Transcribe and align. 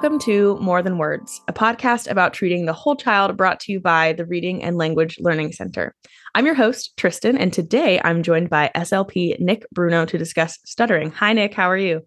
Welcome 0.00 0.20
to 0.20 0.56
More 0.60 0.80
Than 0.80 0.96
Words, 0.96 1.40
a 1.48 1.52
podcast 1.52 2.08
about 2.08 2.32
treating 2.32 2.66
the 2.66 2.72
whole 2.72 2.94
child 2.94 3.36
brought 3.36 3.58
to 3.58 3.72
you 3.72 3.80
by 3.80 4.12
the 4.12 4.24
Reading 4.24 4.62
and 4.62 4.76
Language 4.76 5.18
Learning 5.18 5.50
Center. 5.50 5.92
I'm 6.36 6.46
your 6.46 6.54
host, 6.54 6.96
Tristan, 6.96 7.36
and 7.36 7.52
today 7.52 8.00
I'm 8.04 8.22
joined 8.22 8.48
by 8.48 8.70
SLP 8.76 9.40
Nick 9.40 9.66
Bruno 9.72 10.06
to 10.06 10.16
discuss 10.16 10.56
stuttering. 10.64 11.10
Hi, 11.10 11.32
Nick. 11.32 11.52
How 11.52 11.68
are 11.68 11.76
you? 11.76 12.02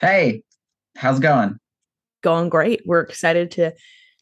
Hey, 0.00 0.42
how's 0.96 1.18
it 1.18 1.20
going? 1.22 1.58
Going 2.22 2.48
great. 2.48 2.80
We're 2.86 3.02
excited 3.02 3.50
to 3.52 3.72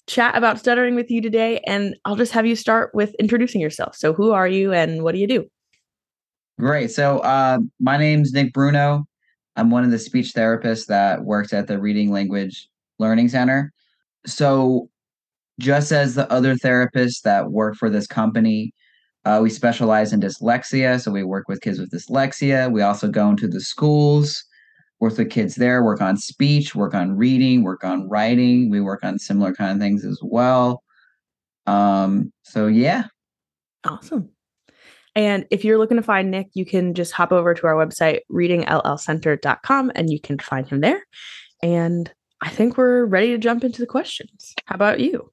chat 0.08 0.36
about 0.36 0.58
stuttering 0.58 0.96
with 0.96 1.12
you 1.12 1.22
today, 1.22 1.60
and 1.68 1.94
I'll 2.04 2.16
just 2.16 2.32
have 2.32 2.44
you 2.44 2.56
start 2.56 2.92
with 2.92 3.14
introducing 3.20 3.60
yourself. 3.60 3.94
So, 3.94 4.12
who 4.12 4.32
are 4.32 4.48
you 4.48 4.72
and 4.72 5.04
what 5.04 5.12
do 5.12 5.20
you 5.20 5.28
do? 5.28 5.46
Great. 6.58 6.90
So, 6.90 7.20
uh, 7.20 7.60
my 7.78 7.98
name's 7.98 8.32
Nick 8.32 8.52
Bruno. 8.52 9.06
I'm 9.54 9.70
one 9.70 9.84
of 9.84 9.92
the 9.92 9.98
speech 9.98 10.32
therapists 10.34 10.86
that 10.86 11.22
works 11.22 11.52
at 11.52 11.68
the 11.68 11.78
Reading 11.78 12.10
Language 12.10 12.68
Learning 13.00 13.28
Center. 13.28 13.72
So, 14.26 14.88
just 15.58 15.92
as 15.92 16.14
the 16.14 16.30
other 16.30 16.54
therapists 16.54 17.22
that 17.22 17.50
work 17.50 17.76
for 17.76 17.90
this 17.90 18.06
company, 18.06 18.72
uh, 19.24 19.40
we 19.42 19.50
specialize 19.50 20.12
in 20.12 20.20
dyslexia. 20.20 21.00
So, 21.00 21.10
we 21.10 21.24
work 21.24 21.48
with 21.48 21.60
kids 21.62 21.80
with 21.80 21.90
dyslexia. 21.90 22.70
We 22.70 22.82
also 22.82 23.08
go 23.08 23.28
into 23.30 23.48
the 23.48 23.60
schools, 23.60 24.44
work 25.00 25.16
with 25.16 25.30
kids 25.30 25.56
there, 25.56 25.82
work 25.82 26.00
on 26.00 26.16
speech, 26.16 26.74
work 26.74 26.94
on 26.94 27.16
reading, 27.16 27.64
work 27.64 27.82
on 27.82 28.08
writing. 28.08 28.70
We 28.70 28.80
work 28.80 29.02
on 29.02 29.18
similar 29.18 29.52
kind 29.54 29.72
of 29.72 29.78
things 29.78 30.04
as 30.04 30.20
well. 30.22 30.82
Um, 31.66 32.32
so, 32.42 32.66
yeah. 32.66 33.04
Awesome. 33.84 34.28
And 35.16 35.46
if 35.50 35.64
you're 35.64 35.78
looking 35.78 35.96
to 35.96 36.02
find 36.02 36.30
Nick, 36.30 36.48
you 36.54 36.64
can 36.64 36.94
just 36.94 37.12
hop 37.12 37.32
over 37.32 37.52
to 37.54 37.66
our 37.66 37.74
website, 37.74 38.20
readingllcenter.com, 38.30 39.92
and 39.94 40.10
you 40.10 40.20
can 40.20 40.38
find 40.38 40.68
him 40.68 40.80
there. 40.80 41.02
And 41.62 42.12
I 42.42 42.48
think 42.48 42.76
we're 42.76 43.04
ready 43.04 43.28
to 43.28 43.38
jump 43.38 43.64
into 43.64 43.80
the 43.80 43.86
questions. 43.86 44.54
How 44.66 44.74
about 44.74 45.00
you? 45.00 45.30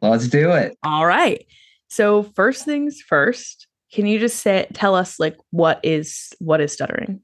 Let's 0.00 0.28
do 0.28 0.52
it. 0.52 0.76
All 0.82 1.06
right. 1.06 1.44
So 1.88 2.24
first 2.34 2.64
things 2.64 3.00
first, 3.00 3.66
can 3.92 4.06
you 4.06 4.18
just 4.18 4.40
say 4.40 4.66
tell 4.72 4.94
us 4.94 5.18
like 5.18 5.36
what 5.50 5.80
is 5.82 6.32
what 6.38 6.60
is 6.60 6.72
stuttering? 6.72 7.20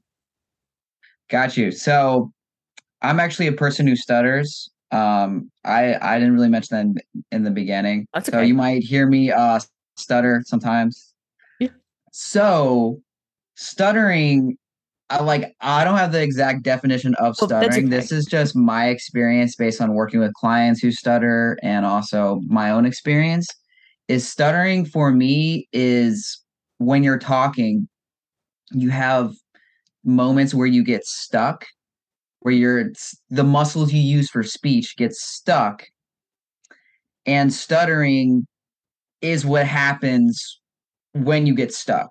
Got 1.29 1.57
you. 1.57 1.71
So 1.71 2.31
I'm 3.01 3.19
actually 3.19 3.47
a 3.47 3.53
person 3.53 3.87
who 3.87 3.95
stutters. 3.95 4.69
Um, 4.91 5.51
I 5.63 5.95
I 6.01 6.19
didn't 6.19 6.33
really 6.33 6.49
mention 6.49 6.93
that 6.95 7.03
in 7.31 7.43
the 7.43 7.51
beginning. 7.51 8.07
That's 8.13 8.29
So 8.29 8.41
you 8.41 8.53
might 8.53 8.83
hear 8.83 9.07
me 9.07 9.31
uh 9.31 9.59
stutter 9.95 10.43
sometimes. 10.45 11.13
Yeah. 11.59 11.69
So 12.11 13.01
stuttering 13.55 14.57
I 15.11 15.21
like 15.21 15.53
I 15.59 15.83
don't 15.83 15.97
have 15.97 16.13
the 16.13 16.21
exact 16.21 16.63
definition 16.63 17.13
of 17.15 17.35
Oh, 17.41 17.45
stuttering. 17.45 17.87
okay. 17.87 17.97
This 17.97 18.11
is 18.11 18.25
just 18.25 18.55
my 18.55 18.87
experience 18.87 19.55
based 19.55 19.81
on 19.81 19.93
working 19.93 20.19
with 20.21 20.33
clients 20.33 20.79
who 20.81 20.91
stutter 20.91 21.57
and 21.61 21.85
also 21.85 22.39
my 22.47 22.71
own 22.71 22.85
experience. 22.85 23.47
Is 24.07 24.27
stuttering 24.27 24.85
for 24.85 25.11
me 25.11 25.67
is 25.73 26.41
when 26.77 27.03
you're 27.03 27.19
talking, 27.19 27.87
you 28.71 28.89
have 28.89 29.33
moments 30.03 30.53
where 30.53 30.67
you 30.67 30.83
get 30.83 31.05
stuck, 31.05 31.65
where 32.39 32.53
you're 32.53 32.91
the 33.29 33.43
muscles 33.43 33.93
you 33.93 34.01
use 34.01 34.29
for 34.29 34.43
speech 34.43 34.95
get 34.97 35.13
stuck. 35.13 35.83
And 37.25 37.53
stuttering 37.53 38.47
is 39.21 39.45
what 39.45 39.67
happens 39.67 40.59
when 41.13 41.45
you 41.45 41.53
get 41.53 41.73
stuck. 41.73 42.09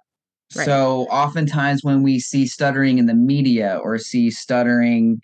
Right. 0.56 0.64
So 0.64 1.06
oftentimes 1.10 1.84
when 1.84 2.02
we 2.02 2.18
see 2.18 2.46
stuttering 2.46 2.98
in 2.98 3.06
the 3.06 3.14
media 3.14 3.80
or 3.82 3.98
see 3.98 4.30
stuttering 4.30 5.20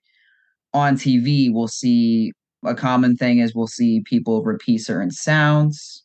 on 0.72 0.96
TV, 0.96 1.52
we'll 1.52 1.68
see 1.68 2.32
a 2.64 2.74
common 2.74 3.16
thing 3.16 3.38
is 3.38 3.54
we'll 3.54 3.66
see 3.66 4.02
people 4.02 4.42
repeat 4.44 4.78
certain 4.78 5.10
sounds. 5.10 6.04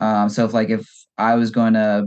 Um, 0.00 0.28
so 0.28 0.44
if 0.44 0.54
like 0.54 0.70
if 0.70 0.88
I 1.18 1.34
was 1.34 1.50
going 1.50 1.74
to 1.74 2.06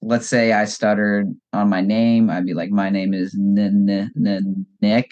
let's 0.00 0.28
say 0.28 0.52
I 0.52 0.64
stuttered 0.64 1.34
on 1.52 1.68
my 1.68 1.80
name, 1.80 2.30
I'd 2.30 2.46
be 2.46 2.54
like, 2.54 2.70
my 2.70 2.88
name 2.88 3.12
is 3.12 3.34
N- 3.34 3.88
N- 3.88 4.12
N- 4.26 4.66
Nick. 4.80 5.10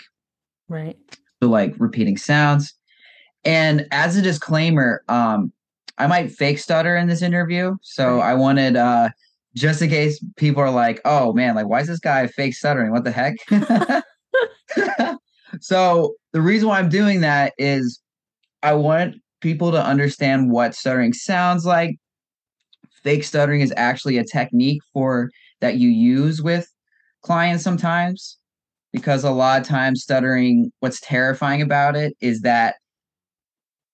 Right. 0.68 0.96
So 1.42 1.48
like 1.48 1.74
repeating 1.78 2.16
sounds. 2.16 2.72
And 3.44 3.86
as 3.90 4.16
a 4.16 4.22
disclaimer, 4.22 5.02
um, 5.08 5.52
I 5.98 6.06
might 6.06 6.30
fake 6.30 6.58
stutter 6.58 6.96
in 6.96 7.08
this 7.08 7.22
interview. 7.22 7.76
So. 7.82 8.20
I 8.20 8.34
wanted 8.34 8.76
uh 8.76 9.10
just 9.56 9.80
in 9.80 9.88
case 9.88 10.22
people 10.36 10.62
are 10.62 10.70
like, 10.70 11.00
oh 11.04 11.32
man, 11.32 11.54
like 11.54 11.66
why 11.66 11.80
is 11.80 11.88
this 11.88 11.98
guy 11.98 12.26
fake 12.26 12.54
stuttering? 12.54 12.92
What 12.92 13.04
the 13.04 13.10
heck? 13.10 13.36
so 15.60 16.14
the 16.32 16.42
reason 16.42 16.68
why 16.68 16.78
I'm 16.78 16.88
doing 16.90 17.22
that 17.22 17.54
is 17.58 18.00
I 18.62 18.74
want 18.74 19.16
people 19.40 19.72
to 19.72 19.82
understand 19.82 20.50
what 20.50 20.74
stuttering 20.74 21.12
sounds 21.12 21.64
like. 21.64 21.96
Fake 23.02 23.24
stuttering 23.24 23.60
is 23.60 23.72
actually 23.76 24.18
a 24.18 24.24
technique 24.24 24.82
for 24.92 25.30
that 25.60 25.76
you 25.76 25.88
use 25.88 26.42
with 26.42 26.66
clients 27.22 27.64
sometimes 27.64 28.38
because 28.92 29.24
a 29.24 29.30
lot 29.30 29.60
of 29.60 29.66
times 29.66 30.02
stuttering 30.02 30.70
what's 30.80 31.00
terrifying 31.00 31.62
about 31.62 31.96
it 31.96 32.14
is 32.20 32.40
that 32.42 32.76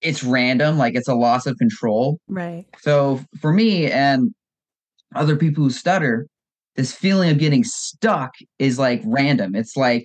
it's 0.01 0.25
random 0.25 0.77
like 0.79 0.95
it's 0.95 1.09
a 1.09 1.15
loss 1.15 1.47
of 1.47 1.57
control 1.59 2.19
Right. 2.29 2.67
so 2.81 3.21
for 3.41 3.53
me 3.53 3.91
and 3.91 4.35
other 5.15 5.37
people 5.37 5.65
who 5.65 5.71
stutter 5.71 6.27
this 6.77 6.93
feeling 6.93 7.31
of 7.31 7.39
getting 7.39 7.65
stuck 7.65 8.33
is 8.59 8.79
like 8.79 9.03
random 9.05 9.55
it's 9.55 9.77
like 9.77 10.05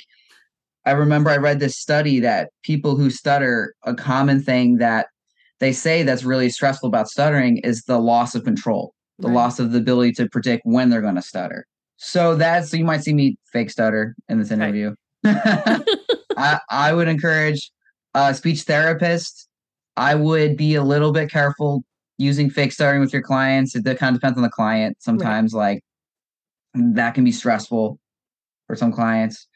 i 0.86 0.92
remember 0.92 1.30
i 1.30 1.38
read 1.38 1.60
this 1.60 1.78
study 1.78 2.20
that 2.20 2.50
people 2.64 2.96
who 2.96 3.10
stutter 3.10 3.74
a 3.84 3.94
common 3.94 4.42
thing 4.42 4.78
that 4.78 5.08
they 5.60 5.72
say 5.72 6.04
that's 6.04 6.24
really 6.24 6.50
stressful 6.50 6.88
about 6.88 7.08
stuttering 7.10 7.58
is 7.60 7.84
the 7.84 8.00
loss 8.00 8.36
of 8.36 8.44
control 8.44 8.94
the 9.20 9.28
Right. 9.28 9.34
loss 9.34 9.60
of 9.60 9.72
the 9.72 9.80
ability 9.80 10.12
to 10.14 10.30
predict 10.30 10.62
when 10.66 10.90
they're 10.90 11.02
going 11.02 11.16
to 11.16 11.22
stutter 11.22 11.66
so 11.98 12.36
that's 12.36 12.70
so 12.70 12.78
you 12.78 12.86
might 12.86 13.04
see 13.04 13.14
me 13.14 13.38
fake 13.52 13.70
stutter 13.72 14.16
in 14.30 14.40
this 14.40 14.52
Right. 14.52 14.60
interview 14.62 14.94
I, 16.38 16.60
I 16.70 16.94
would 16.94 17.08
encourage 17.08 17.72
a 18.14 18.34
speech 18.34 18.62
therapist. 18.62 19.48
I 19.96 20.16
would 20.16 20.56
be 20.58 20.76
a 20.76 20.84
little 20.84 21.12
bit 21.12 21.32
careful 21.32 21.84
using 22.18 22.50
fake 22.50 22.72
stuttering 22.72 23.02
with 23.02 23.14
your 23.14 23.22
clients. 23.22 23.76
It 23.76 23.84
kind 23.98 24.16
of 24.16 24.22
depends 24.22 24.38
on 24.38 24.44
the 24.44 24.50
client. 24.50 24.98
Sometimes, 25.00 25.54
like 25.54 25.82
that 26.74 27.16
can 27.16 27.24
be 27.24 27.32
stressful 27.32 28.00
for 28.68 28.76
some 28.76 28.92
clients. 28.92 29.48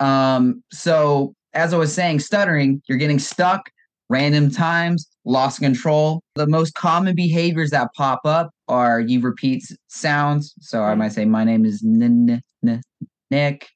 Um, 0.00 0.62
so 0.72 1.34
as 1.52 1.72
I 1.72 1.76
was 1.76 1.92
saying, 1.92 2.20
stuttering, 2.20 2.82
you're 2.88 2.98
getting 2.98 3.18
stuck, 3.18 3.70
random 4.08 4.50
times, 4.50 5.08
lost 5.24 5.60
control. 5.60 6.22
The 6.34 6.46
most 6.46 6.74
common 6.74 7.14
behaviors 7.14 7.70
that 7.70 7.88
pop 7.94 8.20
up 8.24 8.50
are 8.68 9.00
you 9.00 9.20
repeat 9.20 9.64
sounds. 9.88 10.54
So 10.60 10.82
I 10.82 10.94
might 10.94 11.12
say, 11.12 11.24
My 11.24 11.44
name 11.44 11.64
is 11.64 11.82
Nick. 11.82 13.68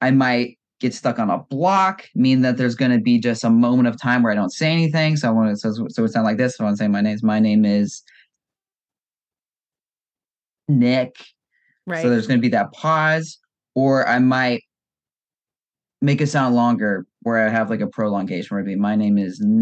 I 0.00 0.10
might 0.10 0.57
get 0.80 0.94
stuck 0.94 1.18
on 1.18 1.30
a 1.30 1.38
block, 1.38 2.04
mean 2.14 2.42
that 2.42 2.56
there's 2.56 2.74
going 2.74 2.92
to 2.92 2.98
be 2.98 3.18
just 3.18 3.44
a 3.44 3.50
moment 3.50 3.88
of 3.88 4.00
time 4.00 4.22
where 4.22 4.32
I 4.32 4.34
don't 4.34 4.52
say 4.52 4.70
anything. 4.70 5.16
So 5.16 5.28
I 5.28 5.30
want 5.30 5.50
to, 5.50 5.56
so, 5.56 5.86
so 5.88 6.04
it 6.04 6.08
sound 6.08 6.24
like 6.24 6.36
this. 6.36 6.56
So 6.56 6.64
I 6.64 6.66
want 6.66 6.78
to 6.78 6.84
say 6.84 6.88
my 6.88 7.00
name's, 7.00 7.22
my 7.22 7.40
name 7.40 7.64
is 7.64 8.02
Nick. 10.68 11.16
Right. 11.86 12.02
So 12.02 12.10
there's 12.10 12.26
going 12.26 12.38
to 12.38 12.42
be 12.42 12.50
that 12.50 12.72
pause, 12.72 13.38
or 13.74 14.06
I 14.06 14.18
might 14.18 14.62
make 16.00 16.20
it 16.20 16.28
sound 16.28 16.54
longer 16.54 17.06
where 17.22 17.44
I 17.44 17.48
have 17.50 17.70
like 17.70 17.80
a 17.80 17.86
prolongation 17.86 18.54
where 18.54 18.60
it'd 18.60 18.72
be, 18.72 18.76
my 18.76 18.94
name 18.94 19.18
is 19.18 19.40
Nick. 19.42 19.54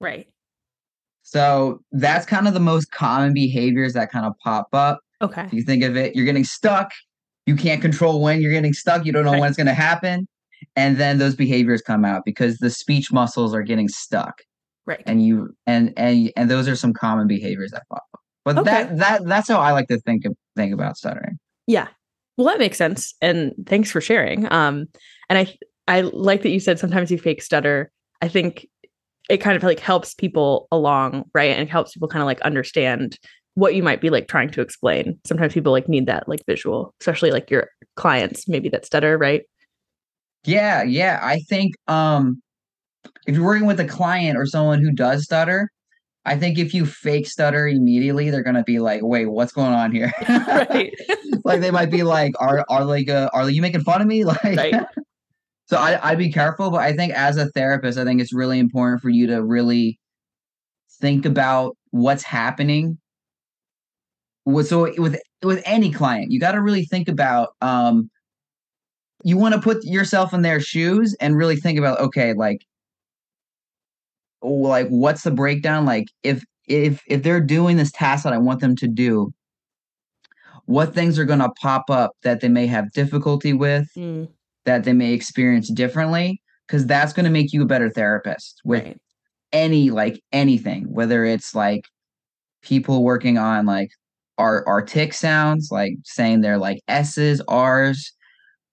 right. 0.00 0.28
So 1.22 1.80
that's 1.90 2.24
kind 2.26 2.46
of 2.46 2.54
the 2.54 2.60
most 2.60 2.92
common 2.92 3.32
behaviors 3.34 3.94
that 3.94 4.12
kind 4.12 4.26
of 4.26 4.34
pop 4.38 4.68
up. 4.72 5.00
Okay. 5.20 5.42
If 5.44 5.52
you 5.52 5.62
think 5.62 5.82
of 5.82 5.96
it, 5.96 6.14
you're 6.14 6.24
getting 6.24 6.44
stuck. 6.44 6.92
You 7.46 7.56
can't 7.56 7.80
control 7.80 8.20
when 8.20 8.40
you're 8.40 8.52
getting 8.52 8.72
stuck. 8.74 9.06
You 9.06 9.12
don't 9.12 9.24
know 9.24 9.32
Right. 9.32 9.40
when 9.40 9.48
it's 9.48 9.56
going 9.56 9.66
to 9.68 9.74
happen. 9.74 10.26
And 10.74 10.96
then 10.98 11.18
those 11.18 11.34
behaviors 11.34 11.80
come 11.82 12.04
out 12.04 12.24
because 12.24 12.58
the 12.58 12.70
speech 12.70 13.12
muscles 13.12 13.54
are 13.54 13.62
getting 13.62 13.88
stuck. 13.88 14.42
Right. 14.86 15.02
And 15.06 15.24
you 15.24 15.54
and 15.66 15.92
and 15.96 16.32
and 16.36 16.50
those 16.50 16.68
are 16.68 16.76
some 16.76 16.92
common 16.92 17.26
behaviors 17.26 17.70
that 17.72 17.84
pop 17.88 18.04
up. 18.14 18.20
But 18.44 18.58
Okay. 18.58 18.70
that 18.70 18.96
that 18.98 19.24
that's 19.26 19.48
how 19.48 19.60
I 19.60 19.72
like 19.72 19.88
to 19.88 19.98
think 20.00 20.24
of 20.24 20.34
think 20.56 20.72
about 20.72 20.96
stuttering. 20.96 21.38
Yeah. 21.66 21.88
Well, 22.36 22.46
that 22.46 22.58
makes 22.58 22.76
sense. 22.78 23.14
And 23.20 23.52
thanks 23.66 23.90
for 23.90 24.00
sharing. 24.00 24.50
Um, 24.52 24.86
and 25.28 25.38
I 25.38 25.54
I 25.88 26.02
like 26.02 26.42
that 26.42 26.50
you 26.50 26.60
said 26.60 26.78
sometimes 26.78 27.10
you 27.10 27.18
fake 27.18 27.42
stutter. 27.42 27.90
I 28.22 28.28
think 28.28 28.66
it 29.28 29.38
kind 29.38 29.56
of 29.56 29.62
like 29.62 29.80
helps 29.80 30.14
people 30.14 30.68
along, 30.70 31.24
right? 31.34 31.50
And 31.50 31.62
it 31.62 31.70
helps 31.70 31.92
people 31.94 32.08
kind 32.08 32.22
of 32.22 32.26
like 32.26 32.40
understand 32.42 33.18
what 33.56 33.74
you 33.74 33.82
might 33.82 34.02
be 34.02 34.10
like 34.10 34.28
trying 34.28 34.50
to 34.50 34.60
explain. 34.60 35.18
Sometimes 35.24 35.54
people 35.54 35.72
like 35.72 35.88
need 35.88 36.06
that 36.06 36.28
like 36.28 36.44
visual, 36.46 36.94
especially 37.00 37.30
like 37.30 37.50
your 37.50 37.68
clients, 37.96 38.46
maybe 38.46 38.68
that 38.68 38.84
stutter, 38.84 39.16
right? 39.18 39.42
Yeah, 40.44 40.82
yeah. 40.82 41.18
I 41.22 41.40
think 41.48 41.74
um 41.88 42.40
if 43.26 43.34
you're 43.34 43.44
working 43.44 43.66
with 43.66 43.80
a 43.80 43.86
client 43.86 44.36
or 44.36 44.46
someone 44.46 44.80
who 44.82 44.92
does 44.92 45.24
stutter, 45.24 45.70
I 46.26 46.36
think 46.36 46.58
if 46.58 46.74
you 46.74 46.84
fake 46.84 47.26
stutter 47.26 47.66
immediately, 47.66 48.28
they're 48.30 48.42
gonna 48.42 48.62
be 48.62 48.78
like, 48.78 49.00
"Wait, 49.02 49.26
what's 49.26 49.52
going 49.52 49.72
on 49.72 49.90
here?" 49.90 50.12
right. 50.28 50.94
like 51.44 51.60
they 51.62 51.70
might 51.70 51.90
be 51.90 52.02
like, 52.02 52.34
"Are 52.38 52.64
are 52.68 52.84
like 52.84 53.08
uh, 53.08 53.30
are 53.32 53.48
you 53.48 53.62
making 53.62 53.82
fun 53.82 54.02
of 54.02 54.06
me?" 54.06 54.24
Like, 54.24 54.44
Right. 54.44 54.74
So 55.66 55.78
I, 55.78 56.10
I'd 56.10 56.18
be 56.18 56.30
careful, 56.30 56.70
but 56.70 56.80
I 56.80 56.92
think 56.92 57.12
as 57.14 57.36
a 57.38 57.46
therapist, 57.50 57.98
I 57.98 58.04
think 58.04 58.20
it's 58.20 58.32
really 58.32 58.58
important 58.58 59.02
for 59.02 59.08
you 59.10 59.26
to 59.28 59.42
really 59.42 59.98
think 61.00 61.24
about 61.26 61.76
what's 61.90 62.22
happening. 62.22 62.98
With 64.46 64.68
so 64.68 64.90
with 65.00 65.20
with 65.42 65.62
any 65.66 65.92
client, 65.92 66.30
you 66.30 66.40
got 66.40 66.52
to 66.52 66.62
really 66.62 66.84
think 66.84 67.08
about 67.08 67.50
um 67.60 68.08
you 69.24 69.36
want 69.36 69.54
to 69.54 69.60
put 69.60 69.84
yourself 69.84 70.32
in 70.32 70.42
their 70.42 70.60
shoes 70.60 71.14
and 71.20 71.36
really 71.36 71.56
think 71.56 71.78
about 71.78 71.98
okay, 72.00 72.32
like 72.32 72.60
like 74.42 74.86
what's 74.88 75.22
the 75.24 75.30
breakdown? 75.32 75.84
Like 75.84 76.06
if 76.22 76.44
if 76.68 77.02
if 77.08 77.22
they're 77.22 77.40
doing 77.40 77.76
this 77.76 77.90
task 77.92 78.24
that 78.24 78.32
I 78.32 78.38
want 78.38 78.60
them 78.60 78.76
to 78.76 78.86
do, 78.88 79.32
what 80.66 80.94
things 80.94 81.18
are 81.18 81.24
going 81.24 81.40
to 81.40 81.50
pop 81.60 81.90
up 81.90 82.12
that 82.22 82.40
they 82.40 82.48
may 82.48 82.66
have 82.66 82.92
difficulty 82.92 83.52
with, 83.52 83.88
Mm, 83.96 84.28
that 84.64 84.84
they 84.84 84.92
may 84.92 85.12
experience 85.12 85.68
differently, 85.70 86.40
because 86.66 86.86
that's 86.86 87.12
going 87.12 87.24
to 87.24 87.30
make 87.30 87.52
you 87.52 87.62
a 87.62 87.66
better 87.66 87.90
therapist 87.90 88.60
with 88.64 88.84
right. 88.84 89.00
any 89.52 89.90
like 89.90 90.22
anything, 90.32 90.92
whether 90.92 91.24
it's 91.24 91.54
like 91.54 91.86
people 92.62 93.02
working 93.02 93.38
on 93.38 93.66
like 93.66 93.90
our 94.38 94.66
our 94.66 94.82
tick 94.82 95.12
sounds, 95.12 95.70
like 95.70 95.94
saying 96.04 96.40
they're 96.40 96.58
like 96.58 96.80
S's, 96.88 97.40
R's, 97.48 98.12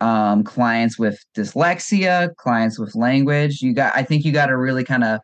um, 0.01 0.43
clients 0.43 0.99
with 0.99 1.23
dyslexia, 1.35 2.35
clients 2.35 2.79
with 2.79 2.95
language. 2.95 3.61
You 3.61 3.73
got 3.73 3.95
I 3.95 4.03
think 4.03 4.25
you 4.25 4.31
got 4.31 4.47
to 4.47 4.57
really 4.57 4.83
kind 4.83 5.03
of 5.03 5.19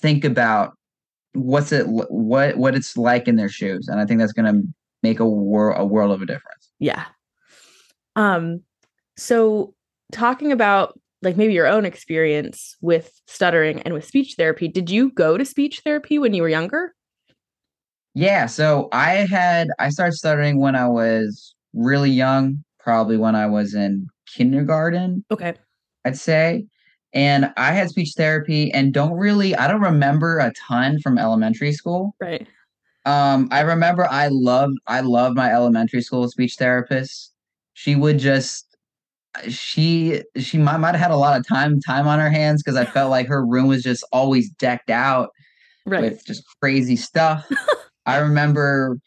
think 0.00 0.24
about 0.24 0.72
what's 1.34 1.72
it 1.72 1.86
what 1.86 2.56
what 2.56 2.74
it's 2.74 2.96
like 2.96 3.28
in 3.28 3.36
their 3.36 3.48
shoes, 3.48 3.88
and 3.88 4.00
I 4.00 4.06
think 4.06 4.20
that's 4.20 4.32
going 4.32 4.52
to 4.52 4.66
make 5.02 5.20
a 5.20 5.28
world 5.28 5.80
a 5.80 5.84
world 5.84 6.12
of 6.12 6.22
a 6.22 6.26
difference. 6.26 6.70
Yeah. 6.78 7.04
Um, 8.16 8.62
so 9.16 9.74
talking 10.12 10.52
about 10.52 10.98
like 11.22 11.36
maybe 11.36 11.52
your 11.52 11.66
own 11.66 11.84
experience 11.84 12.76
with 12.80 13.20
stuttering 13.26 13.82
and 13.82 13.92
with 13.92 14.04
speech 14.04 14.34
therapy, 14.36 14.68
did 14.68 14.88
you 14.88 15.10
go 15.12 15.36
to 15.36 15.44
speech 15.44 15.80
therapy 15.84 16.18
when 16.18 16.32
you 16.34 16.42
were 16.42 16.48
younger? 16.48 16.94
Yeah, 18.18 18.46
so 18.46 18.88
I 18.90 19.26
had 19.30 19.68
I 19.78 19.90
started 19.90 20.14
stuttering 20.14 20.58
when 20.58 20.74
I 20.74 20.88
was 20.88 21.54
really 21.72 22.10
young, 22.10 22.64
probably 22.80 23.16
when 23.16 23.36
I 23.36 23.46
was 23.46 23.74
in 23.74 24.08
kindergarten, 24.34 25.24
Okay. 25.30 25.54
I'd 26.04 26.16
say. 26.16 26.66
And 27.12 27.52
I 27.56 27.70
had 27.70 27.90
speech 27.90 28.14
therapy 28.16 28.72
and 28.72 28.92
don't 28.92 29.12
really 29.12 29.54
I 29.54 29.68
don't 29.68 29.82
remember 29.82 30.40
a 30.40 30.52
ton 30.68 30.98
from 31.00 31.16
elementary 31.16 31.72
school. 31.72 32.16
Right. 32.20 32.44
Um, 33.04 33.46
I 33.52 33.60
remember 33.60 34.04
I 34.10 34.26
loved 34.32 34.78
I 34.88 34.98
loved 34.98 35.36
my 35.36 35.52
elementary 35.52 36.02
school 36.02 36.28
speech 36.28 36.56
therapist. 36.58 37.32
She 37.74 37.94
would 37.94 38.18
just 38.18 38.76
she 39.48 40.24
she 40.36 40.58
might, 40.58 40.78
might 40.78 40.96
have 40.96 41.00
had 41.02 41.10
a 41.12 41.16
lot 41.16 41.38
of 41.38 41.46
time 41.46 41.78
time 41.80 42.08
on 42.08 42.18
her 42.18 42.30
hands 42.30 42.64
because 42.64 42.76
I 42.76 42.84
felt 42.84 43.12
like 43.12 43.28
her 43.28 43.46
room 43.46 43.68
was 43.68 43.84
just 43.84 44.04
always 44.12 44.50
decked 44.50 44.90
out 44.90 45.30
Right. 45.86 46.02
with 46.02 46.24
just 46.26 46.42
crazy 46.60 46.96
stuff. 46.96 47.48
I 48.08 48.18
remember 48.18 48.98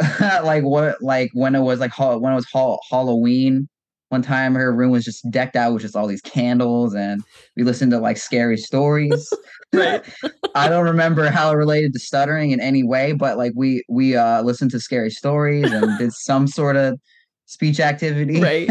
like 0.20 0.64
what 0.64 1.00
like 1.00 1.30
when 1.34 1.54
it 1.54 1.60
was 1.60 1.78
like 1.80 1.96
when 1.98 2.32
it 2.32 2.34
was 2.34 2.46
hol- 2.50 2.80
Halloween 2.90 3.68
one 4.08 4.22
time 4.22 4.54
her 4.54 4.74
room 4.74 4.90
was 4.90 5.04
just 5.04 5.28
decked 5.30 5.54
out 5.54 5.72
with 5.72 5.82
just 5.82 5.94
all 5.94 6.08
these 6.08 6.20
candles 6.20 6.94
and 6.96 7.22
we 7.56 7.62
listened 7.62 7.92
to 7.92 7.98
like 7.98 8.18
scary 8.18 8.58
stories. 8.58 9.32
Right. 9.72 10.02
I 10.56 10.68
don't 10.68 10.84
remember 10.84 11.30
how 11.30 11.52
it 11.52 11.54
related 11.54 11.92
to 11.92 12.00
stuttering 12.00 12.50
in 12.50 12.60
any 12.60 12.82
way, 12.82 13.12
but 13.12 13.38
like 13.38 13.52
we 13.54 13.84
we 13.88 14.16
uh 14.16 14.42
listened 14.42 14.72
to 14.72 14.80
scary 14.80 15.10
stories 15.10 15.70
and 15.72 15.96
did 15.96 16.12
some 16.12 16.48
sort 16.48 16.74
of 16.74 16.98
speech 17.46 17.78
activity. 17.78 18.40
right. 18.40 18.68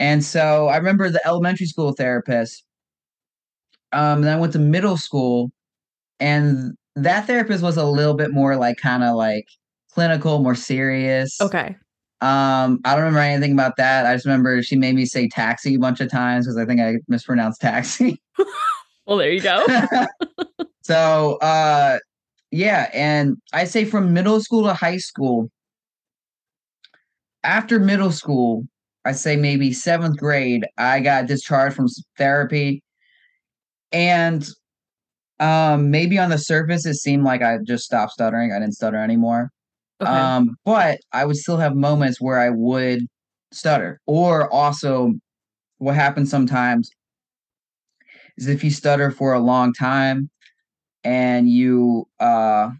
And 0.00 0.24
so 0.24 0.66
I 0.66 0.76
remember 0.76 1.08
the 1.08 1.24
elementary 1.24 1.66
school 1.66 1.92
therapist. 1.92 2.64
Um, 3.92 4.22
then 4.22 4.36
I 4.36 4.40
went 4.40 4.54
to 4.54 4.58
middle 4.58 4.96
school, 4.96 5.52
and 6.18 6.74
that 6.96 7.26
therapist 7.26 7.62
was 7.62 7.76
a 7.76 7.86
little 7.86 8.14
bit 8.14 8.32
more 8.32 8.56
like 8.56 8.76
kind 8.76 9.02
of 9.02 9.16
like 9.16 9.46
clinical, 9.92 10.42
more 10.42 10.54
serious. 10.54 11.40
Okay. 11.40 11.76
Um, 12.22 12.80
I 12.84 12.94
don't 12.94 13.04
remember 13.04 13.20
anything 13.20 13.52
about 13.52 13.76
that. 13.76 14.04
I 14.04 14.14
just 14.14 14.26
remember 14.26 14.62
she 14.62 14.76
made 14.76 14.94
me 14.94 15.06
say 15.06 15.28
taxi 15.28 15.74
a 15.74 15.78
bunch 15.78 16.00
of 16.00 16.10
times 16.10 16.46
because 16.46 16.58
I 16.58 16.66
think 16.66 16.80
I 16.80 16.96
mispronounced 17.08 17.60
taxi. 17.60 18.20
Well, 19.06 19.18
there 19.18 19.32
you 19.32 19.40
go. 19.40 19.66
so 20.82 21.36
uh 21.38 21.98
yeah, 22.52 22.88
and 22.94 23.38
I 23.52 23.64
say 23.64 23.84
from 23.84 24.12
middle 24.12 24.40
school 24.40 24.62
to 24.64 24.72
high 24.72 24.98
school. 24.98 25.50
After 27.42 27.80
middle 27.80 28.12
school, 28.12 28.68
I 29.04 29.12
say 29.12 29.34
maybe 29.34 29.72
seventh 29.72 30.16
grade, 30.16 30.64
I 30.78 31.00
got 31.00 31.26
discharged 31.26 31.74
from 31.74 31.88
therapy. 32.18 32.84
And 33.90 34.46
um 35.40 35.90
maybe 35.90 36.18
on 36.18 36.30
the 36.30 36.38
surface 36.38 36.86
it 36.86 36.94
seemed 36.94 37.24
like 37.24 37.42
I 37.42 37.58
just 37.66 37.84
stopped 37.84 38.12
stuttering. 38.12 38.52
I 38.52 38.58
didn't 38.60 38.74
stutter 38.74 38.98
anymore. 38.98 39.50
Okay. 40.02 40.10
Um, 40.12 40.56
but 40.64 41.00
I 41.12 41.24
would 41.26 41.36
still 41.36 41.56
have 41.58 41.74
moments 41.76 42.20
where 42.20 42.38
I 42.38 42.50
would 42.50 43.06
stutter. 43.52 44.00
Or 44.06 44.52
also 44.52 45.14
what 45.78 45.94
happens 45.96 46.30
sometimes 46.30 46.90
is 48.36 48.46
if 48.46 48.62
you 48.64 48.70
stutter 48.70 49.10
for 49.10 49.32
a 49.32 49.40
long 49.40 49.72
time 49.72 50.30
and 51.04 51.48
you 51.48 52.06
uh 52.20 52.70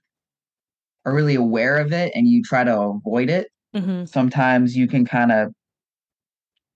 are 1.07 1.15
really 1.15 1.35
aware 1.35 1.79
of 1.79 1.93
it 1.93 2.13
and 2.15 2.29
you 2.29 2.43
try 2.43 2.63
to 2.65 2.79
avoid 2.79 3.31
it, 3.31 3.49
Mhm. 3.75 4.09
sometimes 4.09 4.77
you 4.77 4.87
can 4.87 5.05
kind 5.07 5.33
of 5.33 5.53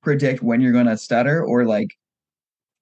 predict 0.02 0.42
when 0.42 0.60
you're 0.60 0.72
going 0.72 0.86
to 0.86 0.96
stutter 0.98 1.42
or 1.44 1.64
like 1.64 1.88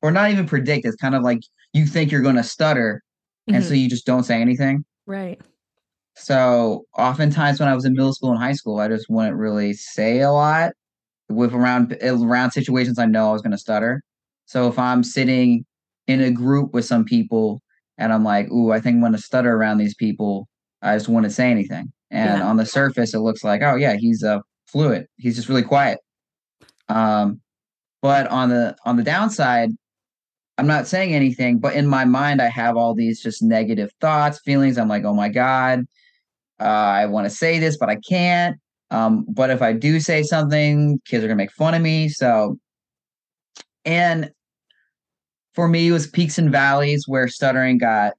or 0.02 0.10
not 0.10 0.30
even 0.30 0.46
predict 0.46 0.86
it's 0.86 0.96
kind 0.96 1.14
of 1.14 1.22
like 1.22 1.40
you 1.72 1.86
think 1.86 2.10
you're 2.12 2.20
going 2.22 2.36
to 2.36 2.42
stutter 2.42 3.02
and 3.48 3.64
so 3.64 3.72
Mhm. 3.72 3.80
you 3.82 3.88
just 3.88 4.06
don't 4.06 4.24
say 4.24 4.40
anything 4.40 4.84
right. 5.06 5.40
so 6.14 6.84
oftentimes 6.96 7.58
when 7.60 7.68
i 7.68 7.74
was 7.74 7.84
in 7.84 7.92
middle 7.94 8.12
school 8.12 8.30
and 8.30 8.38
high 8.38 8.52
school 8.52 8.78
i 8.78 8.88
just 8.88 9.06
wouldn't 9.08 9.36
really 9.36 9.72
say 9.72 10.20
a 10.20 10.30
lot 10.30 10.72
with 11.28 11.54
around 11.54 11.96
around 12.02 12.50
situations 12.52 12.98
i 12.98 13.06
know 13.06 13.28
i 13.30 13.32
was 13.32 13.42
going 13.42 13.50
to 13.52 13.58
stutter 13.58 14.02
so 14.46 14.68
if 14.68 14.78
i'm 14.78 15.02
sitting 15.02 15.64
in 16.06 16.20
a 16.20 16.30
group 16.30 16.72
with 16.74 16.84
some 16.84 17.04
people 17.04 17.60
and 17.98 18.12
i'm 18.12 18.24
like 18.24 18.50
ooh 18.50 18.70
i 18.72 18.80
think 18.80 18.94
i'm 18.96 19.00
going 19.00 19.12
to 19.12 19.18
stutter 19.18 19.54
around 19.54 19.78
these 19.78 19.94
people 19.94 20.46
i 20.82 20.94
just 20.94 21.08
wouldn't 21.08 21.32
say 21.32 21.50
anything 21.50 21.90
and 22.10 22.38
Yeah. 22.40 22.46
on 22.46 22.56
the 22.58 22.66
surface 22.66 23.14
it 23.14 23.20
looks 23.20 23.42
like 23.42 23.62
oh 23.62 23.76
yeah 23.76 23.96
he's 23.98 24.22
uh 24.22 24.38
fluid 24.66 25.06
he's 25.16 25.36
just 25.36 25.48
really 25.48 25.62
quiet 25.62 25.98
um 26.88 27.40
but 28.02 28.26
on 28.28 28.48
the 28.50 28.76
on 28.84 28.96
the 28.96 29.02
downside 29.02 29.70
i'm 30.58 30.66
not 30.66 30.86
saying 30.86 31.14
anything 31.14 31.58
but 31.58 31.74
in 31.74 31.86
my 31.86 32.04
mind 32.04 32.40
i 32.40 32.48
have 32.48 32.76
all 32.76 32.94
these 32.94 33.22
just 33.22 33.42
negative 33.42 33.90
thoughts 34.00 34.40
feelings. 34.40 34.78
I'm 34.78 34.88
like 34.88 35.04
oh 35.04 35.14
my 35.14 35.28
god 35.28 35.84
uh, 36.60 36.64
i 36.64 37.06
want 37.06 37.26
to 37.26 37.30
say 37.30 37.58
this 37.58 37.76
but 37.76 37.88
i 37.88 37.96
can't. 37.96 38.58
Um 38.90 39.24
but 39.28 39.50
if 39.50 39.62
i 39.62 39.72
do 39.72 40.00
say 40.00 40.22
something 40.22 41.00
kids 41.06 41.24
are 41.24 41.28
gonna 41.28 41.36
make 41.36 41.52
fun 41.52 41.74
of 41.74 41.82
me 41.82 42.08
so. 42.08 42.58
And 43.84 44.30
for 45.54 45.66
me 45.68 45.88
it 45.88 45.92
was 45.92 46.06
peaks 46.06 46.38
and 46.38 46.52
valleys 46.52 47.04
where 47.08 47.26
stuttering 47.28 47.78
got 47.78 48.12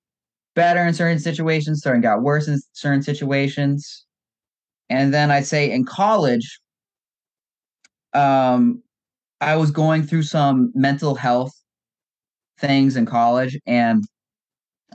better 0.55 0.81
in 0.85 0.93
certain 0.93 1.19
situations 1.19 1.79
stuttering 1.79 2.01
got 2.01 2.21
worse 2.21 2.47
in 2.47 2.59
certain 2.73 3.01
situations. 3.03 4.05
And 4.89 5.13
then 5.13 5.31
i'd 5.31 5.45
say 5.45 5.71
in 5.71 5.85
college 5.85 6.59
um 8.13 8.81
I 9.41 9.57
was 9.57 9.71
going 9.71 10.03
through 10.03 10.23
some 10.23 10.71
mental 10.73 11.15
health 11.15 11.53
things 12.63 12.95
in 12.95 13.05
college, 13.05 13.59
and 13.67 14.03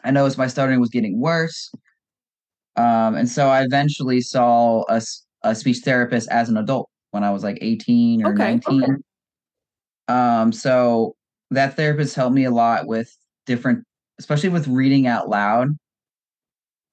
I 0.04 0.10
noticed 0.10 0.38
my 0.38 0.46
stuttering 0.46 0.80
was 0.80 0.90
getting 0.90 1.20
worse. 1.20 1.70
Um, 2.76 3.16
and 3.16 3.28
so 3.28 3.48
I 3.48 3.62
eventually 3.62 4.20
saw 4.20 4.84
a, 4.88 5.02
a 5.42 5.54
speech 5.54 5.78
therapist 5.84 6.28
as 6.30 6.48
an 6.48 6.56
adult 6.56 6.88
when 7.10 7.25
I 7.25 7.30
was 7.30 7.42
like 7.42 7.58
18 7.60 8.25
or 8.25 8.32
Okay, 8.32 8.38
19. 8.38 8.82
okay. 8.84 8.92
Um, 10.08 10.52
so 10.52 11.14
that 11.50 11.76
therapist 11.76 12.14
helped 12.14 12.34
me 12.34 12.44
a 12.44 12.50
lot 12.50 12.87
with 12.87 13.14
different, 13.46 13.84
especially 14.18 14.48
with 14.48 14.66
reading 14.68 15.06
out 15.06 15.28
loud. 15.28 15.68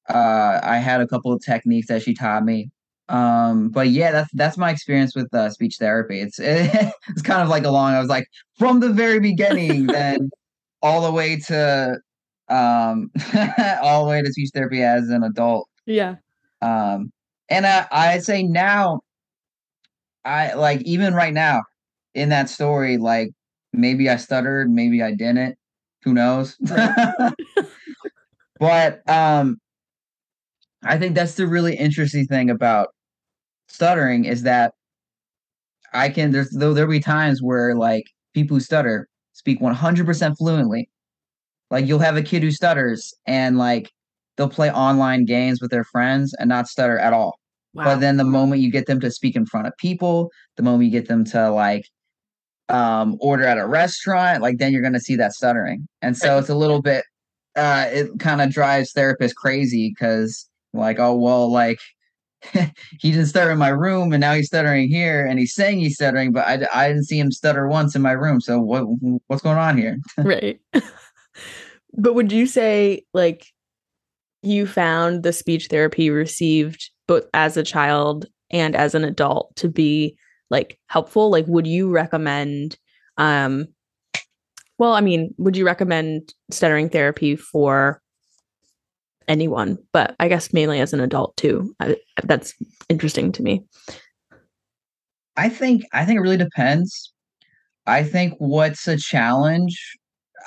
Uh, 0.09 0.59
I 0.61 0.77
had 0.77 1.01
a 1.01 1.07
couple 1.07 1.31
of 1.31 1.41
techniques 1.43 1.87
that 1.87 2.01
she 2.01 2.13
taught 2.13 2.43
me. 2.43 2.69
Um, 3.07 3.69
but 3.69 3.89
yeah, 3.89 4.11
that's 4.11 4.31
that's 4.33 4.57
my 4.57 4.71
experience 4.71 5.15
with 5.15 5.31
uh, 5.33 5.49
speech 5.51 5.77
therapy. 5.79 6.19
It's 6.21 6.39
it's 6.39 7.21
kind 7.23 7.41
of 7.41 7.49
like 7.49 7.63
along. 7.63 7.93
I 7.93 7.99
was 7.99 8.09
like 8.09 8.27
from 8.57 8.79
the 8.79 8.89
very 8.89 9.19
beginning, 9.19 9.87
then 9.87 10.31
all 10.85 11.01
the 11.01 11.11
way 11.11 11.35
to 11.35 11.97
um 12.47 13.09
all 13.81 14.05
the 14.05 14.11
way 14.11 14.21
to 14.21 14.31
speech 14.31 14.51
therapy 14.53 14.83
as 14.83 15.09
an 15.09 15.23
adult. 15.23 15.67
Yeah. 15.87 16.15
Um, 16.61 17.11
and 17.49 17.65
I 17.65 17.87
I'd 17.91 18.23
say 18.23 18.43
now, 18.43 19.01
I 20.23 20.53
like 20.53 20.83
even 20.83 21.15
right 21.15 21.33
now 21.33 21.63
in 22.13 22.29
that 22.29 22.49
story, 22.49 22.97
like 22.97 23.31
maybe 23.73 24.09
I 24.09 24.17
stuttered, 24.17 24.69
maybe 24.69 25.01
I 25.01 25.11
didn't. 25.11 25.57
Who 26.03 26.13
knows? 26.13 26.55
but 28.59 29.09
um, 29.09 29.57
I 30.83 30.99
think 30.99 31.15
that's 31.15 31.33
the 31.33 31.47
really 31.47 31.75
interesting 31.75 32.27
thing 32.27 32.51
about 32.51 32.89
stuttering 33.69 34.25
is 34.25 34.43
that 34.43 34.75
I 35.93 36.09
can 36.09 36.31
there's 36.31 36.51
though 36.51 36.75
there'll 36.75 36.91
be 36.91 36.99
times 36.99 37.41
where 37.41 37.73
like 37.73 38.05
people 38.35 38.57
who 38.57 38.61
stutter 38.61 39.07
speak 39.35 39.59
100% 39.59 40.37
fluently. 40.37 40.89
Like 41.69 41.85
you'll 41.85 41.99
have 41.99 42.15
a 42.15 42.23
kid 42.23 42.41
who 42.41 42.51
stutters 42.51 43.13
and 43.27 43.57
like 43.57 43.91
they'll 44.37 44.49
play 44.49 44.71
online 44.71 45.25
games 45.25 45.61
with 45.61 45.71
their 45.71 45.83
friends 45.83 46.33
and 46.39 46.49
not 46.49 46.67
stutter 46.67 46.97
at 46.97 47.13
all. 47.13 47.37
Wow. 47.73 47.83
But 47.83 47.99
then 47.99 48.17
the 48.17 48.23
moment 48.23 48.61
you 48.61 48.71
get 48.71 48.85
them 48.87 49.01
to 49.01 49.11
speak 49.11 49.35
in 49.35 49.45
front 49.45 49.67
of 49.67 49.75
people, 49.77 50.31
the 50.55 50.63
moment 50.63 50.85
you 50.85 50.91
get 50.91 51.09
them 51.09 51.25
to 51.25 51.51
like 51.51 51.85
um 52.69 53.17
order 53.19 53.43
at 53.45 53.57
a 53.57 53.67
restaurant, 53.67 54.41
like 54.41 54.57
then 54.57 54.71
you're 54.71 54.81
gonna 54.81 54.99
see 54.99 55.17
that 55.17 55.33
stuttering. 55.33 55.85
And 56.01 56.17
so 56.17 56.39
it's 56.39 56.49
a 56.49 56.55
little 56.55 56.81
bit 56.81 57.03
uh 57.57 57.87
it 57.91 58.19
kind 58.19 58.41
of 58.41 58.51
drives 58.51 58.93
therapists 58.93 59.35
crazy 59.35 59.89
because 59.89 60.49
like, 60.73 60.97
oh 60.99 61.15
well, 61.15 61.51
like 61.51 61.79
he 62.99 63.11
didn't 63.11 63.27
stutter 63.27 63.51
in 63.51 63.57
my 63.57 63.69
room 63.69 64.13
and 64.13 64.21
now 64.21 64.33
he's 64.33 64.47
stuttering 64.47 64.87
here 64.87 65.25
and 65.25 65.39
he's 65.39 65.53
saying 65.53 65.79
he's 65.79 65.95
stuttering 65.95 66.31
but 66.31 66.45
I, 66.45 66.67
I 66.73 66.87
didn't 66.87 67.05
see 67.05 67.19
him 67.19 67.31
stutter 67.31 67.67
once 67.67 67.95
in 67.95 68.01
my 68.01 68.11
room 68.11 68.41
so 68.41 68.59
what 68.59 68.83
what's 69.27 69.41
going 69.41 69.57
on 69.57 69.77
here? 69.77 69.97
Right. 70.17 70.59
But 71.97 72.13
would 72.13 72.29
you 72.33 72.45
say 72.45 73.05
like 73.13 73.45
you 74.41 74.67
found 74.67 75.23
the 75.23 75.31
speech 75.31 75.67
therapy 75.67 76.09
received 76.09 76.89
both 77.07 77.23
as 77.33 77.55
a 77.55 77.63
child 77.63 78.25
and 78.51 78.75
as 78.75 78.95
an 78.95 79.05
adult 79.05 79.55
to 79.55 79.69
be 79.69 80.17
like 80.49 80.77
helpful? 80.87 81.29
Like 81.29 81.45
would 81.47 81.65
you 81.65 81.89
recommend 81.89 82.77
um 83.17 83.65
well 84.77 84.93
i 84.93 85.01
mean 85.01 85.33
would 85.37 85.55
you 85.55 85.65
recommend 85.65 86.33
stuttering 86.51 86.89
therapy 86.89 87.35
for 87.35 88.01
anyone 89.27 89.77
but 89.91 90.15
i 90.19 90.27
guess 90.27 90.53
mainly 90.53 90.79
as 90.79 90.93
an 90.93 90.99
adult 90.99 91.35
too 91.37 91.73
I, 91.79 91.97
that's 92.23 92.53
interesting 92.89 93.31
to 93.33 93.43
me 93.43 93.63
i 95.37 95.49
think 95.49 95.83
i 95.93 96.05
think 96.05 96.17
it 96.17 96.21
really 96.21 96.37
depends 96.37 97.13
i 97.85 98.03
think 98.03 98.33
what's 98.37 98.87
a 98.87 98.97
challenge 98.97 99.97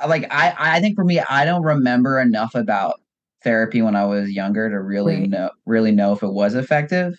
like 0.07 0.27
i 0.31 0.55
i 0.59 0.81
think 0.81 0.97
for 0.97 1.05
me 1.05 1.21
i 1.29 1.45
don't 1.45 1.63
remember 1.63 2.21
enough 2.21 2.55
about 2.55 3.01
therapy 3.43 3.83
when 3.83 3.97
I 3.97 4.05
was 4.05 4.31
younger 4.31 4.69
to 4.69 4.81
really 4.81 5.21
right. 5.21 5.31
know 5.31 5.51
really 5.67 5.93
know 5.93 6.13
if 6.13 6.23
it 6.23 6.33
was 6.33 6.55
effective. 6.55 7.15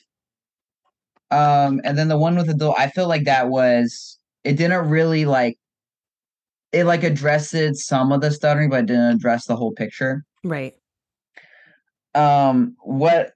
Um, 1.32 1.82
and 1.84 1.98
then 1.98 2.08
the 2.08 2.18
one 2.18 2.36
with 2.36 2.50
adult, 2.50 2.78
I 2.80 2.90
feel 2.90 3.08
like 3.08 3.26
that 3.26 3.50
was 3.50 4.18
it 4.44 4.54
didn't 4.54 4.90
really 4.90 5.26
like 5.26 5.58
it 6.72 6.86
like 6.86 7.04
addressed 7.04 7.56
some 7.76 8.12
of 8.12 8.22
the 8.22 8.32
stuttering, 8.32 8.70
but 8.70 8.86
didn't 8.86 9.16
address 9.16 9.46
the 9.46 9.56
whole 9.56 9.72
picture. 9.72 10.24
Right. 10.44 10.74
Um, 12.16 12.76
what 12.82 13.32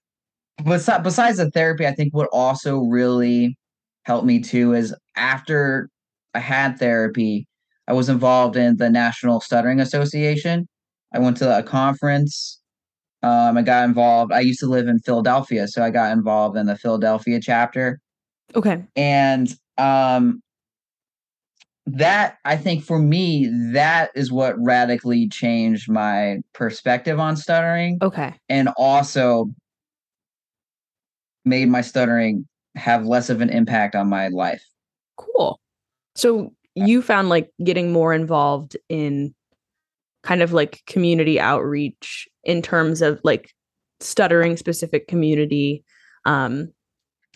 besides 0.63 1.03
besides 1.03 1.37
the 1.37 1.51
therapy, 1.51 1.85
I 1.85 1.93
think 1.93 2.13
what 2.13 2.29
also 2.31 2.79
really 2.79 3.57
helped 4.03 4.25
me 4.25 4.39
too 4.39 4.73
is 4.73 4.95
after 5.15 5.89
I 6.33 6.39
had 6.39 6.79
therapy, 6.79 7.47
I 7.87 7.93
was 7.93 8.09
involved 8.09 8.55
in 8.55 8.77
the 8.77 8.89
National 8.89 9.39
Stuttering 9.39 9.79
Association. 9.79 10.67
I 11.13 11.19
went 11.19 11.37
to 11.37 11.57
a 11.57 11.61
conference 11.61 12.59
um, 13.23 13.57
I 13.57 13.61
got 13.61 13.85
involved. 13.85 14.33
I 14.33 14.41
used 14.41 14.59
to 14.59 14.65
live 14.67 14.87
in 14.87 14.99
Philadelphia, 14.99 15.67
so 15.67 15.81
I 15.81 15.89
got 15.89 16.11
involved 16.11 16.57
in 16.57 16.65
the 16.65 16.77
Philadelphia 16.77 17.39
chapter. 17.41 17.99
Okay. 18.53 18.83
And 18.97 19.49
um, 19.77 20.41
that 21.85 22.37
I 22.45 22.55
think 22.55 22.83
for 22.83 22.99
me, 22.99 23.49
that 23.73 24.11
is 24.15 24.31
what 24.31 24.55
radically 24.57 25.27
changed 25.27 25.89
my 25.89 26.39
perspective 26.53 27.19
on 27.19 27.35
stuttering. 27.35 27.97
Okay. 28.01 28.33
And 28.49 28.69
also 28.77 29.49
made 31.45 31.67
my 31.67 31.81
stuttering 31.81 32.47
have 32.75 33.05
less 33.05 33.29
of 33.29 33.41
an 33.41 33.49
impact 33.49 33.95
on 33.95 34.07
my 34.07 34.29
life. 34.29 34.63
Cool. 35.17 35.59
So 36.15 36.53
you 36.75 37.01
found 37.01 37.29
like 37.29 37.51
getting 37.63 37.91
more 37.91 38.13
involved 38.13 38.77
in 38.89 39.33
kind 40.23 40.41
of 40.41 40.53
like 40.53 40.81
community 40.87 41.39
outreach 41.39 42.27
in 42.43 42.61
terms 42.61 43.01
of 43.01 43.19
like 43.23 43.53
stuttering 43.99 44.57
specific 44.57 45.07
community 45.07 45.83
um, 46.25 46.71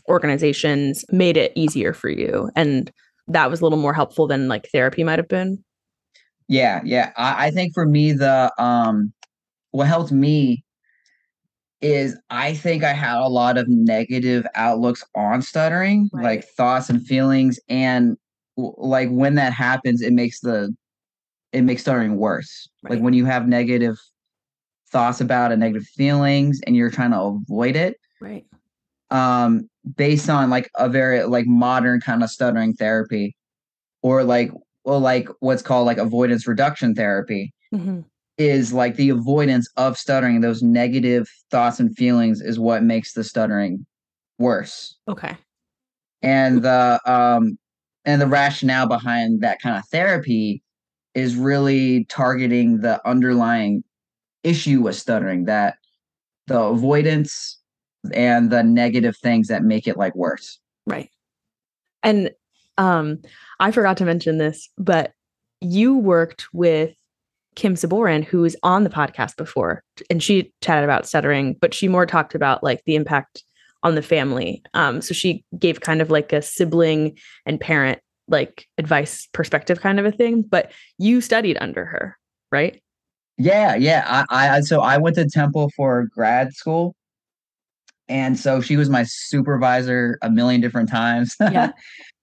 organizations 0.08 1.04
made 1.12 1.36
it 1.36 1.51
easier 1.56 1.94
for 1.94 2.10
you 2.10 2.50
and 2.56 2.92
that 3.27 3.50
was 3.50 3.62
a 3.62 3.63
little 3.63 3.77
more 3.77 3.93
helpful 3.93 4.27
than 4.27 4.48
like 4.48 4.67
therapy 4.72 5.03
might 5.03 5.19
have 5.19 5.27
been 5.27 5.63
yeah 6.48 6.81
yeah 6.84 7.12
I, 7.17 7.48
I 7.48 7.51
think 7.51 7.74
for 7.74 7.86
me 7.86 8.13
the 8.13 8.51
um 8.62 9.13
what 9.72 9.88
helped 9.88 10.12
me 10.12 10.63
is 11.81 12.17
I 12.29 12.53
think 12.53 12.84
I 12.84 12.93
had 12.93 13.17
a 13.17 13.27
lot 13.27 13.57
of 13.57 13.67
negative 13.67 14.46
outlooks 14.55 15.03
on 15.15 15.41
stuttering, 15.41 16.10
right. 16.12 16.24
like 16.24 16.46
thoughts 16.46 16.89
and 16.89 17.05
feelings. 17.05 17.60
And 17.69 18.17
like 18.57 19.10
when 19.10 19.36
that 19.36 19.53
happens, 19.53 20.01
it 20.01 20.13
makes 20.13 20.39
the 20.39 20.75
it 21.53 21.62
makes 21.62 21.81
stuttering 21.81 22.17
worse. 22.17 22.67
Right. 22.84 22.96
Like 22.96 23.01
when 23.01 23.13
you 23.13 23.25
have 23.25 23.48
negative 23.48 23.98
thoughts 24.91 25.22
about 25.22 25.51
it, 25.51 25.57
negative 25.57 25.86
feelings, 25.96 26.60
and 26.65 26.75
you're 26.75 26.91
trying 26.91 27.12
to 27.12 27.19
avoid 27.19 27.75
it. 27.75 27.98
Right. 28.19 28.46
Um, 29.12 29.69
based 29.96 30.29
on 30.29 30.50
like 30.50 30.70
a 30.75 30.89
very 30.89 31.24
like 31.24 31.46
modern 31.48 32.01
kind 32.01 32.24
of 32.24 32.29
stuttering 32.29 32.74
therapy, 32.74 33.36
or 34.01 34.24
like 34.24 34.51
well, 34.84 35.00
like 35.00 35.27
what's 35.39 35.62
called 35.62 35.86
like 35.86 35.98
avoidance 35.98 36.48
reduction 36.48 36.96
therapy. 36.96 37.53
Mm-hmm. 37.74 38.01
Is 38.38 38.72
like 38.72 38.98
the 38.98 39.10
avoidance 39.10 39.67
of 39.77 39.98
stuttering, 39.98 40.41
those 40.41 40.62
negative 40.62 41.27
thoughts 41.50 41.79
and 41.79 41.98
feelings 41.98 42.39
is 42.39 42.60
what 42.60 42.84
makes 42.84 43.13
the 43.13 43.24
stuttering 43.24 43.84
worse. 44.38 44.96
Okay. 45.08 45.36
And 46.22 46.62
the 46.62 47.00
um 47.06 47.58
and 48.06 48.22
the 48.22 48.27
rationale 48.27 48.88
behind 48.88 49.41
that 49.41 49.60
kind 49.60 49.75
of 49.75 49.84
therapy 49.89 50.62
is 51.15 51.36
really 51.36 52.06
targeting 52.06 52.82
the 52.82 53.06
underlying 53.08 53.84
issue 54.44 54.82
with 54.82 54.96
stuttering 54.96 55.46
that 55.46 55.77
the 56.46 56.60
avoidance 56.60 57.57
and 58.14 58.52
the 58.52 58.64
negative 58.64 59.18
things 59.18 59.48
that 59.48 59.64
make 59.64 59.88
it 59.88 59.98
like 59.98 60.16
worse. 60.16 60.60
Right. 60.86 61.10
And 62.04 62.32
um 62.78 63.20
i 63.60 63.72
forgot 63.72 63.98
to 63.98 64.06
mention 64.06 64.38
this 64.38 64.70
but 64.78 65.14
you 65.62 65.98
worked 65.98 66.48
with 66.54 66.94
kim 67.56 67.76
saboran 67.76 68.24
who 68.24 68.42
was 68.42 68.56
on 68.64 68.84
the 68.84 68.90
podcast 68.90 69.36
before 69.36 69.84
and 70.10 70.22
she 70.22 70.52
chatted 70.62 70.84
about 70.84 71.08
stuttering 71.08 71.56
but 71.60 71.74
she 71.74 71.88
more 71.88 72.06
talked 72.06 72.36
about 72.36 72.64
like 72.64 72.84
the 72.86 72.96
impact 72.96 73.44
on 73.84 73.96
the 73.96 74.02
family. 74.02 74.62
Um 74.74 75.02
so 75.02 75.14
she 75.14 75.44
gave 75.58 75.82
kind 75.82 76.02
of 76.02 76.10
like 76.10 76.34
a 76.34 76.42
sibling 76.42 77.18
and 77.46 77.60
parent 77.60 78.00
like 78.28 78.68
advice 78.78 79.28
perspective 79.34 79.82
kind 79.82 80.00
of 80.00 80.06
a 80.06 80.12
thing 80.12 80.42
but 80.42 80.72
you 80.98 81.22
studied 81.22 81.58
under 81.62 81.86
her 81.86 82.18
right? 82.52 82.82
Yeah 83.38 83.76
yeah. 83.76 84.26
I 84.30 84.58
i 84.58 84.62
so 84.62 84.82
i 84.82 84.98
went 84.98 85.16
to 85.16 85.28
temple 85.28 85.72
for 85.76 86.08
grad 86.14 86.54
school 86.54 86.96
and 88.10 88.40
so 88.40 88.62
she 88.62 88.78
was 88.78 88.90
my 88.90 89.04
supervisor 89.04 90.18
a 90.22 90.30
million 90.30 90.62
different 90.62 90.90
times. 90.90 91.36
Yeah. 91.52 91.72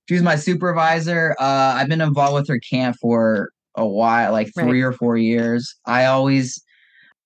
She 0.06 0.14
was 0.14 0.22
my 0.22 0.36
supervisor. 0.36 1.34
Uh 1.38 1.74
i've 1.76 1.88
been 1.88 2.00
involved 2.00 2.34
with 2.34 2.48
her 2.48 2.58
camp 2.58 2.96
for 3.00 3.50
a 3.74 3.86
while 3.86 4.32
like 4.32 4.52
three 4.54 4.82
right. 4.82 4.88
or 4.88 4.92
four 4.92 5.16
years. 5.16 5.74
I 5.86 6.06
always 6.06 6.62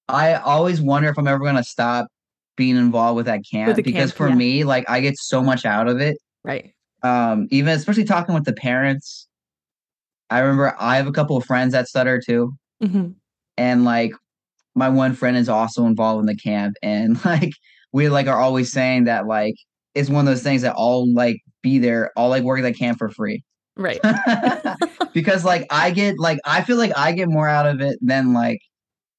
i 0.09 0.35
always 0.35 0.81
wonder 0.81 1.09
if 1.11 1.19
i'm 1.19 1.29
ever 1.29 1.45
going 1.45 1.55
to 1.57 1.62
stop 1.65 2.07
being 2.57 2.77
involved 2.77 3.17
with 3.17 3.27
that 3.27 3.41
camp 3.50 3.77
with 3.77 3.85
because 3.85 4.11
camp, 4.11 4.17
for 4.17 4.29
yeah. 4.31 4.35
me 4.35 4.65
like 4.65 4.88
i 4.88 5.00
get 5.00 5.19
so 5.19 5.43
much 5.43 5.65
out 5.65 5.88
of 5.88 6.00
it. 6.00 6.19
Right. 6.45 6.73
Um 7.03 7.49
even 7.50 7.75
especially 7.75 8.05
talking 8.05 8.35
with 8.35 8.45
the 8.45 8.55
parents. 8.55 9.27
I 10.31 10.41
remember 10.41 10.77
i 10.79 10.97
have 10.97 11.07
a 11.09 11.12
couple 11.12 11.37
of 11.37 11.45
friends 11.45 11.73
that 11.73 11.88
stutter 11.88 12.21
too. 12.25 12.53
Mm-hmm. 12.81 13.09
and 13.57 13.85
like 13.85 14.12
my 14.79 14.88
one 14.88 15.12
friend 15.12 15.37
is 15.37 15.49
also 15.49 15.85
involved 15.85 16.21
in 16.21 16.27
the 16.27 16.37
camp. 16.37 16.77
And 16.83 17.23
like 17.25 17.53
we 17.92 18.09
like 18.09 18.26
are 18.26 18.40
always 18.40 18.73
saying 18.73 19.04
that 19.04 19.26
like 19.26 19.54
it's 19.95 20.11
one 20.11 20.26
of 20.26 20.33
those 20.33 20.42
things 20.42 20.62
that 20.62 20.75
all 20.75 21.12
like 21.12 21.40
be 21.62 21.78
there 21.78 22.12
all 22.16 22.28
like 22.28 22.42
work 22.42 22.59
at 22.59 22.62
the 22.62 22.73
camp 22.73 22.99
for 22.99 23.09
free. 23.11 23.42
Right. 23.76 24.00
Because 25.14 25.45
like 25.45 25.66
i 25.71 25.90
get 25.90 26.18
like 26.18 26.38
i 26.45 26.62
feel 26.62 26.76
like 26.76 26.92
i 26.97 27.11
get 27.11 27.28
more 27.28 27.49
out 27.49 27.66
of 27.66 27.80
it 27.80 27.99
than 28.00 28.35
like 28.35 28.61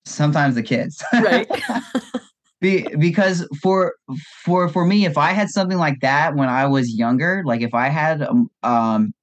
sometimes 0.05 0.55
the 0.55 0.63
kids. 0.63 1.03
Right. 1.11 1.47
Be, 2.61 2.87
because 2.97 3.47
for 3.61 3.95
for 4.43 4.67
for 4.67 4.85
me 4.85 5.05
if 5.05 5.17
i 5.17 5.31
had 5.31 5.49
something 5.49 5.77
like 5.77 5.95
that 6.01 6.35
when 6.35 6.49
i 6.49 6.65
was 6.65 6.93
younger 6.93 7.41
like 7.45 7.61
if 7.61 7.73
i 7.73 7.87
had 7.87 8.21
um, 8.21 8.49
um 8.63 9.13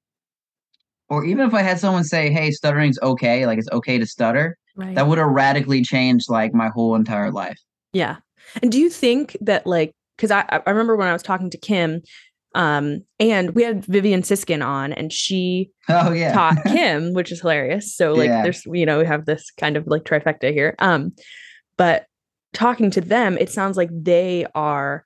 or 1.11 1.23
even 1.23 1.47
if 1.47 1.53
i 1.53 1.61
had 1.61 1.79
someone 1.79 2.03
say 2.05 2.31
hey 2.31 2.51
stuttering's 2.51 2.99
okay 3.03 3.45
like 3.45 3.59
it's 3.59 3.69
okay 3.73 3.99
to 3.99 4.07
stutter 4.07 4.57
right. 4.75 4.95
that 4.95 5.07
would 5.07 5.19
have 5.19 5.29
radically 5.29 5.83
changed 5.83 6.31
like 6.31 6.55
my 6.55 6.69
whole 6.69 6.95
entire 6.95 7.31
life. 7.31 7.59
Yeah 7.93 8.17
and 8.63 8.73
do 8.73 8.79
you 8.79 8.91
think 8.91 9.37
that 9.41 9.67
like 9.67 9.95
because 10.17 10.31
I, 10.31 10.45
I 10.49 10.71
remember 10.71 10.97
when 10.97 11.09
i 11.09 11.13
was 11.13 11.23
talking 11.23 11.51
to 11.51 11.59
kim 11.59 12.03
um 12.55 13.03
and 13.21 13.51
we 13.51 13.63
had 13.63 13.85
vivian 13.85 14.23
Sisskin 14.23 14.65
on 14.65 14.93
and 14.93 15.13
she 15.13 15.71
oh 15.89 16.13
yeah 16.13 16.33
taught 16.33 16.63
kim 16.67 17.13
which 17.13 17.31
is 17.33 17.41
hilarious 17.41 17.95
so 17.95 18.13
like 18.13 18.29
yeah. 18.29 18.43
there's 18.43 18.65
you 18.67 18.87
know 18.87 18.99
we 18.99 19.07
have 19.07 19.27
this 19.27 19.51
kind 19.53 19.77
of 19.77 19.87
like 19.87 20.05
trifecta 20.05 20.53
here 20.53 20.75
um 20.79 21.13
but 21.77 22.07
talking 22.57 22.91
to 22.91 23.03
them, 23.03 23.37
it 23.39 23.51
sounds 23.51 23.77
like 23.77 23.91
they 23.93 24.47
are 24.55 25.05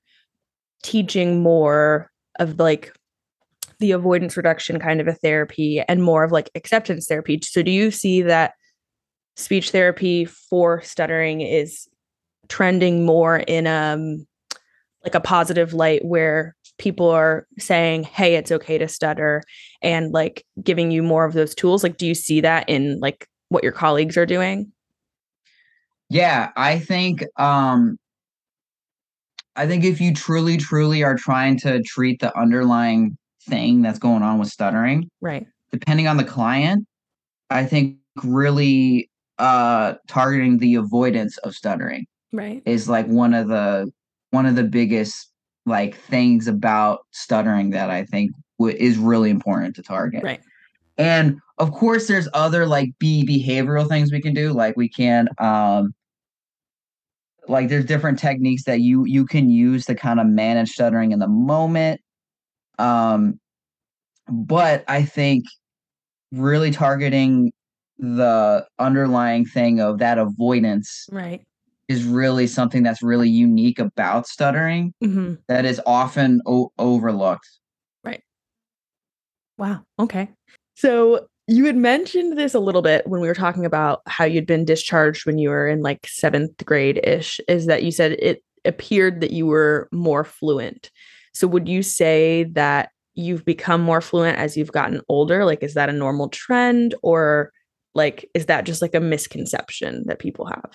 teaching 0.83 1.43
more 1.43 2.11
of 2.39 2.59
like 2.59 2.95
the 3.81 3.91
avoidance 3.91 4.37
reduction 4.37 4.79
kind 4.79 5.01
of 5.01 5.09
a 5.09 5.15
therapy 5.15 5.81
and 5.81 6.03
more 6.03 6.23
of 6.23 6.31
like 6.31 6.49
acceptance 6.55 7.07
therapy. 7.07 7.41
So 7.43 7.63
do 7.63 7.71
you 7.71 7.91
see 7.91 8.23
that 8.23 8.53
speech 9.37 9.71
therapy 9.71 10.27
for 10.27 10.81
stuttering 10.83 11.41
is 11.41 11.89
trending 12.51 13.07
more 13.07 13.39
in 13.39 13.67
um 13.67 14.27
like 15.05 15.15
a 15.15 15.21
positive 15.21 15.73
light 15.73 16.05
where 16.05 16.55
people 16.77 17.09
are 17.09 17.47
saying 17.59 18.03
hey 18.03 18.35
it's 18.35 18.53
okay 18.53 18.77
to 18.77 18.89
stutter 18.89 19.43
and 19.81 20.13
like 20.13 20.45
giving 20.63 20.91
you 20.91 21.03
more 21.03 21.25
of 21.25 21.33
those 21.33 21.55
tools. 21.55 21.83
Like 21.83 21.97
do 21.97 22.07
you 22.07 22.15
see 22.15 22.43
that 22.43 22.69
in 22.69 22.99
like 23.01 23.27
what 23.49 23.63
your 23.63 23.73
colleagues 23.73 24.17
are 24.19 24.27
doing? 24.27 24.73
Yeah 26.11 26.51
i 26.57 26.79
think 26.79 27.25
um 27.37 27.97
i 29.57 29.67
think 29.67 29.85
if 29.85 30.01
you 30.01 30.13
truly 30.13 30.57
truly 30.57 31.03
are 31.05 31.15
trying 31.15 31.57
to 31.61 31.81
treat 31.83 32.21
the 32.21 32.37
underlying 32.37 33.17
thing 33.49 33.81
that's 33.81 33.99
going 33.99 34.23
on 34.23 34.39
with 34.39 34.49
stuttering 34.49 35.09
right. 35.21 35.47
depending 35.71 36.09
on 36.09 36.17
the 36.17 36.25
client 36.25 36.85
i 37.49 37.65
think 37.65 37.97
really 38.25 39.09
uh 39.39 39.95
targeting 40.09 40.59
the 40.59 40.75
avoidance 40.75 41.39
of 41.39 41.55
stuttering 41.55 42.07
right 42.33 42.63
is 42.65 42.89
like 42.89 43.07
one 43.07 43.35
of 43.35 43.49
the 43.49 43.91
one 44.31 44.47
of 44.47 44.57
the 44.57 44.65
biggest 44.65 45.31
like 45.67 45.97
things 45.97 46.47
about 46.47 47.01
stuttering 47.11 47.71
that 47.71 47.91
I 47.91 48.05
think 48.05 48.33
w- 48.59 48.77
is 48.77 48.99
really 48.99 49.31
important 49.31 49.77
to 49.77 49.83
target. 49.83 50.23
right 50.23 50.41
And 50.99 51.39
of 51.59 51.73
course, 51.73 52.09
there's 52.09 52.29
other 52.35 52.67
like 52.67 52.91
B 52.99 53.25
behavioral 53.27 53.89
things 53.89 54.13
we 54.13 54.21
can 54.21 54.35
do. 54.35 54.53
Like 54.53 54.77
we 54.77 54.89
can, 54.89 55.29
um, 55.39 55.95
like 57.49 57.69
there's 57.69 57.85
different 57.85 58.19
techniques 58.19 58.65
that 58.65 58.81
you 58.81 59.05
you 59.07 59.27
can 59.27 59.51
use 59.51 59.87
to 59.87 59.95
kind 59.95 60.21
of 60.21 60.27
manage 60.27 60.71
stuttering 60.71 61.13
in 61.13 61.19
the 61.19 61.29
moment. 61.29 62.01
Um, 62.79 63.41
but 64.29 64.85
I 64.89 65.03
think 65.05 65.45
really 66.33 66.71
targeting 66.71 67.53
the 67.99 68.67
underlying 68.79 69.45
thing 69.45 69.81
of 69.81 69.99
that 69.99 70.17
avoidance 70.19 71.07
right 71.11 71.43
is 71.91 72.05
really 72.05 72.47
something 72.47 72.85
that's 72.85 73.03
really 73.03 73.29
unique 73.29 73.81
about 73.81 74.27
stuttering 74.29 74.95
hmm 75.03 75.35
that 75.49 75.65
is 75.65 75.81
often 75.85 76.41
o- 76.47 76.71
overlooked. 76.79 77.49
Right. 78.05 78.23
Wow 79.59 79.83
okay. 79.99 80.29
So 80.77 81.27
you 81.49 81.65
had 81.65 81.77
mentioned 81.77 82.39
this 82.39 82.55
a 82.55 82.61
little 82.61 82.83
bit 82.83 83.05
when 83.09 83.21
we 83.21 83.27
were 83.27 83.35
talking 83.35 83.67
about 83.67 84.03
how 84.07 84.25
you'd 84.25 84.47
been 84.47 84.65
discharged 84.65 85.27
when 85.27 85.39
you 85.39 85.49
were 85.49 85.67
in 85.67 85.83
like 85.83 86.07
seventh 86.07 86.65
grade 86.65 87.01
ish 87.03 87.41
is 87.49 87.67
that 87.67 87.83
you 87.83 87.91
said 87.91 88.13
it 88.13 88.45
appeared 88.65 89.21
that 89.21 89.33
you 89.33 89.47
were 89.47 89.89
more 89.91 90.23
fluent. 90.23 90.93
So 91.35 91.49
would 91.49 91.69
you 91.69 91.83
say 91.83 92.45
that 92.53 92.91
you've 93.15 93.45
become 93.45 93.81
more 93.81 94.01
fluent 94.01 94.39
as 94.39 94.57
you've 94.57 94.71
gotten 94.71 95.01
older? 95.09 95.45
Like 95.45 95.65
is 95.65 95.75
that 95.75 95.89
a 95.89 95.93
normal 95.93 96.29
trend 96.29 96.95
or 97.03 97.51
like 97.97 98.31
is 98.35 98.47
that 98.47 98.65
just 98.65 98.81
like 98.81 98.95
a 98.95 99.01
misconception 99.01 100.05
that 100.07 100.21
people 100.21 100.47
have 100.47 100.71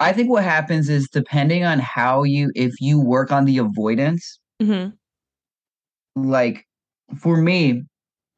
I 0.00 0.12
think 0.12 0.28
what 0.28 0.44
happens 0.44 0.88
is 0.88 1.08
depending 1.08 1.64
on 1.64 1.78
how 1.78 2.24
you 2.24 2.50
if 2.54 2.72
you 2.80 3.00
work 3.00 3.30
on 3.30 3.44
the 3.44 3.58
avoidance, 3.58 4.38
hmm 4.60 4.88
like 6.16 6.64
for 7.18 7.36
me, 7.36 7.82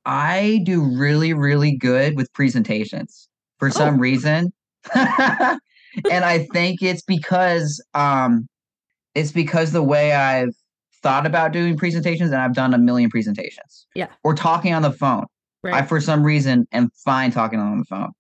I 0.05 0.61
do 0.65 0.83
really 0.83 1.33
really 1.35 1.77
good 1.77 2.17
with 2.17 2.33
presentations 2.33 3.29
for 3.59 3.71
some 3.71 3.97
Oh. 3.97 3.99
reason. 3.99 4.53
and 4.95 5.61
I 6.11 6.47
think 6.53 6.83
it's 6.83 7.03
because 7.03 7.83
um 7.95 8.47
it's 9.15 9.33
because 9.33 9.73
the 9.73 9.83
way 9.83 10.13
I've 10.13 10.55
thought 11.03 11.27
about 11.27 11.53
doing 11.53 11.77
presentations 11.77 12.31
and 12.33 12.41
I've 12.41 12.55
done 12.55 12.75
a 12.75 12.79
million 12.79 13.11
presentations. 13.11 13.87
Yeah. 13.95 14.09
Or 14.25 14.35
talking 14.35 14.75
on 14.75 14.83
the 14.83 14.93
phone. 14.93 15.25
I 15.65 15.83
for 15.83 16.01
some 16.01 16.23
reason 16.23 16.67
am 16.73 16.91
fine 17.05 17.31
talking 17.33 17.59
on 17.59 17.79
the 17.79 17.85
phone. 17.85 18.13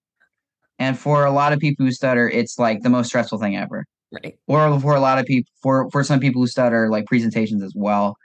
And 0.79 0.99
for 0.99 1.25
a 1.25 1.31
lot 1.31 1.53
of 1.53 1.59
people 1.59 1.87
who 1.87 1.93
stutter, 1.93 2.29
it's 2.29 2.59
like 2.59 2.83
the 2.83 2.91
most 2.91 3.09
stressful 3.09 3.39
thing 3.39 3.57
ever. 3.57 3.87
right 4.13 4.39
Or 4.47 4.79
for 4.81 4.95
a 4.95 5.01
lot 5.01 5.19
of 5.19 5.27
people, 5.27 5.51
for 5.63 5.91
for 5.91 6.05
some 6.05 6.21
people 6.21 6.43
who 6.43 6.47
stutter, 6.47 6.89
like 6.91 7.07
presentations 7.07 7.63
as 7.63 7.73
well. 7.75 8.17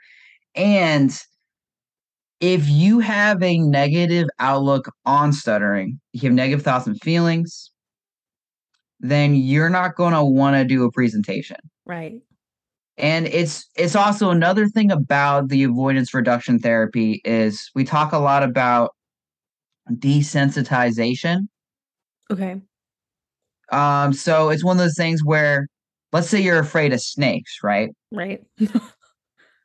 And 0.54 1.18
if 2.40 2.68
you 2.68 2.98
have 2.98 3.42
a 3.42 3.58
negative 3.58 4.28
outlook 4.40 4.92
on 5.06 5.32
stuttering, 5.32 6.00
you 6.12 6.22
have 6.22 6.32
negative 6.32 6.64
thoughts 6.64 6.86
and 6.86 7.00
feelings, 7.00 7.70
then 9.00 9.34
you're 9.34 9.70
not 9.70 9.94
going 9.94 10.12
to 10.12 10.24
want 10.24 10.56
to 10.56 10.64
do 10.64 10.84
a 10.84 10.92
presentation. 10.92 11.56
right 11.86 12.14
And 12.98 13.26
it's 13.26 13.68
it's 13.76 13.96
also 13.96 14.30
another 14.30 14.68
thing 14.68 14.90
about 14.90 15.48
the 15.48 15.62
avoidance 15.64 16.12
reduction 16.12 16.58
therapy 16.58 17.20
is 17.24 17.70
we 17.74 17.84
talk 17.84 18.12
a 18.12 18.18
lot 18.18 18.42
about 18.42 18.90
desensitization. 19.90 21.48
Okay 22.30 22.60
Um, 23.70 24.12
so 24.12 24.50
it's 24.50 24.64
one 24.64 24.76
of 24.76 24.82
those 24.82 24.96
things 24.96 25.24
where, 25.24 25.66
let's 26.12 26.28
say 26.28 26.40
you're 26.40 26.58
afraid 26.58 26.92
of 26.92 27.00
snakes, 27.00 27.58
right? 27.62 27.90
right 28.10 28.42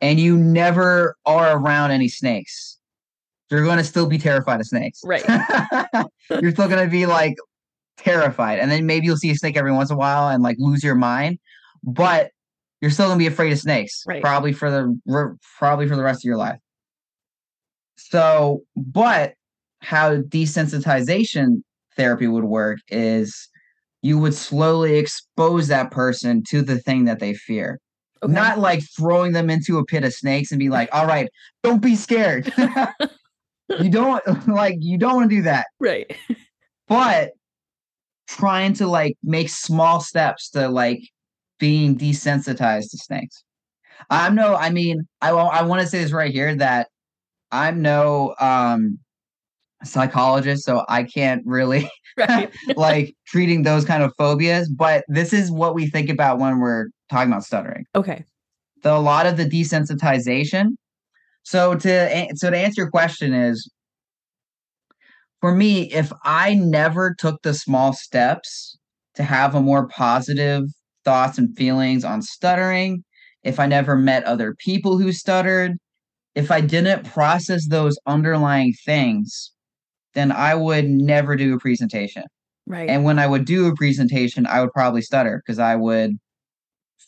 And 0.02 0.20
you 0.20 0.38
never 0.38 1.16
are 1.26 1.58
around 1.58 1.92
any 1.92 2.08
snakes. 2.08 2.78
You're 3.50 3.64
going 3.64 3.78
to 3.78 3.84
still 3.84 4.06
be 4.08 4.18
terrified 4.18 4.60
of 4.60 4.68
snakes. 4.68 5.02
Right. 5.04 5.24
you're 6.30 6.52
still 6.52 6.68
going 6.68 6.86
to 6.86 6.92
be 6.92 7.06
like 7.06 7.36
terrified. 7.98 8.60
And 8.60 8.70
then 8.70 8.86
maybe 8.86 9.08
you'll 9.08 9.18
see 9.18 9.32
a 9.32 9.36
snake 9.36 9.58
every 9.58 9.72
once 9.72 9.90
in 9.90 9.96
a 9.96 9.98
while 9.98 10.30
and 10.30 10.44
like 10.44 10.58
lose 10.60 10.84
your 10.84 10.96
mind. 10.96 11.40
But 11.84 12.32
you're 12.82 12.92
still 12.92 13.08
going 13.08 13.18
to 13.18 13.24
be 13.24 13.28
afraid 13.28 13.52
of 13.52 13.60
snakes, 13.60 14.04
Right. 14.06 14.22
probably 14.22 14.54
for 14.54 14.70
the 14.70 15.38
probably 15.58 15.88
for 15.88 15.96
the 15.96 16.04
rest 16.04 16.20
of 16.20 16.26
your 16.26 16.38
life. 16.38 16.60
So, 17.98 18.62
but 18.76 19.34
how 19.80 20.18
desensitization 20.18 21.64
therapy 21.98 22.28
would 22.28 22.46
work 22.46 22.80
is 22.90 23.50
you 24.02 24.18
would 24.20 24.34
slowly 24.34 24.98
expose 24.98 25.68
that 25.68 25.92
person 25.92 26.44
to 26.50 26.62
the 26.62 26.78
thing 26.80 27.06
that 27.06 27.20
they 27.20 27.34
fear. 27.34 27.80
okay. 28.24 28.32
Not 28.32 28.60
like 28.60 28.82
throwing 28.96 29.34
them 29.34 29.50
into 29.50 29.80
a 29.80 29.86
pit 29.86 30.04
of 30.04 30.14
snakes 30.14 30.52
and 30.52 30.60
be 30.60 30.70
like, 30.70 30.90
all 30.94 31.08
right, 31.08 31.30
don't 31.64 31.82
be 31.82 31.96
scared. 31.96 32.52
you 33.80 33.90
don't 33.90 34.24
like 34.48 34.78
you 34.80 34.98
don't 34.98 35.16
want 35.16 35.30
to 35.30 35.36
do 35.36 35.42
that. 35.44 35.68
right 35.80 36.16
But 36.88 37.32
trying 38.28 38.74
to 38.74 38.88
like 38.88 39.18
make 39.24 39.50
small 39.50 40.00
steps 40.00 40.50
to 40.52 40.70
like 40.70 41.02
being 41.60 41.98
desensitized 41.98 42.92
to 42.92 42.98
snakes. 42.98 43.44
I'm 44.10 44.36
no, 44.36 44.56
I 44.56 44.70
mean, 44.70 45.08
I 45.22 45.32
I 45.32 45.64
want 45.64 45.82
to 45.82 45.88
say 45.88 46.00
this 46.02 46.12
right 46.12 46.32
here 46.32 46.56
that 46.56 46.88
I'm 47.52 47.82
no 47.82 48.36
um 48.40 49.00
psychologist, 49.84 50.66
so 50.66 50.86
I 50.90 51.04
can't 51.04 51.44
really 51.46 51.90
right 52.18 52.52
like 52.76 53.16
treating 53.28 53.64
those 53.64 53.86
kind 53.86 54.04
of 54.04 54.12
phobias, 54.18 54.70
but 54.70 55.06
this 55.08 55.34
is 55.34 55.52
what 55.52 55.76
we 55.76 55.88
think 55.88 56.10
about 56.10 56.40
when 56.40 56.60
we're 56.60 56.88
talking 57.10 57.32
about 57.32 57.44
stuttering. 57.44 57.86
okay 57.96 58.24
The 58.84 58.94
a 58.94 58.98
lot 58.98 59.26
of 59.28 59.38
the 59.38 59.46
desensitization. 59.46 60.72
So 61.44 61.76
to 61.76 62.28
so 62.36 62.50
to 62.50 62.58
answer 62.58 62.82
your 62.82 62.90
question 62.90 63.34
is 63.34 63.70
for 65.42 65.54
me, 65.54 65.92
if 65.94 66.12
I 66.24 66.56
never 66.56 67.16
took 67.18 67.42
the 67.44 67.54
small 67.54 67.94
steps 67.94 68.78
to 69.16 69.24
have 69.24 69.54
a 69.54 69.62
more 69.62 69.88
positive 69.88 70.64
thoughts 71.06 71.38
and 71.38 71.56
feelings 71.56 72.04
on 72.04 72.22
stuttering, 72.22 73.04
if 73.44 73.60
I 73.60 73.68
never 73.68 73.96
met 73.96 74.24
other 74.24 74.56
people 74.58 74.98
who 74.98 75.12
stuttered, 75.12 75.78
if 76.34 76.52
I 76.52 76.62
didn't 76.62 77.06
process 77.06 77.68
those 77.68 77.98
underlying 78.08 78.74
things, 78.84 79.52
then 80.18 80.32
I 80.32 80.56
would 80.56 80.86
never 80.90 81.36
do 81.36 81.54
a 81.54 81.60
presentation. 81.60 82.24
right 82.66 82.90
And 82.90 83.04
when 83.04 83.20
I 83.20 83.28
would 83.28 83.46
do 83.46 83.68
a 83.68 83.76
presentation, 83.76 84.48
I 84.48 84.62
would 84.62 84.74
probably 84.74 85.02
stutter 85.02 85.44
because 85.46 85.60
I 85.60 85.76
would 85.76 86.18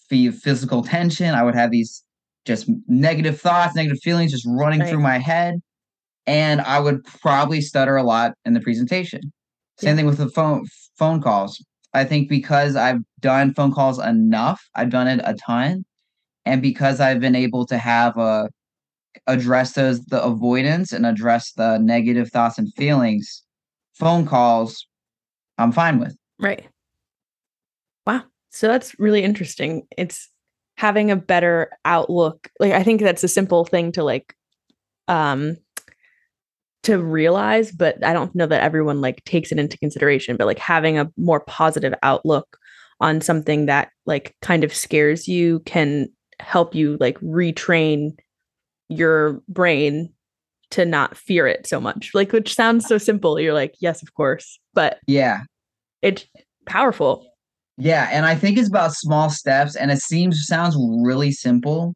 feel 0.10 0.32
physical 0.32 0.84
tension. 0.95 1.34
I 1.34 1.43
would 1.43 1.56
have 1.56 1.72
these 1.72 2.04
just 2.45 2.69
negative 2.88 3.41
thoughts, 3.41 3.76
negative 3.76 4.00
feelings 4.02 4.32
just 4.32 4.45
running 4.48 4.84
through 4.86 5.00
my 5.02 5.17
head. 5.17 5.56
And 6.28 6.62
I 6.62 6.80
would 6.80 7.04
probably 7.04 7.62
stutter 7.62 7.98
a 7.98 8.04
lot 8.04 8.34
in 8.45 8.54
the 8.54 8.62
presentation. 8.62 9.22
Same 9.80 9.89
Yeah. 9.89 9.95
thing 9.95 10.06
with 10.06 10.17
the 10.19 10.30
phone 10.30 10.65
phone 10.98 11.22
calls. 11.22 11.63
I 11.93 12.04
think 12.04 12.30
because 12.30 12.76
I've 12.76 13.00
done 13.19 13.54
phone 13.56 13.74
calls 13.74 13.98
enough, 13.98 14.62
I've 14.76 14.91
done 14.91 15.08
it 15.08 15.22
a 15.24 15.34
ton, 15.34 15.84
and 16.45 16.62
because 16.62 17.00
I've 17.00 17.19
been 17.19 17.36
able 17.36 17.65
to 17.65 17.78
have 17.80 18.15
a 18.17 18.50
address 19.28 19.74
those 19.74 20.06
the 20.06 20.22
avoidance 20.24 20.91
and 20.91 21.06
address 21.06 21.54
the 21.54 21.78
negative 21.80 22.30
thoughts 22.32 22.58
and 22.58 22.74
feelings, 22.76 23.43
phone 23.93 24.26
calls 24.26 24.88
I'm 25.60 25.72
fine 25.74 26.00
with. 26.00 26.17
Right. 26.39 26.67
Wow. 28.08 28.24
So 28.50 28.67
that's 28.67 28.98
really 28.98 29.24
interesting. 29.24 29.86
It's 29.98 30.30
having 30.78 31.12
a 31.12 31.17
better 31.17 31.69
outlook. 31.84 32.50
Like 32.60 32.72
I 32.72 32.82
think 32.82 33.02
that's 33.02 33.24
a 33.24 33.28
simple 33.28 33.65
thing 33.65 33.91
to 33.91 34.04
like 34.04 34.34
um 35.08 35.58
to 36.84 36.98
realize, 36.98 37.74
but 37.74 38.04
I 38.06 38.13
don't 38.13 38.34
know 38.34 38.45
that 38.45 38.63
everyone 38.63 39.02
like 39.02 39.24
takes 39.26 39.52
it 39.52 39.60
into 39.60 39.78
consideration, 39.78 40.38
but 40.38 40.48
like 40.48 40.60
having 40.60 40.98
a 40.98 41.12
more 41.17 41.41
positive 41.41 41.93
outlook 42.02 42.58
on 43.02 43.19
something 43.19 43.65
that 43.65 43.91
like 44.06 44.36
kind 44.41 44.63
of 44.63 44.74
scares 44.74 45.28
you 45.28 45.60
can 45.65 46.08
help 46.39 46.74
you 46.74 46.95
like 47.02 47.19
retrain 47.19 48.12
your 48.89 49.41
brain 49.47 50.12
to 50.71 50.86
not 50.86 51.17
fear 51.17 51.47
it 51.47 51.65
so 51.65 51.80
much. 51.80 52.12
Like 52.13 52.32
which 52.32 52.54
sounds 52.54 52.88
so 52.88 52.97
simple. 52.97 53.39
You're 53.39 53.54
like, 53.54 53.75
yes, 53.80 54.02
of 54.02 54.13
course. 54.13 54.60
But 54.73 54.99
yeah. 55.08 55.41
It's 56.02 56.25
powerful. 56.65 57.25
Yeah, 57.78 58.10
and 58.12 58.25
I 58.25 58.36
think 58.36 58.58
it's 58.58 58.67
about 58.67 58.93
small 58.93 59.30
steps 59.30 59.75
and 59.75 59.89
it 59.89 59.99
seems 59.99 60.45
sounds 60.45 60.75
really 61.02 61.32
simple, 61.32 61.93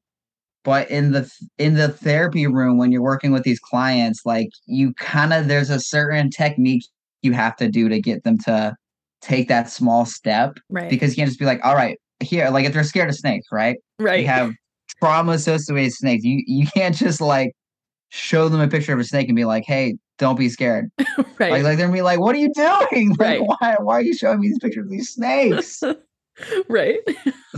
but 0.63 0.89
in 0.89 1.12
the 1.12 1.29
in 1.58 1.75
the 1.75 1.89
therapy 1.89 2.47
room 2.47 2.77
when 2.77 2.91
you're 2.91 3.01
working 3.01 3.32
with 3.32 3.43
these 3.43 3.60
clients 3.60 4.21
like 4.25 4.49
you 4.65 4.93
kind 4.95 5.34
of 5.34 5.47
there's 5.47 5.69
a 5.69 5.79
certain 5.79 6.29
technique 6.29 6.86
you 7.21 7.34
have 7.34 7.56
to 7.58 7.69
do 7.69 7.89
to 7.89 8.01
get 8.01 8.23
them 8.23 8.38
to 8.38 8.75
take 9.21 9.47
that 9.47 9.69
small 9.69 10.06
step 10.06 10.58
right 10.69 10.89
because 10.89 11.12
you 11.12 11.15
can't 11.17 11.29
just 11.29 11.39
be 11.39 11.45
like 11.45 11.60
all 11.63 11.75
right 11.75 11.97
here 12.19 12.49
like 12.49 12.65
if 12.65 12.73
they're 12.73 12.84
scared 12.84 13.10
of 13.10 13.15
snakes 13.15 13.47
right 13.51 13.77
right 13.99 14.17
they 14.17 14.23
have 14.23 14.53
trauma 15.00 15.34
associated 15.34 15.74
with 15.74 15.93
snakes. 15.93 16.24
You 16.24 16.43
you 16.46 16.67
can't 16.67 16.96
just 16.96 17.22
like 17.22 17.54
show 18.10 18.48
them 18.48 18.62
a 18.62 18.67
picture 18.67 18.93
of 18.93 19.00
a 19.00 19.04
snake 19.04 19.28
and 19.28 19.36
be 19.36 19.46
like 19.46 19.63
hey 19.65 19.98
don't 20.17 20.38
be 20.38 20.50
scared. 20.50 20.89
Right. 21.39 21.52
Like, 21.52 21.63
like 21.63 21.78
they're 21.78 21.88
gonna 21.88 21.98
be 21.98 22.04
like 22.04 22.19
what 22.19 22.36
are 22.36 22.39
you 22.39 22.54
doing? 22.54 23.15
Like 23.19 23.19
right. 23.19 23.41
why 23.41 23.76
why 23.80 23.96
are 23.96 24.02
you 24.02 24.15
showing 24.15 24.39
me 24.39 24.48
these 24.48 24.60
pictures 24.60 24.86
of 24.86 24.91
these 24.91 25.13
snakes? 25.13 25.84
Right. 26.67 26.98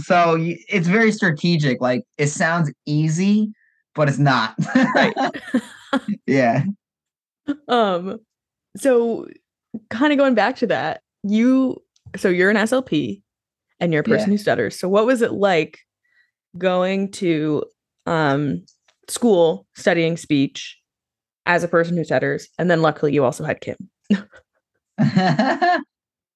So 0.04 0.36
it's 0.38 0.88
very 0.88 1.14
strategic. 1.14 1.80
Like 1.80 2.04
it 2.18 2.28
sounds 2.28 2.74
easy 2.86 3.54
but 3.94 4.10
it's 4.10 4.18
not. 4.18 4.54
Right. 4.94 5.16
Yeah. 6.28 6.66
Um 7.70 8.20
so 8.76 9.28
kind 9.90 10.12
of 10.12 10.20
going 10.20 10.36
back 10.36 10.58
to 10.58 10.68
that 10.68 11.02
you 11.24 11.82
so 12.18 12.28
you're 12.28 12.50
an 12.50 12.58
slp 12.58 13.22
and 13.80 13.94
you're 13.94 14.02
a 14.02 14.04
person 14.04 14.32
yeah. 14.32 14.34
who 14.34 14.38
stutters. 14.38 14.80
So 14.80 14.90
what 14.90 15.06
was 15.06 15.22
it 15.22 15.32
like 15.32 15.85
going 16.58 17.12
to 17.12 17.64
um 18.06 18.64
school 19.08 19.66
studying 19.76 20.18
speech 20.18 20.78
as 21.46 21.64
a 21.64 21.68
person 21.68 21.96
who 21.96 22.04
stutters 22.04 22.48
and 22.58 22.72
then 22.72 22.82
luckily 22.82 23.14
you 23.14 23.24
also 23.24 23.44
had 23.44 23.62
kim 23.62 23.76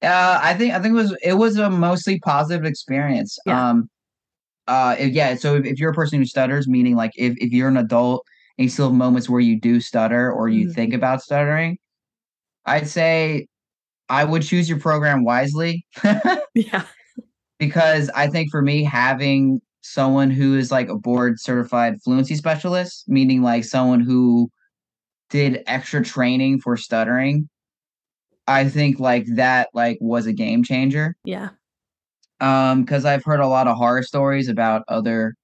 Uh, 0.02 0.40
I 0.42 0.54
think 0.54 0.72
I 0.72 0.80
think 0.80 0.92
it 0.92 0.96
was 0.96 1.16
it 1.22 1.34
was 1.34 1.58
a 1.58 1.68
mostly 1.68 2.18
positive 2.20 2.64
experience. 2.64 3.38
Yeah. 3.44 3.70
Um, 3.70 3.90
uh, 4.66 4.96
if, 4.98 5.12
yeah. 5.12 5.34
So 5.34 5.56
if, 5.56 5.66
if 5.66 5.78
you're 5.78 5.90
a 5.90 5.94
person 5.94 6.18
who 6.18 6.24
stutters, 6.24 6.68
meaning 6.68 6.96
like 6.96 7.12
if, 7.16 7.34
if 7.38 7.52
you're 7.52 7.68
an 7.68 7.76
adult 7.76 8.24
and 8.56 8.64
you 8.64 8.70
still 8.70 8.86
have 8.86 8.94
moments 8.94 9.28
where 9.28 9.40
you 9.40 9.60
do 9.60 9.80
stutter 9.80 10.32
or 10.32 10.48
you 10.48 10.68
mm. 10.68 10.74
think 10.74 10.94
about 10.94 11.22
stuttering, 11.22 11.76
I'd 12.64 12.88
say 12.88 13.46
I 14.08 14.24
would 14.24 14.42
choose 14.42 14.68
your 14.70 14.78
program 14.78 15.24
wisely. 15.24 15.84
yeah. 16.54 16.84
Because 17.58 18.08
I 18.14 18.28
think 18.28 18.50
for 18.50 18.62
me, 18.62 18.84
having 18.84 19.60
someone 19.82 20.30
who 20.30 20.56
is 20.56 20.70
like 20.70 20.88
a 20.88 20.96
board 20.96 21.40
certified 21.40 22.00
fluency 22.02 22.34
specialist, 22.34 23.04
meaning 23.08 23.42
like 23.42 23.64
someone 23.64 24.00
who 24.00 24.50
did 25.30 25.62
extra 25.66 26.02
training 26.02 26.60
for 26.60 26.76
stuttering 26.76 27.48
I 28.50 28.68
think 28.68 28.98
like 28.98 29.26
that 29.36 29.68
like 29.74 29.98
was 30.00 30.26
a 30.26 30.32
game 30.32 30.64
changer. 30.64 31.16
Yeah. 31.24 31.50
Um, 32.40 32.82
because 32.82 33.04
I've 33.04 33.24
heard 33.24 33.40
a 33.40 33.46
lot 33.46 33.68
of 33.68 33.76
horror 33.76 34.02
stories 34.02 34.48
about 34.48 34.82
other 34.88 35.34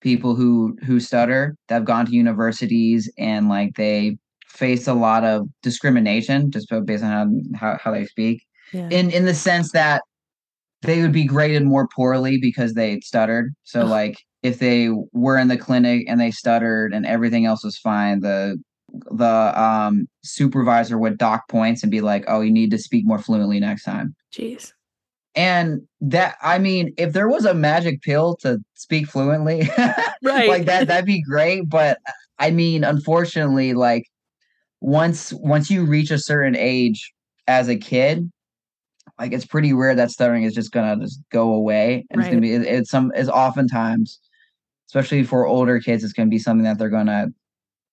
people 0.00 0.34
who 0.34 0.76
who 0.84 0.98
stutter 0.98 1.56
that 1.68 1.74
have 1.74 1.84
gone 1.84 2.06
to 2.06 2.12
universities 2.12 3.10
and 3.18 3.48
like 3.48 3.74
they 3.76 4.16
face 4.48 4.86
a 4.86 4.94
lot 4.94 5.24
of 5.24 5.46
discrimination 5.62 6.50
just 6.50 6.68
based 6.86 7.04
on 7.04 7.42
how 7.54 7.72
how, 7.72 7.78
how 7.82 7.90
they 7.90 8.06
speak. 8.06 8.42
Yeah. 8.72 8.88
In 8.90 9.10
in 9.10 9.26
the 9.26 9.34
sense 9.34 9.72
that 9.72 10.02
they 10.84 11.02
would 11.02 11.12
be 11.12 11.24
graded 11.26 11.64
more 11.64 11.88
poorly 11.88 12.38
because 12.40 12.74
they 12.74 13.00
stuttered. 13.00 13.54
So 13.64 13.84
like 13.84 14.16
if 14.42 14.58
they 14.58 14.90
were 15.12 15.38
in 15.38 15.48
the 15.48 15.56
clinic 15.56 16.04
and 16.08 16.20
they 16.20 16.30
stuttered 16.30 16.92
and 16.92 17.06
everything 17.06 17.46
else 17.46 17.64
was 17.64 17.78
fine, 17.78 18.20
the 18.20 18.56
the 19.10 19.60
um, 19.60 20.06
supervisor 20.22 20.98
would 20.98 21.18
dock 21.18 21.48
points 21.48 21.82
and 21.82 21.90
be 21.90 22.00
like, 22.00 22.24
"Oh, 22.28 22.40
you 22.40 22.52
need 22.52 22.70
to 22.70 22.78
speak 22.78 23.04
more 23.06 23.18
fluently 23.18 23.58
next 23.58 23.84
time." 23.84 24.14
Jeez. 24.32 24.72
And 25.34 25.80
that, 26.00 26.36
I 26.42 26.58
mean, 26.58 26.94
if 26.96 27.12
there 27.12 27.28
was 27.28 27.44
a 27.44 27.54
magic 27.54 28.02
pill 28.02 28.36
to 28.42 28.58
speak 28.74 29.08
fluently, 29.08 29.68
right, 30.22 30.48
like 30.48 30.66
that, 30.66 30.86
that'd 30.86 31.06
be 31.06 31.22
great. 31.22 31.68
But 31.68 31.98
I 32.38 32.50
mean, 32.50 32.84
unfortunately, 32.84 33.74
like 33.74 34.04
once 34.80 35.32
once 35.32 35.70
you 35.70 35.84
reach 35.84 36.10
a 36.10 36.18
certain 36.18 36.56
age 36.56 37.12
as 37.48 37.68
a 37.68 37.76
kid, 37.76 38.30
like 39.18 39.32
it's 39.32 39.46
pretty 39.46 39.72
rare 39.72 39.94
that 39.94 40.10
stuttering 40.10 40.44
is 40.44 40.54
just 40.54 40.72
gonna 40.72 40.96
just 40.96 41.20
go 41.30 41.52
away. 41.52 42.04
And 42.10 42.18
right. 42.18 42.26
it's 42.26 42.30
gonna 42.30 42.40
be 42.40 42.52
it, 42.52 42.62
it's 42.62 42.90
some 42.90 43.12
is 43.14 43.28
oftentimes, 43.28 44.20
especially 44.88 45.24
for 45.24 45.46
older 45.46 45.80
kids, 45.80 46.04
it's 46.04 46.12
gonna 46.12 46.30
be 46.30 46.38
something 46.38 46.64
that 46.64 46.78
they're 46.78 46.88
gonna 46.88 47.28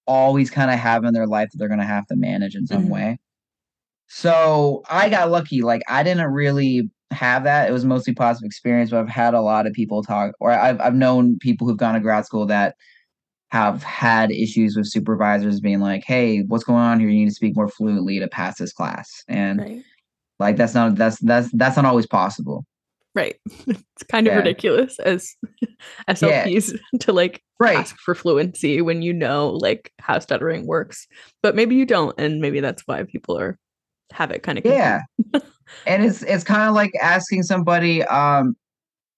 always 0.08 0.50
kind 0.50 0.72
of 0.72 0.80
have 0.80 1.04
in 1.04 1.14
their 1.14 1.28
life 1.28 1.50
that 1.52 1.58
they're 1.58 1.68
going 1.68 1.80
to 1.80 1.86
have 1.86 2.06
to 2.08 2.16
manage 2.16 2.56
in 2.56 2.68
some 2.68 2.84
mm-hmm. 2.84 2.92
way. 2.92 3.20
So 4.08 4.84
I 4.90 5.10
got 5.10 5.32
lucky. 5.32 5.62
Like 5.62 5.82
I 5.88 6.04
didn't 6.04 6.32
really 6.32 6.90
have 7.12 7.44
that. 7.46 7.70
It 7.70 7.72
was 7.72 7.86
mostly 7.86 8.14
positive 8.14 8.46
experience, 8.46 8.92
but 8.92 9.00
I've 9.00 9.08
had 9.08 9.34
a 9.34 9.42
lot 9.42 9.68
of 9.68 9.74
people 9.74 10.04
talk, 10.04 10.34
or 10.40 10.52
I've 10.52 10.82
I've 10.82 10.96
known 10.96 11.40
people 11.40 11.66
who've 11.66 11.78
gone 11.78 11.94
to 11.94 12.02
grad 12.02 12.26
school 12.26 12.46
that 12.48 12.76
have 13.52 13.84
had 13.84 14.32
issues 14.32 14.76
with 14.76 14.88
supervisors 14.88 15.62
being 15.62 15.80
like, 15.80 16.04
"Hey, 16.06 16.42
what's 16.42 16.66
going 16.66 16.80
on 16.80 17.00
here? 17.00 17.08
You 17.08 17.20
need 17.20 17.30
to 17.30 17.36
speak 17.36 17.56
more 17.56 17.70
fluently 17.70 18.20
to 18.20 18.28
pass 18.28 18.58
this 18.58 18.74
class." 18.74 19.24
And 19.30 19.60
right. 19.62 19.84
Like 20.42 20.58
that's 20.58 20.74
not 20.74 20.96
that's 20.96 21.20
that's 21.20 21.50
that's 21.54 21.78
not 21.78 21.86
always 21.86 22.08
possible. 22.08 22.66
Right. 23.16 23.36
It's 23.68 24.10
kind 24.12 24.26
of 24.26 24.34
yeah. 24.34 24.38
ridiculous 24.40 24.98
as 25.00 25.36
SLPs 26.10 26.74
yeah. 26.94 27.00
to 27.02 27.14
like 27.14 27.44
right. 27.60 27.78
ask 27.78 27.96
for 28.00 28.16
fluency 28.16 28.82
when 28.82 29.04
you 29.04 29.14
know 29.14 29.50
like 29.50 29.92
how 30.00 30.18
stuttering 30.18 30.66
works. 30.66 31.08
But 31.44 31.56
maybe 31.56 31.76
you 31.76 31.86
don't 31.86 32.20
and 32.20 32.42
maybe 32.42 32.62
that's 32.62 32.82
why 32.88 33.04
people 33.04 33.38
are 33.38 33.60
have 34.12 34.32
it 34.32 34.42
kind 34.42 34.58
of 34.58 34.66
Yeah. 34.66 35.02
and 35.86 36.04
it's 36.04 36.24
it's 36.24 36.44
kind 36.44 36.68
of 36.68 36.74
like 36.74 36.92
asking 37.00 37.44
somebody 37.44 38.04
um 38.06 38.56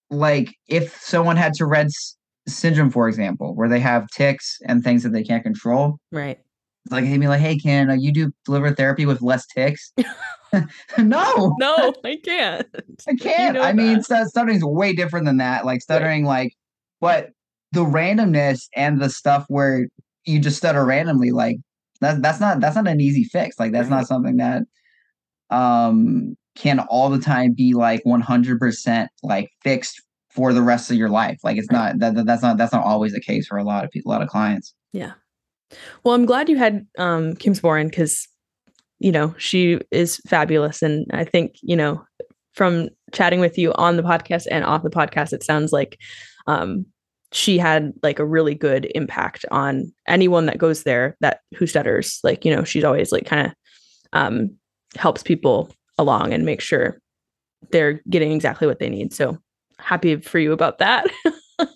like 0.10 0.54
if 0.68 1.00
someone 1.02 1.38
had 1.38 1.54
Tourette's 1.54 2.18
syndrome 2.46 2.92
for 2.92 3.08
example, 3.08 3.56
where 3.56 3.70
they 3.70 3.80
have 3.80 4.08
ticks 4.10 4.58
and 4.68 4.84
things 4.84 5.04
that 5.04 5.14
they 5.14 5.24
can't 5.24 5.44
control. 5.44 5.98
Right. 6.12 6.40
Like, 6.90 7.06
hey, 7.06 7.18
me 7.18 7.30
like, 7.30 7.40
hey, 7.40 7.58
can 7.58 7.90
uh, 7.90 7.94
you 7.94 8.12
do 8.12 8.32
deliver 8.44 8.76
therapy 8.76 9.06
with 9.06 9.22
less 9.22 9.46
tics? 9.48 9.94
no, 10.98 11.56
no, 11.60 11.94
I 12.04 12.18
can't. 12.24 12.68
I 13.08 13.16
can't. 13.16 13.56
You 13.56 13.62
know 13.62 13.66
I 13.66 13.72
that. 13.72 13.76
mean, 13.76 14.00
stuttering's 14.00 14.64
way 14.64 14.94
different 14.94 15.26
than 15.26 15.38
that. 15.38 15.66
Like 15.66 15.82
stuttering, 15.82 16.26
right. 16.26 16.44
like, 16.44 16.54
but 17.02 17.32
the 17.72 17.84
randomness 17.84 18.68
and 18.76 19.02
the 19.02 19.10
stuff 19.10 19.46
where 19.48 19.88
you 20.26 20.40
just 20.40 20.58
stutter 20.58 20.86
randomly, 20.86 21.32
like 21.32 21.58
that, 22.02 22.22
that's 22.22 22.40
not 22.40 22.60
that's 22.60 22.76
not 22.76 22.88
an 22.88 23.02
easy 23.02 23.24
fix. 23.24 23.60
Like 23.60 23.72
that's 23.72 23.90
right. 23.90 23.98
not 23.98 24.08
something 24.08 24.38
that 24.38 24.64
um 25.50 26.36
can 26.56 26.80
all 26.80 27.10
the 27.10 27.20
time 27.20 27.54
be 27.54 27.74
like 27.74 28.04
100% 28.06 29.08
like 29.24 29.50
fixed 29.64 30.02
for 30.30 30.54
the 30.54 30.62
rest 30.62 30.92
of 30.92 30.98
your 30.98 31.10
life. 31.10 31.40
Like 31.44 31.58
it's 31.58 31.68
right. 31.72 31.98
not 31.98 32.16
that 32.16 32.26
that's 32.26 32.42
not 32.42 32.58
that's 32.58 32.74
not 32.74 32.86
always 32.86 33.14
the 33.14 33.22
case 33.22 33.48
for 33.48 33.58
a 33.58 33.64
lot 33.64 33.84
of 33.84 33.92
people, 33.92 34.12
a 34.12 34.14
lot 34.14 34.22
of 34.22 34.30
clients. 34.30 34.74
Yeah. 34.92 35.14
Well, 36.04 36.14
I'm 36.14 36.26
glad 36.26 36.50
you 36.50 36.58
had 36.58 36.86
um 36.98 37.36
Kim 37.36 37.54
Sporen 37.54 37.90
because 37.90 38.28
you 39.04 39.12
know, 39.12 39.36
she 39.38 39.80
is 39.92 40.18
fabulous. 40.28 40.82
And 40.82 41.06
I 41.12 41.26
think, 41.26 41.58
you 41.62 41.76
know, 41.76 42.04
from 42.54 42.88
chatting 43.12 43.42
with 43.42 43.58
you 43.58 43.74
on 43.74 43.98
the 43.98 44.04
podcast 44.04 44.48
and 44.50 44.64
off 44.64 44.82
the 44.82 44.90
podcast, 44.90 45.34
it 45.34 45.44
sounds 45.44 45.74
like 45.74 46.00
um, 46.48 46.86
she 47.34 47.58
had 47.58 47.92
like 48.02 48.18
a 48.18 48.26
really 48.26 48.56
good 48.56 48.90
impact 48.96 49.44
on 49.52 49.92
anyone 50.08 50.46
that 50.46 50.58
goes 50.58 50.84
there 50.84 51.18
that 51.20 51.42
who 51.54 51.68
stutters. 51.68 52.20
Like, 52.24 52.46
you 52.46 52.56
know, 52.56 52.64
she's 52.64 52.86
always 52.86 53.12
like 53.12 53.26
kind 53.26 53.48
of 53.48 53.54
um, 54.14 54.56
helps 54.96 55.22
people 55.22 55.70
along 55.98 56.32
and 56.32 56.46
make 56.46 56.62
sure 56.62 56.98
they're 57.72 58.02
getting 58.10 58.32
exactly 58.32 58.68
what 58.68 58.80
they 58.80 58.90
need. 58.90 59.14
So 59.14 59.38
happy 59.80 60.16
for 60.22 60.40
you 60.40 60.54
about 60.54 60.78
that. 60.78 61.08
um, 61.60 61.68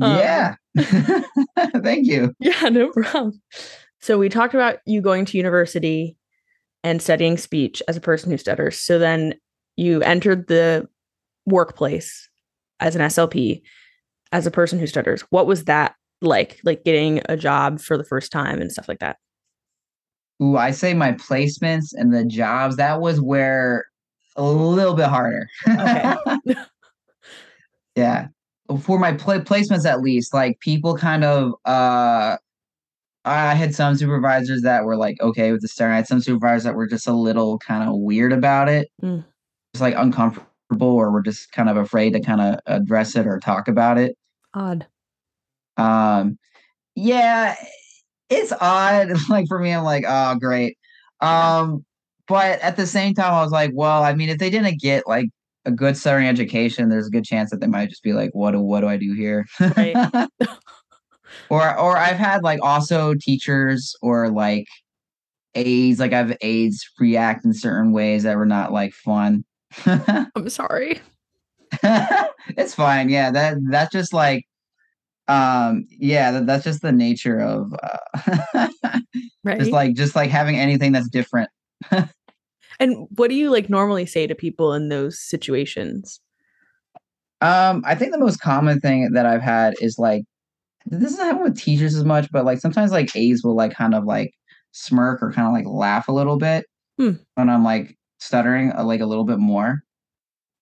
yeah. 0.00 0.56
Thank 0.76 2.06
you. 2.06 2.34
Yeah, 2.40 2.68
no 2.68 2.90
problem. 2.90 3.40
So 4.00 4.18
we 4.18 4.28
talked 4.28 4.54
about 4.54 4.80
you 4.84 5.00
going 5.00 5.24
to 5.24 5.38
university 5.38 6.17
and 6.84 7.02
studying 7.02 7.36
speech 7.36 7.82
as 7.88 7.96
a 7.96 8.00
person 8.00 8.30
who 8.30 8.38
stutters. 8.38 8.78
So 8.78 8.98
then 8.98 9.34
you 9.76 10.02
entered 10.02 10.48
the 10.48 10.88
workplace 11.46 12.28
as 12.80 12.96
an 12.96 13.02
SLP 13.02 13.62
as 14.32 14.46
a 14.46 14.50
person 14.50 14.78
who 14.78 14.86
stutters. 14.86 15.22
What 15.30 15.46
was 15.46 15.64
that 15.64 15.94
like? 16.20 16.60
Like 16.64 16.84
getting 16.84 17.20
a 17.28 17.36
job 17.36 17.80
for 17.80 17.96
the 17.96 18.04
first 18.04 18.32
time 18.32 18.60
and 18.60 18.70
stuff 18.70 18.88
like 18.88 18.98
that? 19.00 19.16
Ooh, 20.42 20.56
I 20.56 20.70
say 20.70 20.94
my 20.94 21.12
placements 21.12 21.88
and 21.92 22.14
the 22.14 22.24
jobs, 22.24 22.76
that 22.76 23.00
was 23.00 23.20
where 23.20 23.86
a 24.36 24.44
little 24.44 24.94
bit 24.94 25.06
harder. 25.06 25.48
Okay. 25.68 26.14
yeah. 27.96 28.28
For 28.82 28.98
my 28.98 29.12
pl- 29.12 29.40
placements 29.40 29.86
at 29.86 30.00
least, 30.00 30.32
like 30.32 30.60
people 30.60 30.96
kind 30.96 31.24
of 31.24 31.54
uh 31.64 32.36
I 33.28 33.54
had 33.54 33.74
some 33.74 33.96
supervisors 33.96 34.62
that 34.62 34.84
were 34.84 34.96
like 34.96 35.20
okay 35.20 35.52
with 35.52 35.60
the 35.60 35.68
stare. 35.68 35.92
I 35.92 35.96
had 35.96 36.06
some 36.06 36.20
supervisors 36.20 36.64
that 36.64 36.74
were 36.74 36.86
just 36.86 37.06
a 37.06 37.12
little 37.12 37.58
kind 37.58 37.88
of 37.88 37.96
weird 37.98 38.32
about 38.32 38.68
it, 38.68 38.90
mm. 39.02 39.24
just 39.74 39.82
like 39.82 39.94
uncomfortable, 39.96 40.46
or 40.80 41.10
were 41.10 41.22
just 41.22 41.52
kind 41.52 41.68
of 41.68 41.76
afraid 41.76 42.12
to 42.14 42.20
kind 42.20 42.40
of 42.40 42.58
address 42.66 43.16
it 43.16 43.26
or 43.26 43.38
talk 43.38 43.68
about 43.68 43.98
it. 43.98 44.16
Odd. 44.54 44.86
Um, 45.76 46.38
yeah, 46.94 47.54
it's 48.30 48.52
odd. 48.60 49.10
Like 49.28 49.46
for 49.48 49.58
me, 49.58 49.72
I'm 49.72 49.84
like, 49.84 50.04
oh 50.06 50.34
great. 50.36 50.76
Um, 51.20 51.84
but 52.26 52.60
at 52.60 52.76
the 52.76 52.86
same 52.86 53.14
time, 53.14 53.32
I 53.32 53.42
was 53.42 53.52
like, 53.52 53.70
well, 53.74 54.02
I 54.04 54.14
mean, 54.14 54.28
if 54.28 54.38
they 54.38 54.50
didn't 54.50 54.80
get 54.80 55.06
like 55.06 55.28
a 55.64 55.70
good 55.70 55.96
stuttering 55.96 56.28
education, 56.28 56.88
there's 56.88 57.06
a 57.06 57.10
good 57.10 57.24
chance 57.24 57.50
that 57.50 57.60
they 57.60 57.66
might 57.66 57.90
just 57.90 58.02
be 58.02 58.12
like, 58.12 58.30
what 58.32 58.52
do 58.52 58.60
what 58.60 58.80
do 58.80 58.88
I 58.88 58.96
do 58.96 59.12
here? 59.12 59.46
Right. 59.76 59.96
or 61.50 61.78
or 61.78 61.96
I've 61.96 62.16
had 62.16 62.42
like 62.42 62.60
also 62.62 63.14
teachers 63.14 63.94
or 64.02 64.30
like 64.30 64.66
aides, 65.54 65.98
like 66.00 66.12
I've 66.12 66.36
aides 66.40 66.88
react 66.98 67.44
in 67.44 67.52
certain 67.52 67.92
ways 67.92 68.22
that 68.22 68.36
were 68.36 68.46
not 68.46 68.72
like 68.72 68.92
fun. 68.92 69.44
I'm 69.86 70.48
sorry. 70.48 71.00
it's 71.82 72.74
fine. 72.74 73.08
Yeah, 73.08 73.30
that 73.30 73.58
that's 73.70 73.92
just 73.92 74.12
like 74.12 74.44
um 75.28 75.86
yeah, 75.90 76.30
that, 76.32 76.46
that's 76.46 76.64
just 76.64 76.82
the 76.82 76.92
nature 76.92 77.40
of 77.40 77.74
uh 77.82 78.68
Right. 79.44 79.60
just 79.60 79.72
like 79.72 79.94
just 79.94 80.16
like 80.16 80.30
having 80.30 80.56
anything 80.56 80.92
that's 80.92 81.08
different. 81.08 81.48
and 82.80 83.06
what 83.16 83.30
do 83.30 83.34
you 83.34 83.50
like 83.50 83.70
normally 83.70 84.04
say 84.04 84.26
to 84.26 84.34
people 84.34 84.74
in 84.74 84.88
those 84.88 85.20
situations? 85.20 86.20
Um, 87.40 87.82
I 87.86 87.94
think 87.94 88.12
the 88.12 88.18
most 88.18 88.40
common 88.40 88.80
thing 88.80 89.12
that 89.12 89.24
I've 89.24 89.42
had 89.42 89.74
is 89.80 89.96
like 89.98 90.24
this 90.90 91.00
doesn't 91.12 91.24
happen 91.24 91.42
with 91.42 91.58
teachers 91.58 91.94
as 91.94 92.04
much, 92.04 92.30
but 92.30 92.44
like 92.44 92.58
sometimes 92.60 92.90
like 92.92 93.14
A's 93.16 93.42
will 93.44 93.56
like 93.56 93.72
kind 93.72 93.94
of 93.94 94.04
like 94.04 94.32
smirk 94.72 95.22
or 95.22 95.32
kind 95.32 95.46
of 95.48 95.52
like 95.54 95.66
laugh 95.66 96.08
a 96.08 96.12
little 96.12 96.36
bit 96.38 96.64
Hmm. 96.98 97.12
when 97.36 97.48
I'm 97.48 97.64
like 97.64 97.96
stuttering 98.20 98.72
uh, 98.72 98.84
like 98.84 99.00
a 99.00 99.06
little 99.06 99.24
bit 99.24 99.38
more. 99.38 99.82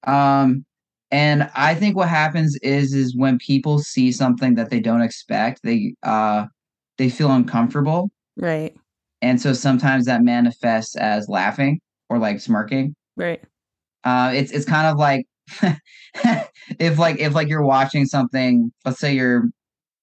Um, 0.07 0.65
and 1.11 1.51
I 1.55 1.75
think 1.75 1.97
what 1.97 2.09
happens 2.09 2.57
is 2.63 2.93
is 2.93 3.17
when 3.17 3.39
people 3.39 3.79
see 3.79 4.13
something 4.13 4.55
that 4.57 4.71
they 4.71 4.81
don't 4.81 5.03
expect, 5.03 5.61
they 5.63 5.95
uh 6.03 6.47
they 6.99 7.09
feel 7.11 7.31
uncomfortable, 7.33 8.11
Right. 8.37 8.75
and 9.23 9.41
so 9.41 9.53
sometimes 9.53 10.07
that 10.07 10.23
manifests 10.23 10.97
as 10.97 11.29
laughing 11.29 11.81
or 12.09 12.19
like 12.19 12.41
smirking. 12.41 12.95
Right. 13.17 13.43
Uh, 14.05 14.33
it's 14.35 14.51
it's 14.53 14.65
kind 14.67 14.87
of 14.87 14.99
like 14.99 15.27
if 16.81 16.99
like 16.99 17.19
if 17.21 17.35
like 17.35 17.49
you're 17.49 17.65
watching 17.65 18.05
something, 18.07 18.73
let's 18.85 18.99
say 18.99 19.15
you're 19.15 19.45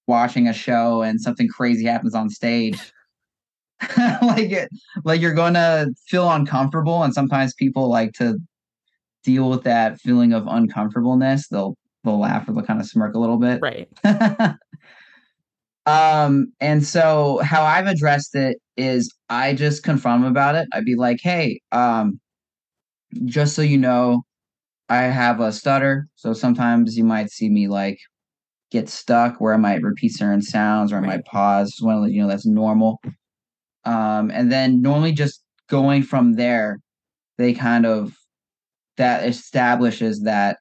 watching 0.06 0.48
a 0.48 0.52
show 0.52 1.02
and 1.02 1.20
something 1.20 1.48
crazy 1.48 1.84
happens 1.84 2.14
on 2.14 2.30
stage. 2.30 2.78
like 4.22 4.50
it, 4.50 4.68
like 5.04 5.20
you're 5.20 5.34
going 5.34 5.54
to 5.54 5.92
feel 6.06 6.30
uncomfortable 6.30 7.02
and 7.02 7.12
sometimes 7.12 7.54
people 7.54 7.88
like 7.88 8.12
to 8.12 8.38
deal 9.24 9.50
with 9.50 9.64
that 9.64 10.00
feeling 10.00 10.32
of 10.32 10.46
uncomfortableness. 10.46 11.48
They'll 11.48 11.76
they'll 12.04 12.20
laugh 12.20 12.48
or 12.48 12.52
they'll 12.52 12.64
kind 12.64 12.80
of 12.80 12.86
smirk 12.86 13.14
a 13.14 13.18
little 13.18 13.38
bit. 13.38 13.60
Right. 13.60 13.88
um 15.86 16.52
and 16.60 16.84
so 16.84 17.40
how 17.44 17.62
I've 17.62 17.86
addressed 17.86 18.34
it 18.34 18.58
is 18.76 19.12
I 19.28 19.54
just 19.54 19.82
confront 19.82 20.22
them 20.22 20.30
about 20.30 20.54
it. 20.54 20.68
I'd 20.72 20.84
be 20.84 20.94
like, 20.94 21.18
"Hey, 21.22 21.60
um 21.72 22.20
just 23.26 23.54
so 23.54 23.62
you 23.62 23.78
know, 23.78 24.22
I 24.88 25.04
have 25.04 25.40
a 25.40 25.52
stutter, 25.52 26.08
so 26.16 26.32
sometimes 26.32 26.96
you 26.96 27.04
might 27.04 27.30
see 27.30 27.48
me 27.48 27.68
like 27.68 27.98
get 28.74 28.88
stuck 28.88 29.40
where 29.40 29.54
I 29.54 29.56
might 29.56 29.82
repeat 29.82 30.16
certain 30.16 30.42
sounds 30.42 30.92
or 30.92 30.96
I 30.96 31.00
might 31.00 31.24
pause. 31.24 31.78
Well, 31.80 32.08
you 32.08 32.20
know, 32.20 32.28
that's 32.28 32.44
normal. 32.44 33.00
Um, 33.84 34.30
and 34.32 34.50
then 34.50 34.82
normally 34.82 35.12
just 35.12 35.42
going 35.70 36.02
from 36.02 36.34
there, 36.34 36.80
they 37.38 37.54
kind 37.54 37.86
of 37.86 38.16
that 38.96 39.26
establishes 39.28 40.22
that 40.22 40.58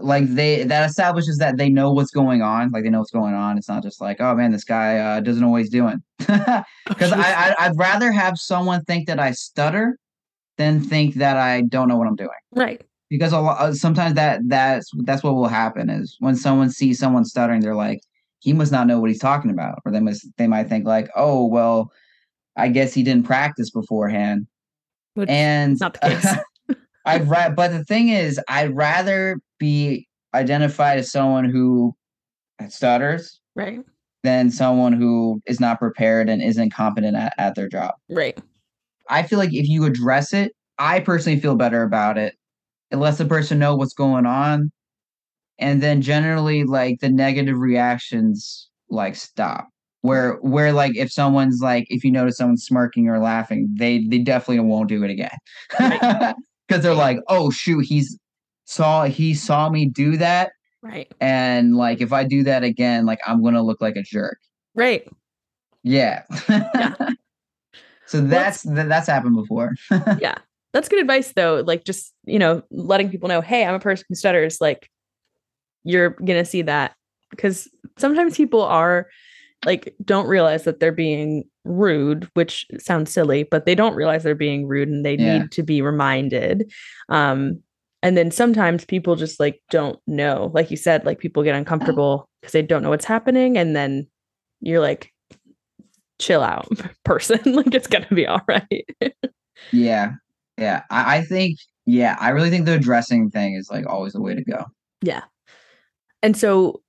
like 0.00 0.26
they 0.28 0.62
that 0.62 0.88
establishes 0.88 1.38
that 1.38 1.56
they 1.56 1.68
know 1.68 1.92
what's 1.92 2.12
going 2.12 2.42
on. 2.42 2.70
Like 2.70 2.84
they 2.84 2.90
know 2.90 3.00
what's 3.00 3.10
going 3.10 3.34
on. 3.34 3.58
It's 3.58 3.68
not 3.68 3.82
just 3.82 4.00
like, 4.00 4.20
oh 4.20 4.36
man, 4.36 4.52
this 4.52 4.64
guy 4.64 4.98
uh, 4.98 5.20
doesn't 5.20 5.42
know 5.42 5.48
what 5.50 5.62
he's 5.62 5.70
doing. 5.70 6.02
Because 6.88 7.12
I, 7.12 7.20
I 7.20 7.54
I'd 7.60 7.76
rather 7.76 8.12
have 8.12 8.36
someone 8.36 8.82
think 8.84 9.06
that 9.06 9.18
I 9.18 9.30
stutter 9.30 9.98
than 10.58 10.80
think 10.80 11.14
that 11.14 11.36
I 11.36 11.62
don't 11.62 11.88
know 11.88 11.96
what 11.96 12.06
I'm 12.06 12.16
doing 12.16 12.30
right. 12.52 12.82
Because 13.12 13.34
a 13.34 13.40
lot, 13.40 13.60
uh, 13.60 13.74
sometimes 13.74 14.14
that 14.14 14.40
that's 14.46 14.90
that's 15.04 15.22
what 15.22 15.34
will 15.34 15.46
happen 15.46 15.90
is 15.90 16.16
when 16.20 16.34
someone 16.34 16.70
sees 16.70 16.98
someone 16.98 17.26
stuttering, 17.26 17.60
they're 17.60 17.74
like, 17.74 18.00
he 18.38 18.54
must 18.54 18.72
not 18.72 18.86
know 18.86 18.98
what 18.98 19.10
he's 19.10 19.20
talking 19.20 19.50
about, 19.50 19.80
or 19.84 19.92
they 19.92 20.00
must 20.00 20.26
they 20.38 20.46
might 20.46 20.70
think 20.70 20.86
like, 20.86 21.10
oh 21.14 21.46
well, 21.46 21.92
I 22.56 22.68
guess 22.68 22.94
he 22.94 23.02
didn't 23.02 23.26
practice 23.26 23.70
beforehand, 23.70 24.46
Which 25.12 25.28
and 25.28 25.78
not 25.78 25.92
the 25.92 26.08
case. 26.08 26.76
I'd 27.04 27.28
ra- 27.28 27.50
but 27.50 27.72
the 27.72 27.84
thing 27.84 28.08
is, 28.08 28.40
I'd 28.48 28.74
rather 28.74 29.38
be 29.58 30.08
identified 30.32 30.98
as 30.98 31.12
someone 31.12 31.44
who 31.44 31.94
stutters 32.68 33.40
right. 33.56 33.80
than 34.22 34.50
someone 34.50 34.94
who 34.94 35.42
is 35.46 35.60
not 35.60 35.80
prepared 35.80 36.30
and 36.30 36.40
isn't 36.40 36.72
competent 36.72 37.16
at, 37.16 37.34
at 37.36 37.56
their 37.56 37.68
job. 37.68 37.94
Right. 38.08 38.40
I 39.10 39.24
feel 39.24 39.38
like 39.38 39.52
if 39.52 39.68
you 39.68 39.84
address 39.84 40.32
it, 40.32 40.52
I 40.78 41.00
personally 41.00 41.40
feel 41.40 41.56
better 41.56 41.82
about 41.82 42.16
it. 42.18 42.36
It 42.92 42.96
lets 42.96 43.18
the 43.18 43.24
person 43.24 43.58
know 43.58 43.74
what's 43.74 43.94
going 43.94 44.26
on. 44.26 44.70
And 45.58 45.82
then 45.82 46.02
generally 46.02 46.64
like 46.64 47.00
the 47.00 47.08
negative 47.08 47.58
reactions 47.58 48.68
like 48.90 49.16
stop. 49.16 49.68
Where 50.02 50.34
where 50.42 50.72
like 50.72 50.96
if 50.96 51.12
someone's 51.12 51.60
like 51.62 51.86
if 51.88 52.02
you 52.04 52.10
notice 52.10 52.36
someone 52.38 52.56
smirking 52.56 53.08
or 53.08 53.18
laughing, 53.20 53.68
they 53.78 54.04
they 54.08 54.18
definitely 54.18 54.60
won't 54.60 54.88
do 54.88 55.04
it 55.04 55.10
again. 55.10 55.36
Cuz 56.68 56.82
they're 56.82 56.94
like, 56.94 57.18
"Oh 57.28 57.50
shoot, 57.50 57.84
he's 57.86 58.18
saw 58.64 59.04
he 59.04 59.32
saw 59.34 59.68
me 59.70 59.86
do 59.88 60.16
that 60.16 60.50
Right. 60.82 61.12
and 61.20 61.76
like 61.76 62.00
if 62.00 62.12
I 62.12 62.24
do 62.24 62.42
that 62.44 62.64
again, 62.64 63.06
like 63.06 63.20
I'm 63.26 63.42
going 63.42 63.54
to 63.54 63.62
look 63.62 63.80
like 63.80 63.94
a 63.96 64.02
jerk." 64.02 64.38
Right. 64.74 65.06
Yeah. 65.84 66.24
Yeah. 66.48 66.94
so 68.06 68.20
that's 68.20 68.62
th- 68.64 68.88
that's 68.88 69.06
happened 69.06 69.36
before. 69.36 69.70
yeah. 70.18 70.34
That's 70.72 70.88
good 70.88 71.00
advice 71.00 71.32
though. 71.32 71.62
Like 71.66 71.84
just, 71.84 72.12
you 72.24 72.38
know, 72.38 72.62
letting 72.70 73.10
people 73.10 73.28
know, 73.28 73.40
hey, 73.40 73.64
I'm 73.64 73.74
a 73.74 73.80
person 73.80 74.04
who 74.08 74.14
stutters. 74.14 74.60
Like 74.60 74.88
you're 75.84 76.10
gonna 76.10 76.44
see 76.44 76.62
that. 76.62 76.94
Because 77.30 77.68
sometimes 77.98 78.36
people 78.36 78.62
are 78.62 79.08
like 79.64 79.94
don't 80.04 80.26
realize 80.26 80.64
that 80.64 80.80
they're 80.80 80.92
being 80.92 81.44
rude, 81.64 82.28
which 82.34 82.66
sounds 82.78 83.10
silly, 83.12 83.44
but 83.44 83.64
they 83.64 83.74
don't 83.74 83.94
realize 83.94 84.22
they're 84.22 84.34
being 84.34 84.66
rude 84.66 84.88
and 84.88 85.04
they 85.04 85.14
Yeah. 85.16 85.38
need 85.38 85.52
to 85.52 85.62
be 85.62 85.80
reminded. 85.82 86.70
Um, 87.08 87.62
and 88.02 88.16
then 88.16 88.30
sometimes 88.30 88.84
people 88.84 89.14
just 89.14 89.38
like 89.38 89.62
don't 89.70 89.98
know. 90.06 90.50
Like 90.52 90.70
you 90.70 90.76
said, 90.76 91.06
like 91.06 91.20
people 91.20 91.42
get 91.42 91.54
uncomfortable 91.54 92.28
because 92.40 92.52
they 92.52 92.62
don't 92.62 92.82
know 92.82 92.90
what's 92.90 93.04
happening. 93.04 93.56
And 93.56 93.76
then 93.76 94.08
you're 94.60 94.80
like, 94.80 95.12
chill 96.18 96.42
out, 96.42 96.68
person. 97.04 97.40
like 97.54 97.74
it's 97.74 97.86
gonna 97.86 98.06
be 98.12 98.26
all 98.26 98.42
right. 98.48 98.86
Yeah. 99.70 100.12
Yeah. 100.62 100.82
I, 100.90 101.18
I 101.18 101.22
think, 101.22 101.58
yeah, 101.86 102.16
I 102.20 102.30
really 102.30 102.50
think 102.50 102.66
the 102.66 102.78
dressing 102.78 103.30
thing 103.30 103.54
is 103.54 103.68
like 103.70 103.86
always 103.86 104.12
the 104.12 104.20
way 104.20 104.34
to 104.34 104.44
go. 104.44 104.66
Yeah. 105.02 105.22
And 106.22 106.36
so 106.36 106.82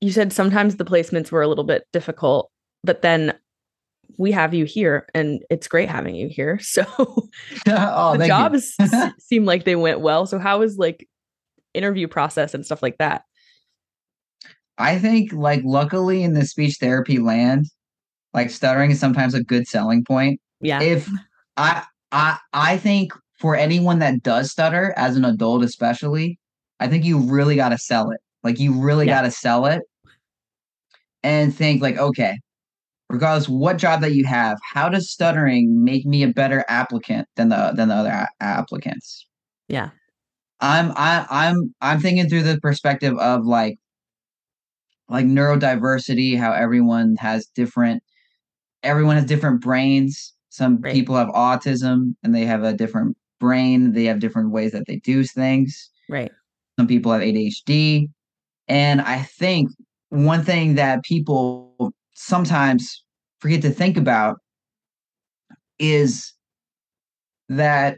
you 0.00 0.10
said 0.10 0.32
sometimes 0.32 0.76
the 0.76 0.84
placements 0.84 1.30
were 1.30 1.42
a 1.42 1.46
little 1.46 1.64
bit 1.64 1.84
difficult, 1.92 2.50
but 2.82 3.02
then 3.02 3.34
we 4.18 4.32
have 4.32 4.52
you 4.52 4.64
here 4.64 5.06
and 5.14 5.42
it's 5.48 5.68
great 5.68 5.88
having 5.88 6.16
you 6.16 6.28
here. 6.28 6.58
So 6.62 6.84
oh, 7.68 8.16
the 8.16 8.26
jobs 8.26 8.76
seem 9.20 9.44
like 9.44 9.64
they 9.64 9.76
went 9.76 10.00
well. 10.00 10.26
So 10.26 10.38
how 10.40 10.58
was 10.58 10.76
like 10.76 11.06
interview 11.72 12.08
process 12.08 12.52
and 12.52 12.66
stuff 12.66 12.82
like 12.82 12.98
that? 12.98 13.22
I 14.76 14.98
think 14.98 15.32
like 15.32 15.60
luckily 15.64 16.24
in 16.24 16.34
the 16.34 16.44
speech 16.44 16.78
therapy 16.80 17.18
land, 17.18 17.66
like 18.34 18.50
stuttering 18.50 18.90
is 18.90 18.98
sometimes 18.98 19.34
a 19.34 19.44
good 19.44 19.68
selling 19.68 20.04
point. 20.04 20.40
Yeah. 20.60 20.82
If 20.82 21.08
I 21.56 21.84
I 22.12 22.38
I 22.52 22.76
think 22.78 23.12
for 23.38 23.56
anyone 23.56 23.98
that 24.00 24.22
does 24.22 24.50
stutter 24.50 24.92
as 24.96 25.16
an 25.16 25.24
adult 25.24 25.62
especially, 25.64 26.38
I 26.78 26.88
think 26.88 27.04
you 27.04 27.18
really 27.18 27.56
got 27.56 27.70
to 27.70 27.78
sell 27.78 28.10
it. 28.10 28.20
Like 28.42 28.58
you 28.58 28.80
really 28.80 29.06
Yeah. 29.06 29.16
got 29.16 29.22
to 29.22 29.30
sell 29.30 29.66
it 29.66 29.82
and 31.22 31.54
think 31.54 31.82
like 31.82 31.98
okay, 31.98 32.38
regardless 33.08 33.48
what 33.48 33.78
job 33.78 34.00
that 34.02 34.14
you 34.14 34.24
have, 34.26 34.58
how 34.72 34.88
does 34.88 35.10
stuttering 35.10 35.84
make 35.84 36.06
me 36.06 36.22
a 36.22 36.28
better 36.28 36.64
applicant 36.68 37.28
than 37.36 37.48
the 37.50 37.72
than 37.74 37.88
the 37.88 37.94
other 37.94 38.10
a- 38.10 38.28
applicants? 38.40 39.26
yeah. 39.68 39.90
I'm 40.60 40.92
I 40.96 41.26
I'm 41.30 41.74
I'm 41.80 42.00
thinking 42.00 42.28
through 42.28 42.42
the 42.42 42.60
perspective 42.60 43.16
of 43.18 43.46
like 43.46 43.78
like 45.08 45.26
neurodiversity, 45.26 46.38
how 46.38 46.52
everyone 46.52 47.16
has 47.16 47.46
different 47.54 48.02
everyone 48.82 49.16
has 49.16 49.24
different 49.26 49.60
brains. 49.60 50.34
Some 50.50 50.80
Right. 50.80 50.92
people 50.92 51.16
have 51.16 51.28
autism 51.28 52.14
and 52.22 52.34
they 52.34 52.44
have 52.44 52.62
a 52.62 52.72
different 52.72 53.16
brain. 53.38 53.92
They 53.92 54.04
have 54.04 54.20
different 54.20 54.50
ways 54.50 54.72
that 54.72 54.86
they 54.86 54.96
do 54.96 55.24
things. 55.24 55.90
Right. 56.08 56.30
Some 56.78 56.86
people 56.86 57.12
have 57.12 57.22
ADHD. 57.22 58.10
And 58.68 59.00
I 59.00 59.22
think 59.22 59.70
one 60.10 60.44
thing 60.44 60.74
that 60.74 61.02
people 61.04 61.92
sometimes 62.14 63.04
forget 63.40 63.62
to 63.62 63.70
think 63.70 63.96
about 63.96 64.38
is 65.78 66.34
that 67.48 67.96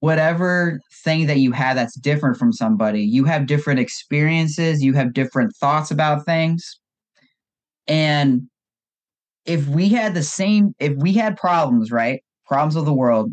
whatever 0.00 0.80
thing 1.02 1.26
that 1.26 1.38
you 1.38 1.52
have 1.52 1.76
that's 1.76 1.98
different 1.98 2.36
from 2.36 2.52
somebody, 2.52 3.02
you 3.02 3.24
have 3.24 3.46
different 3.46 3.80
experiences, 3.80 4.82
you 4.82 4.92
have 4.94 5.12
different 5.12 5.54
thoughts 5.56 5.90
about 5.90 6.24
things. 6.24 6.78
And 7.86 8.48
if 9.44 9.66
we 9.68 9.88
had 9.88 10.14
the 10.14 10.22
same 10.22 10.74
if 10.78 10.94
we 10.96 11.12
had 11.12 11.36
problems, 11.36 11.90
right? 11.90 12.22
Problems 12.46 12.76
of 12.76 12.84
the 12.84 12.92
world 12.92 13.32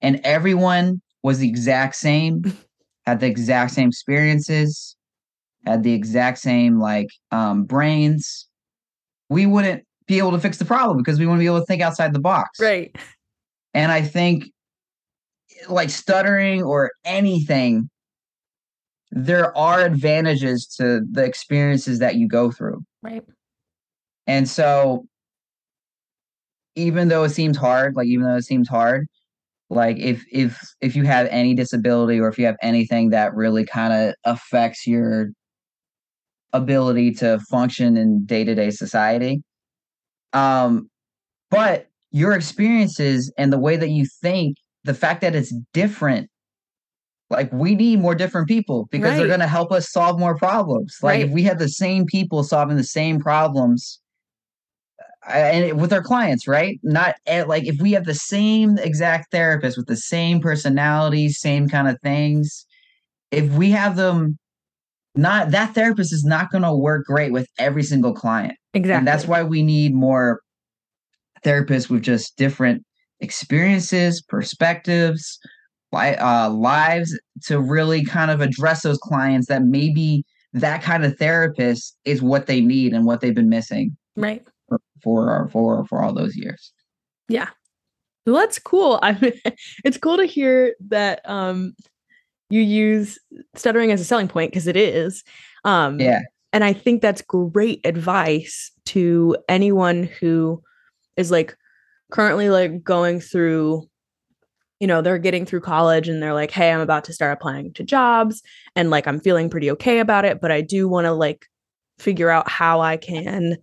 and 0.00 0.20
everyone 0.24 1.00
was 1.22 1.38
the 1.38 1.48
exact 1.48 1.96
same, 1.96 2.44
had 3.06 3.20
the 3.20 3.26
exact 3.26 3.72
same 3.72 3.88
experiences, 3.88 4.96
had 5.66 5.82
the 5.82 5.92
exact 5.92 6.38
same 6.38 6.78
like 6.78 7.08
um 7.30 7.64
brains, 7.64 8.48
we 9.28 9.46
wouldn't 9.46 9.84
be 10.06 10.18
able 10.18 10.32
to 10.32 10.40
fix 10.40 10.58
the 10.58 10.64
problem 10.64 10.98
because 10.98 11.18
we 11.18 11.26
wouldn't 11.26 11.40
be 11.40 11.46
able 11.46 11.60
to 11.60 11.66
think 11.66 11.82
outside 11.82 12.12
the 12.12 12.20
box. 12.20 12.60
Right. 12.60 12.94
And 13.72 13.90
I 13.90 14.02
think 14.02 14.44
like 15.68 15.90
stuttering 15.90 16.62
or 16.62 16.90
anything, 17.04 17.88
there 19.10 19.56
are 19.56 19.84
advantages 19.84 20.66
to 20.78 21.00
the 21.10 21.24
experiences 21.24 22.00
that 22.00 22.16
you 22.16 22.28
go 22.28 22.50
through. 22.50 22.82
Right. 23.02 23.24
And 24.26 24.48
so 24.48 25.06
even 26.76 27.08
though 27.08 27.24
it 27.24 27.30
seems 27.30 27.56
hard, 27.56 27.94
like 27.96 28.06
even 28.06 28.26
though 28.26 28.36
it 28.36 28.44
seems 28.44 28.68
hard, 28.68 29.06
like 29.70 29.98
if 29.98 30.24
if 30.30 30.58
if 30.80 30.96
you 30.96 31.04
have 31.04 31.26
any 31.30 31.54
disability 31.54 32.20
or 32.20 32.28
if 32.28 32.38
you 32.38 32.46
have 32.46 32.56
anything 32.62 33.10
that 33.10 33.34
really 33.34 33.64
kind 33.64 33.92
of 33.92 34.14
affects 34.24 34.86
your 34.86 35.28
ability 36.52 37.12
to 37.12 37.38
function 37.50 37.96
in 37.96 38.24
day-to-day 38.26 38.70
society 38.70 39.42
um 40.34 40.88
but 41.50 41.88
your 42.12 42.32
experiences 42.32 43.32
and 43.36 43.52
the 43.52 43.58
way 43.58 43.76
that 43.76 43.88
you 43.90 44.06
think 44.22 44.56
the 44.84 44.94
fact 44.94 45.20
that 45.20 45.34
it's 45.34 45.52
different 45.72 46.28
like 47.30 47.52
we 47.52 47.74
need 47.74 47.98
more 47.98 48.14
different 48.14 48.46
people 48.46 48.86
because 48.92 49.10
Right. 49.10 49.16
they're 49.18 49.26
going 49.26 49.40
to 49.40 49.48
help 49.48 49.72
us 49.72 49.90
solve 49.90 50.20
more 50.20 50.36
problems 50.36 50.96
like 51.02 51.20
if 51.22 51.30
we 51.30 51.42
have 51.42 51.58
the 51.58 51.68
same 51.68 52.04
people 52.06 52.44
solving 52.44 52.76
the 52.76 52.84
same 52.84 53.18
problems 53.18 54.00
and 55.28 55.80
with 55.80 55.92
our 55.92 56.02
clients 56.02 56.46
right 56.46 56.78
not 56.82 57.14
eh, 57.26 57.44
like 57.44 57.66
if 57.66 57.80
we 57.80 57.92
have 57.92 58.04
the 58.04 58.14
same 58.14 58.78
exact 58.78 59.30
therapist 59.30 59.76
with 59.76 59.86
the 59.86 59.96
same 59.96 60.40
personality 60.40 61.28
same 61.28 61.68
kind 61.68 61.88
of 61.88 61.96
things 62.02 62.66
if 63.30 63.50
we 63.52 63.70
have 63.70 63.96
them 63.96 64.38
not 65.14 65.50
that 65.50 65.74
therapist 65.74 66.12
is 66.12 66.24
not 66.24 66.50
going 66.50 66.62
to 66.62 66.74
work 66.74 67.06
great 67.06 67.32
with 67.32 67.46
every 67.58 67.82
single 67.82 68.12
client 68.12 68.54
Exactly. 68.74 68.98
and 68.98 69.08
that's 69.08 69.26
why 69.26 69.42
we 69.42 69.62
need 69.62 69.94
more 69.94 70.40
therapists 71.44 71.88
with 71.90 72.02
just 72.02 72.36
different 72.36 72.82
experiences, 73.20 74.22
perspectives, 74.22 75.38
li- 75.92 76.16
uh, 76.16 76.50
lives 76.50 77.18
to 77.46 77.60
really 77.60 78.04
kind 78.04 78.30
of 78.30 78.40
address 78.40 78.82
those 78.82 78.98
clients 78.98 79.46
that 79.48 79.62
maybe 79.62 80.24
that 80.52 80.82
kind 80.82 81.04
of 81.04 81.16
therapist 81.18 81.96
is 82.04 82.22
what 82.22 82.46
they 82.46 82.60
need 82.60 82.92
and 82.92 83.06
what 83.06 83.20
they've 83.20 83.34
been 83.34 83.48
missing 83.48 83.96
Right. 84.16 84.44
For 84.68 84.80
for 85.02 85.48
for, 85.52 85.84
for 85.86 86.02
all 86.02 86.12
those 86.14 86.36
years. 86.36 86.72
Yeah. 87.28 87.48
Well, 88.26 88.36
that's 88.36 88.58
cool. 88.58 88.98
I 89.04 89.18
mean, 89.20 89.32
it's 89.84 89.98
cool 89.98 90.16
to 90.16 90.24
hear 90.26 90.74
that 90.88 91.20
um 91.28 91.74
you 92.50 92.60
use 92.60 93.18
stuttering 93.54 93.90
as 93.92 94.00
a 94.00 94.04
selling 94.04 94.28
point 94.28 94.52
because 94.52 94.66
it 94.66 94.76
is. 94.76 95.24
Um 95.64 96.00
Yeah, 96.00 96.22
and 96.52 96.64
I 96.64 96.72
think 96.72 97.02
that's 97.02 97.22
great 97.22 97.80
advice 97.84 98.70
to 98.86 99.36
anyone 99.48 100.04
who 100.20 100.62
is 101.16 101.30
like 101.30 101.56
currently 102.10 102.50
like 102.50 102.82
going 102.82 103.20
through 103.20 103.88
you 104.80 104.86
know, 104.86 105.00
they're 105.00 105.18
getting 105.18 105.46
through 105.46 105.60
college 105.60 106.08
and 106.08 106.22
they're 106.22 106.34
like, 106.34 106.50
"Hey, 106.50 106.70
I'm 106.72 106.80
about 106.80 107.04
to 107.04 107.12
start 107.12 107.32
applying 107.32 107.72
to 107.74 107.84
jobs 107.84 108.42
and 108.76 108.90
like 108.90 109.06
I'm 109.06 109.20
feeling 109.20 109.48
pretty 109.48 109.70
okay 109.72 110.00
about 110.00 110.24
it, 110.24 110.40
but 110.40 110.50
I 110.52 110.60
do 110.60 110.88
want 110.88 111.06
to 111.06 111.12
like 111.12 111.46
figure 111.98 112.28
out 112.30 112.48
how 112.50 112.80
I 112.80 112.96
can 112.96 113.56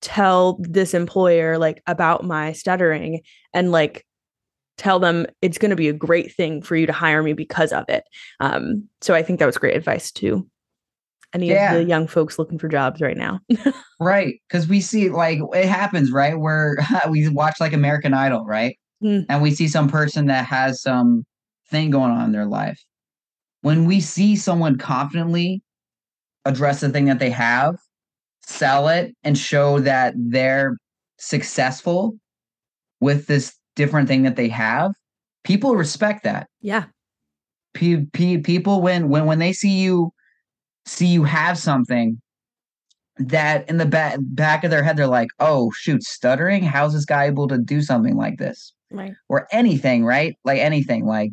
tell 0.00 0.58
this 0.60 0.94
employer 0.94 1.58
like 1.58 1.82
about 1.86 2.24
my 2.24 2.52
stuttering 2.52 3.20
and 3.52 3.70
like 3.72 4.04
tell 4.78 4.98
them 4.98 5.26
it's 5.42 5.58
going 5.58 5.70
to 5.70 5.76
be 5.76 5.88
a 5.88 5.92
great 5.92 6.34
thing 6.34 6.62
for 6.62 6.74
you 6.74 6.86
to 6.86 6.92
hire 6.92 7.22
me 7.22 7.32
because 7.34 7.72
of 7.72 7.84
it. 7.88 8.04
Um, 8.40 8.88
so 9.02 9.14
I 9.14 9.22
think 9.22 9.38
that 9.38 9.46
was 9.46 9.58
great 9.58 9.76
advice 9.76 10.10
to 10.12 10.48
any 11.34 11.48
Yeah. 11.48 11.72
of 11.72 11.78
the 11.78 11.84
young 11.84 12.06
folks 12.06 12.38
looking 12.38 12.58
for 12.58 12.66
jobs 12.68 13.00
right 13.00 13.16
now. 13.16 13.40
right. 14.00 14.40
Because 14.48 14.66
we 14.68 14.80
see 14.80 15.10
like 15.10 15.38
it 15.52 15.66
happens, 15.66 16.10
right? 16.10 16.38
Where 16.38 16.76
we 17.10 17.28
watch 17.28 17.60
like 17.60 17.72
American 17.74 18.14
Idol, 18.14 18.44
right? 18.46 18.78
Mm. 19.04 19.26
And 19.28 19.42
we 19.42 19.50
see 19.50 19.68
some 19.68 19.88
person 19.88 20.26
that 20.26 20.46
has 20.46 20.80
some 20.82 21.24
thing 21.70 21.90
going 21.90 22.10
on 22.10 22.24
in 22.24 22.32
their 22.32 22.46
life. 22.46 22.82
When 23.62 23.84
we 23.84 24.00
see 24.00 24.34
someone 24.36 24.78
confidently 24.78 25.62
address 26.46 26.80
the 26.80 26.88
thing 26.88 27.04
that 27.04 27.18
they 27.18 27.30
have, 27.30 27.76
sell 28.50 28.88
it, 28.88 29.14
and 29.24 29.38
show 29.38 29.78
that 29.80 30.14
they're 30.16 30.76
successful 31.18 32.14
with 33.00 33.26
this 33.26 33.54
different 33.76 34.08
thing 34.08 34.22
that 34.24 34.36
they 34.36 34.48
have, 34.48 34.92
people 35.44 35.76
respect 35.76 36.24
that. 36.24 36.48
yeah. 36.60 36.84
Pe- 37.72 38.04
pe- 38.12 38.38
people 38.38 38.82
when 38.82 39.08
when 39.08 39.26
when 39.26 39.38
they 39.38 39.52
see 39.52 39.70
you 39.78 40.10
see 40.86 41.06
you 41.06 41.22
have 41.22 41.56
something 41.56 42.20
that 43.18 43.68
in 43.70 43.76
the 43.76 43.86
back 43.86 44.18
back 44.20 44.64
of 44.64 44.72
their 44.72 44.82
head 44.82 44.96
they're 44.96 45.06
like 45.06 45.28
oh 45.38 45.70
shoot 45.76 46.02
stuttering 46.02 46.64
how's 46.64 46.94
this 46.94 47.04
guy 47.04 47.26
able 47.26 47.46
to 47.46 47.58
do 47.58 47.80
something 47.80 48.16
like 48.16 48.38
this 48.38 48.72
Right. 48.90 49.12
or 49.28 49.46
anything 49.52 50.04
right 50.04 50.36
like 50.44 50.58
anything 50.58 51.06
like 51.06 51.30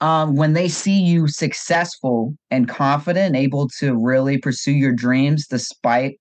um 0.00 0.36
when 0.36 0.52
they 0.52 0.68
see 0.68 1.00
you 1.00 1.28
successful 1.28 2.34
and 2.50 2.68
confident 2.68 3.36
able 3.36 3.68
to 3.68 3.96
really 3.96 4.38
pursue 4.38 4.72
your 4.72 4.92
dreams 4.92 5.46
despite 5.46 6.18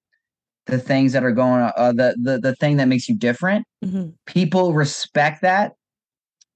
the 0.65 0.77
things 0.77 1.11
that 1.13 1.23
are 1.23 1.31
going 1.31 1.61
on 1.61 1.71
uh, 1.75 1.91
the, 1.91 2.15
the 2.21 2.39
the 2.39 2.55
thing 2.55 2.77
that 2.77 2.87
makes 2.87 3.09
you 3.09 3.15
different 3.17 3.65
hmm 3.83 4.09
people 4.25 4.73
respect 4.73 5.41
that. 5.41 5.73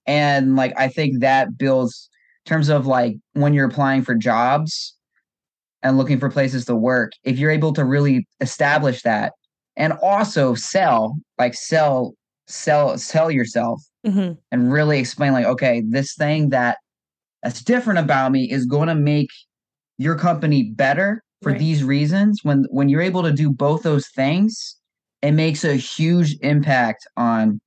And 0.06 0.56
like 0.56 0.74
i 0.78 0.88
think 0.88 1.20
that 1.20 1.58
builds 1.58 2.10
in 2.46 2.50
terms 2.50 2.70
of 2.70 2.88
like 2.88 3.16
when 3.34 3.54
you're 3.54 3.68
applying 3.68 4.04
for 4.04 4.16
jobs 4.16 4.96
and 5.84 5.98
looking 5.98 6.20
for 6.20 6.30
places 6.30 6.66
to 6.66 6.76
work 6.76 7.12
if 7.24 7.38
you're 7.38 7.52
able 7.52 7.74
to 7.74 7.84
really 7.84 8.26
establish 8.40 9.02
that 9.02 9.34
and 9.76 9.94
also 10.02 10.56
sell 10.56 11.18
like 11.38 11.54
sell 11.54 12.14
sell 12.48 12.98
sell 12.98 13.30
yourself 13.30 13.82
hmm 14.06 14.32
and 14.52 14.72
really 14.72 14.98
explain 15.00 15.34
like 15.34 15.46
okay 15.46 15.84
this 15.90 16.16
thing 16.16 16.50
that 16.50 16.78
that's 17.44 17.62
different 17.64 18.00
about 18.00 18.32
me 18.32 18.50
is 18.50 18.66
going 18.66 18.88
to 18.88 18.96
make 18.96 19.30
your 19.98 20.16
company 20.18 20.64
better 20.76 21.24
for 21.42 21.52
Right. 21.52 21.60
these 21.60 21.84
reasons 21.84 22.40
when 22.44 22.66
when 22.72 22.90
you're 22.90 23.02
able 23.02 23.24
to 23.24 23.32
do 23.32 23.52
both 23.52 23.84
those 23.84 24.08
things 24.10 24.76
it 25.22 25.32
makes 25.32 25.64
a 25.64 25.76
huge 25.76 26.36
impact 26.42 27.08
on 27.16 27.60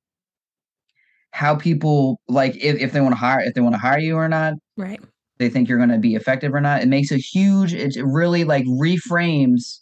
how 1.31 1.55
people 1.55 2.19
like 2.27 2.55
if, 2.57 2.75
if 2.79 2.91
they 2.91 2.99
want 3.01 3.13
to 3.13 3.19
hire 3.19 3.39
if 3.39 3.53
they 3.53 3.61
want 3.61 3.73
to 3.75 3.79
hire 3.79 3.99
you 3.99 4.15
or 4.15 4.27
not 4.27 4.53
Right. 4.77 4.99
they 5.37 5.49
think 5.49 5.69
you're 5.69 5.77
going 5.77 5.89
to 5.89 5.97
be 5.97 6.15
effective 6.15 6.53
or 6.53 6.59
not 6.61 6.81
it 6.81 6.87
makes 6.89 7.11
a 7.11 7.17
huge 7.17 7.73
it 7.73 7.95
really 8.03 8.43
like 8.43 8.65
reframes 8.65 9.79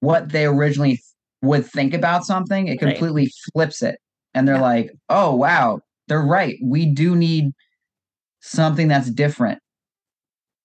what 0.00 0.30
they 0.30 0.46
originally 0.46 0.90
th- 0.92 1.00
would 1.42 1.66
think 1.66 1.94
about 1.94 2.24
something 2.24 2.68
it 2.68 2.70
Right. 2.72 2.78
completely 2.96 3.28
flips 3.52 3.82
it 3.82 3.98
and 4.34 4.46
they're 4.46 4.54
Yeah. 4.56 4.62
like 4.62 4.92
oh 5.08 5.34
wow 5.34 5.80
they're 6.06 6.22
right 6.22 6.56
we 6.62 6.86
do 6.86 7.16
need 7.16 7.50
something 8.42 8.88
that's 8.88 9.10
different 9.10 9.58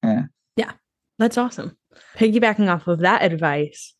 Yeah. 0.03 0.23
Yeah. 0.57 0.71
That's 1.19 1.37
awesome. 1.37 1.77
Piggybacking 2.17 2.71
off 2.71 2.87
of 2.87 2.99
that 2.99 3.23
advice, 3.23 3.93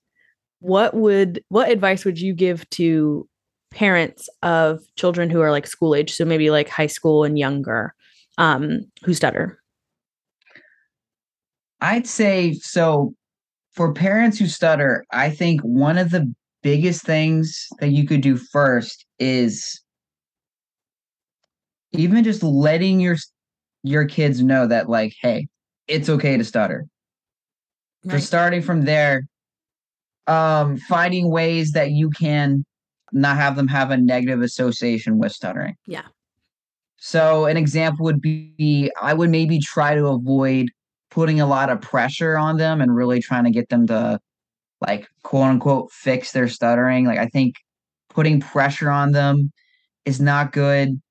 what 0.59 0.93
would 0.93 1.43
what 1.49 1.71
advice 1.71 2.05
would 2.05 2.19
you 2.19 2.34
give 2.34 2.69
to 2.71 3.28
parents 3.71 4.30
of 4.43 4.80
children 4.95 5.30
who 5.30 5.41
are 5.41 5.51
like 5.51 5.67
school 5.67 5.95
age, 5.95 6.13
so 6.13 6.25
maybe 6.25 6.49
like 6.49 6.69
high 6.69 6.88
school 6.88 7.23
and 7.23 7.38
younger, 7.39 7.93
um, 8.38 8.82
who 9.03 9.13
stutter? 9.13 9.59
i'd 11.82 12.07
say 12.07 12.53
so 12.53 13.13
for 13.71 13.93
parents 13.93 14.39
who 14.39 14.47
stutter 14.47 15.05
i 15.11 15.30
think 15.30 15.61
one 15.61 15.97
of 15.97 16.09
the 16.09 16.34
biggest 16.63 17.03
things 17.03 17.67
that 17.80 17.89
you 17.89 18.07
could 18.07 18.21
do 18.21 18.36
first 18.36 19.05
is 19.19 19.82
even 21.93 22.23
just 22.23 22.43
letting 22.43 22.99
your 22.99 23.15
your 23.84 24.05
kids 24.05 24.41
know 24.41 24.67
that 24.67 24.89
like 24.89 25.13
hey 25.21 25.47
it's 25.88 26.09
okay 26.09 26.38
to 26.38 26.43
stutter 26.43 26.86
for 28.03 28.13
Right. 28.13 28.23
starting 28.23 28.61
from 28.61 28.84
there 28.84 29.28
um 30.28 30.78
finding 30.78 31.30
ways 31.32 31.71
that 31.71 31.91
you 31.91 32.09
can 32.09 32.65
not 33.13 33.38
have 33.38 33.55
them 33.55 33.67
have 33.67 33.91
a 33.91 33.97
negative 33.97 34.41
association 34.41 35.17
with 35.17 35.32
stuttering 35.32 35.75
Yeah. 35.86 36.03
so 36.97 37.45
an 37.45 37.55
example 37.57 38.03
would 38.05 38.21
be 38.21 38.91
i 39.01 39.13
would 39.13 39.30
maybe 39.30 39.59
try 39.59 39.95
to 39.95 40.07
avoid 40.07 40.67
putting 41.09 41.39
a 41.39 41.47
lot 41.47 41.69
of 41.69 41.80
pressure 41.82 42.38
on 42.38 42.57
them 42.57 42.82
and 42.82 42.95
really 42.95 43.21
trying 43.21 43.45
to 43.45 43.51
get 43.51 43.69
them 43.69 43.88
to 43.88 44.19
like 44.82 45.07
quote 45.23 45.45
unquote 45.49 45.91
fix 45.91 46.32
their 46.34 46.47
stuttering 46.49 47.05
like 47.05 47.19
i 47.19 47.28
think 47.28 47.55
putting 48.09 48.39
pressure 48.41 48.89
on 48.89 49.11
them 49.13 49.51
is 50.05 50.19
not 50.19 50.51
good 50.51 51.01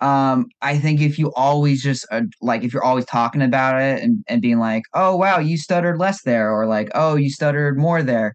um 0.00 0.46
i 0.60 0.76
think 0.76 1.00
if 1.00 1.18
you 1.18 1.32
always 1.34 1.82
just 1.82 2.06
uh, 2.10 2.22
like 2.42 2.64
if 2.64 2.72
you're 2.72 2.84
always 2.84 3.04
talking 3.06 3.42
about 3.42 3.80
it 3.80 4.02
and, 4.02 4.24
and 4.28 4.42
being 4.42 4.58
like 4.58 4.82
oh 4.94 5.14
wow 5.16 5.38
you 5.38 5.56
stuttered 5.56 5.98
less 5.98 6.22
there 6.22 6.50
or 6.50 6.66
like 6.66 6.88
oh 6.94 7.14
you 7.14 7.30
stuttered 7.30 7.78
more 7.78 8.02
there 8.02 8.34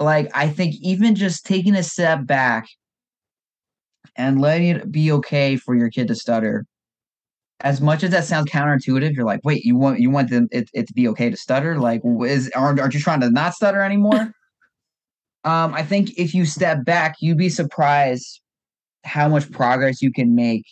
like 0.00 0.30
I 0.34 0.48
think 0.48 0.76
even 0.80 1.14
just 1.14 1.44
taking 1.44 1.74
a 1.74 1.82
step 1.82 2.26
back 2.26 2.66
and 4.16 4.40
letting 4.40 4.68
it 4.68 4.90
be 4.90 5.12
okay 5.12 5.56
for 5.56 5.76
your 5.76 5.90
kid 5.90 6.08
to 6.08 6.14
stutter. 6.14 6.64
As 7.60 7.82
much 7.82 8.02
as 8.02 8.10
that 8.10 8.24
sounds 8.24 8.50
counterintuitive, 8.50 9.14
you're 9.14 9.26
like, 9.26 9.40
wait, 9.44 9.62
you 9.64 9.76
want 9.76 10.00
you 10.00 10.10
want 10.10 10.30
them 10.30 10.48
it, 10.50 10.70
it 10.72 10.88
to 10.88 10.94
be 10.94 11.06
okay 11.08 11.28
to 11.28 11.36
stutter? 11.36 11.78
Like, 11.78 12.00
is 12.26 12.50
aren't, 12.56 12.80
aren't 12.80 12.94
you 12.94 13.00
trying 13.00 13.20
to 13.20 13.30
not 13.30 13.52
stutter 13.52 13.82
anymore? 13.82 14.14
um, 15.44 15.74
I 15.74 15.82
think 15.82 16.18
if 16.18 16.32
you 16.32 16.46
step 16.46 16.82
back, 16.86 17.16
you'd 17.20 17.36
be 17.36 17.50
surprised 17.50 18.40
how 19.04 19.28
much 19.28 19.52
progress 19.52 20.00
you 20.00 20.10
can 20.10 20.34
make 20.34 20.64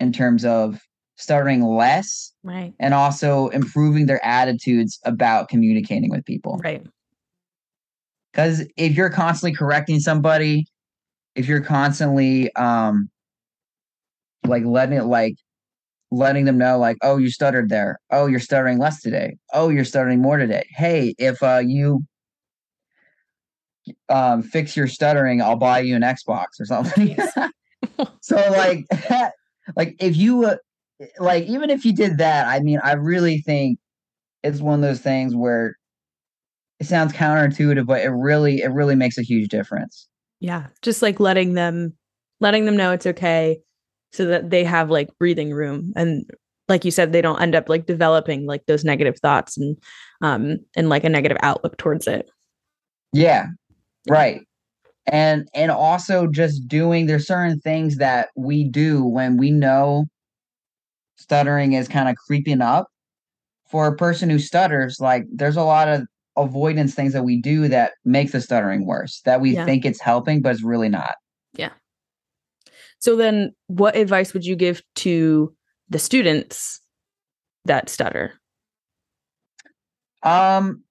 in 0.00 0.12
terms 0.12 0.44
of 0.44 0.80
stuttering 1.16 1.62
less 1.62 2.32
Right. 2.42 2.74
and 2.80 2.92
also 2.92 3.48
improving 3.48 4.06
their 4.06 4.24
attitudes 4.24 4.98
about 5.04 5.48
communicating 5.48 6.10
with 6.10 6.24
people. 6.24 6.60
Right. 6.62 6.84
Because 8.32 8.66
if 8.76 8.96
you're 8.96 9.10
constantly 9.10 9.56
correcting 9.56 10.00
somebody, 10.00 10.66
if 11.36 11.46
you're 11.46 11.60
constantly 11.60 12.52
um 12.56 13.08
like 14.46 14.64
letting 14.64 14.98
it 14.98 15.04
like 15.04 15.36
letting 16.10 16.44
them 16.44 16.58
know 16.58 16.78
like, 16.78 16.96
oh, 17.02 17.16
you 17.16 17.28
stuttered 17.30 17.68
there. 17.68 17.98
Oh, 18.10 18.26
you're 18.26 18.40
stuttering 18.40 18.78
less 18.78 19.00
today. 19.00 19.36
Oh, 19.52 19.68
you're 19.68 19.84
stuttering 19.84 20.20
more 20.20 20.36
today. 20.36 20.66
Hey, 20.70 21.14
if 21.18 21.42
uh 21.42 21.62
you 21.64 22.04
um 24.08 24.42
fix 24.42 24.76
your 24.76 24.88
stuttering, 24.88 25.40
I'll 25.40 25.56
buy 25.56 25.78
you 25.80 25.94
an 25.94 26.02
Xbox 26.02 26.46
or 26.60 26.64
something. 26.64 27.16
so 28.20 28.36
like 28.50 28.84
like 29.76 29.96
if 29.98 30.16
you 30.16 30.44
uh, 30.46 30.56
like 31.18 31.44
even 31.44 31.70
if 31.70 31.84
you 31.84 31.94
did 31.94 32.18
that, 32.18 32.46
I 32.46 32.60
mean, 32.60 32.80
I 32.82 32.92
really 32.92 33.38
think 33.38 33.78
it's 34.42 34.60
one 34.60 34.74
of 34.74 34.80
those 34.82 35.00
things 35.00 35.34
where 35.34 35.76
it 36.80 36.86
sounds 36.86 37.12
counterintuitive, 37.12 37.86
but 37.86 38.02
it 38.02 38.10
really 38.10 38.58
it 38.58 38.70
really 38.72 38.94
makes 38.94 39.18
a 39.18 39.22
huge 39.22 39.48
difference. 39.48 40.08
Yeah. 40.40 40.66
Just 40.82 41.02
like 41.02 41.20
letting 41.20 41.54
them 41.54 41.94
letting 42.40 42.64
them 42.66 42.76
know 42.76 42.92
it's 42.92 43.06
okay 43.06 43.60
so 44.12 44.26
that 44.26 44.50
they 44.50 44.64
have 44.64 44.90
like 44.90 45.08
breathing 45.18 45.52
room 45.52 45.92
and 45.96 46.24
like 46.68 46.84
you 46.84 46.90
said 46.90 47.12
they 47.12 47.22
don't 47.22 47.40
end 47.40 47.54
up 47.54 47.68
like 47.68 47.86
developing 47.86 48.46
like 48.46 48.66
those 48.66 48.84
negative 48.84 49.18
thoughts 49.18 49.56
and 49.56 49.76
um 50.20 50.58
and 50.76 50.88
like 50.88 51.04
a 51.04 51.08
negative 51.08 51.38
outlook 51.42 51.76
towards 51.78 52.06
it. 52.06 52.28
Yeah. 53.12 53.46
Right. 54.08 54.42
And 55.06 55.48
and 55.54 55.70
also 55.70 56.26
just 56.26 56.66
doing 56.66 57.06
there's 57.06 57.26
certain 57.26 57.60
things 57.60 57.96
that 57.96 58.28
we 58.36 58.64
do 58.64 59.04
when 59.04 59.36
we 59.36 59.50
know 59.50 60.06
stuttering 61.16 61.74
is 61.74 61.88
kind 61.88 62.08
of 62.08 62.16
creeping 62.16 62.60
up. 62.60 62.88
For 63.70 63.86
a 63.86 63.96
person 63.96 64.30
who 64.30 64.38
stutters, 64.38 65.00
like 65.00 65.24
there's 65.32 65.56
a 65.56 65.64
lot 65.64 65.88
of 65.88 66.02
avoidance 66.36 66.94
things 66.94 67.12
that 67.12 67.24
we 67.24 67.40
do 67.40 67.66
that 67.68 67.92
make 68.04 68.30
the 68.30 68.40
stuttering 68.40 68.86
worse. 68.86 69.20
That 69.24 69.40
we 69.40 69.50
Yeah. 69.50 69.64
think 69.64 69.84
it's 69.84 70.00
helping, 70.00 70.42
but 70.42 70.52
it's 70.52 70.62
really 70.62 70.88
not. 70.88 71.16
Yeah. 71.54 71.70
So 72.98 73.16
then 73.16 73.52
what 73.66 73.96
advice 73.96 74.32
would 74.32 74.44
you 74.44 74.54
give 74.56 74.82
to 74.96 75.54
the 75.88 75.98
students 75.98 76.80
that 77.64 77.88
stutter? 77.88 78.34
Um, 80.22 80.82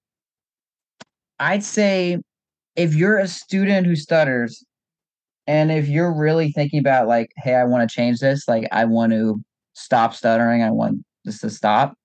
I'd 1.39 1.63
say 1.63 2.19
if 2.75 2.95
you're 2.95 3.17
a 3.17 3.27
student 3.27 3.85
who 3.87 3.95
stutters, 3.95 4.63
and 5.45 5.71
if 5.71 5.87
you're 5.87 6.13
really 6.13 6.51
thinking 6.51 6.79
about 6.79 7.07
like, 7.07 7.31
hey, 7.37 7.55
I 7.55 7.65
want 7.65 7.87
to 7.87 7.93
change 7.93 8.19
this, 8.19 8.47
like 8.47 8.67
I 8.71 8.85
want 8.85 9.11
to 9.11 9.43
stop 9.73 10.13
stuttering, 10.13 10.63
I 10.63 10.71
want 10.71 11.03
this 11.25 11.39
to 11.39 11.49
stop. 11.49 11.95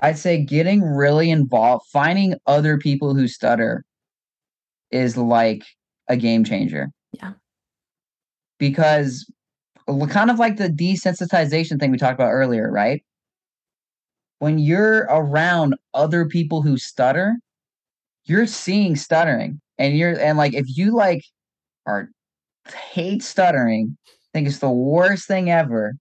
I'd 0.00 0.18
say 0.18 0.42
getting 0.42 0.82
really 0.82 1.30
involved, 1.30 1.86
finding 1.92 2.34
other 2.46 2.78
people 2.78 3.14
who 3.14 3.28
stutter 3.28 3.84
is 4.90 5.16
like 5.16 5.64
a 6.08 6.16
game 6.16 6.44
changer. 6.44 6.90
Yeah. 7.12 7.32
Because 8.58 9.30
kind 10.08 10.30
of 10.30 10.38
like 10.38 10.56
the 10.56 10.68
desensitization 10.68 11.78
thing 11.78 11.90
we 11.90 11.98
talked 11.98 12.14
about 12.14 12.30
earlier, 12.30 12.70
right? 12.70 13.02
When 14.38 14.58
you're 14.58 15.06
around 15.10 15.74
other 15.94 16.26
people 16.26 16.62
who 16.62 16.78
stutter, 16.78 17.36
you're 18.24 18.46
seeing 18.46 18.96
stuttering. 18.96 19.60
And 19.78 19.96
you're 19.96 20.18
and 20.18 20.38
like 20.38 20.54
if 20.54 20.66
you 20.68 20.94
like 20.94 21.22
are 21.86 22.08
hate 22.92 23.22
stuttering, 23.22 23.96
think 24.32 24.48
it's 24.48 24.58
the 24.58 24.70
worst 24.70 25.26
thing 25.26 25.50
ever. 25.50 25.94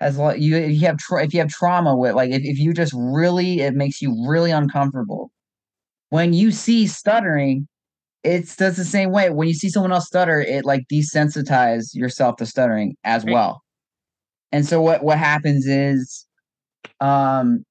As 0.00 0.16
lo- 0.16 0.30
you 0.30 0.56
if 0.56 0.72
you 0.72 0.86
have 0.86 0.98
tra- 0.98 1.24
if 1.24 1.34
you 1.34 1.40
have 1.40 1.48
trauma 1.48 1.96
with 1.96 2.14
like 2.14 2.30
if, 2.30 2.42
if 2.44 2.58
you 2.58 2.72
just 2.72 2.92
really 2.96 3.60
it 3.60 3.74
makes 3.74 4.00
you 4.00 4.14
really 4.28 4.50
uncomfortable. 4.50 5.30
When 6.10 6.32
you 6.32 6.52
see 6.52 6.86
stuttering, 6.86 7.68
it's 8.22 8.56
does 8.56 8.76
the 8.76 8.84
same 8.84 9.10
way. 9.10 9.30
When 9.30 9.48
you 9.48 9.54
see 9.54 9.68
someone 9.68 9.92
else 9.92 10.06
stutter, 10.06 10.40
it 10.40 10.64
like 10.64 10.84
desensitize 10.92 11.94
yourself 11.94 12.36
to 12.36 12.46
stuttering 12.46 12.96
as 13.04 13.24
well. 13.24 13.62
And 14.52 14.66
so 14.66 14.80
what 14.80 15.02
what 15.02 15.18
happens 15.18 15.66
is 15.66 16.26
um 17.00 17.64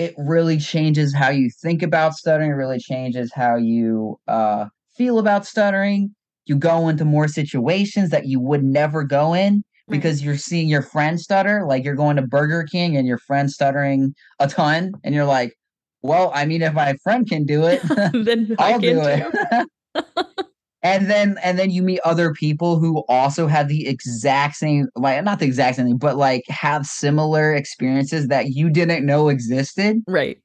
it 0.00 0.14
really 0.16 0.56
changes 0.56 1.14
how 1.14 1.28
you 1.28 1.50
think 1.60 1.82
about 1.82 2.14
stuttering, 2.14 2.50
it 2.50 2.54
really 2.54 2.78
changes 2.78 3.30
how 3.34 3.56
you 3.56 4.18
uh 4.28 4.64
feel 4.96 5.18
about 5.18 5.44
stuttering. 5.44 6.14
You 6.46 6.56
go 6.56 6.88
into 6.88 7.04
more 7.04 7.28
situations 7.28 8.08
that 8.08 8.26
you 8.26 8.40
would 8.40 8.64
never 8.64 9.04
go 9.04 9.34
in 9.34 9.62
because 9.88 10.22
you're 10.22 10.38
seeing 10.38 10.68
your 10.68 10.80
friend 10.80 11.20
stutter. 11.20 11.66
Like 11.66 11.84
you're 11.84 11.94
going 11.94 12.16
to 12.16 12.22
Burger 12.22 12.64
King 12.64 12.96
and 12.96 13.06
your 13.06 13.18
friend 13.18 13.50
stuttering 13.50 14.14
a 14.38 14.48
ton, 14.48 14.92
and 15.04 15.14
you're 15.14 15.26
like, 15.26 15.52
well, 16.00 16.32
I 16.34 16.46
mean, 16.46 16.62
if 16.62 16.72
my 16.72 16.94
friend 17.04 17.28
can 17.28 17.44
do 17.44 17.66
it, 17.66 17.82
then 18.14 18.54
I 18.58 18.72
I'll 18.72 18.80
can 18.80 18.96
do 18.96 19.02
it. 19.04 20.46
and 20.82 21.10
then 21.10 21.36
and 21.42 21.58
then 21.58 21.70
you 21.70 21.82
meet 21.82 22.00
other 22.04 22.32
people 22.32 22.78
who 22.78 23.04
also 23.08 23.46
have 23.46 23.68
the 23.68 23.86
exact 23.86 24.56
same 24.56 24.88
like 24.96 25.22
not 25.24 25.38
the 25.38 25.44
exact 25.44 25.76
same 25.76 25.86
thing, 25.86 25.98
but 25.98 26.16
like 26.16 26.44
have 26.48 26.86
similar 26.86 27.54
experiences 27.54 28.28
that 28.28 28.50
you 28.50 28.70
didn't 28.70 29.04
know 29.04 29.28
existed. 29.28 30.02
Right. 30.06 30.38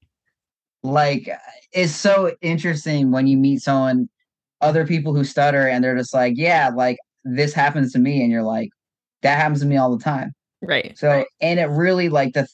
Like 0.83 1.29
it's 1.71 1.93
so 1.93 2.36
interesting 2.41 3.11
when 3.11 3.27
you 3.27 3.38
meet 3.38 3.61
someone, 3.61 4.09
other 4.61 4.86
people 4.86 5.15
who 5.15 5.23
stutter 5.23 5.67
and 5.67 5.83
they're 5.83 5.97
just 5.97 6.13
like, 6.13 6.33
yeah, 6.36 6.69
like 6.69 6.97
this 7.23 7.53
happens 7.53 7.91
to 7.93 7.99
me, 7.99 8.21
and 8.21 8.31
you're 8.31 8.43
like, 8.43 8.69
that 9.21 9.38
happens 9.38 9.61
to 9.61 9.65
me 9.65 9.77
all 9.77 9.95
the 9.95 10.03
time. 10.03 10.33
Right. 10.61 10.97
So 10.97 11.25
and 11.41 11.59
it 11.59 11.65
really 11.65 12.09
like 12.09 12.33
the 12.33 12.47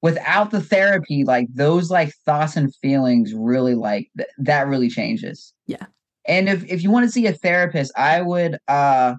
without 0.00 0.50
the 0.50 0.60
therapy, 0.62 1.24
like 1.24 1.46
those 1.52 1.90
like 1.90 2.12
thoughts 2.24 2.56
and 2.56 2.74
feelings 2.76 3.34
really 3.34 3.74
like 3.74 4.08
th- 4.16 4.30
that 4.38 4.66
really 4.66 4.88
changes. 4.88 5.52
Yeah. 5.66 5.86
And 6.28 6.48
if 6.48 6.64
if 6.70 6.82
you 6.84 6.90
want 6.92 7.06
to 7.06 7.12
see 7.12 7.26
a 7.26 7.34
therapist, 7.34 7.92
I 7.96 8.22
would 8.22 8.58
uh 8.68 9.14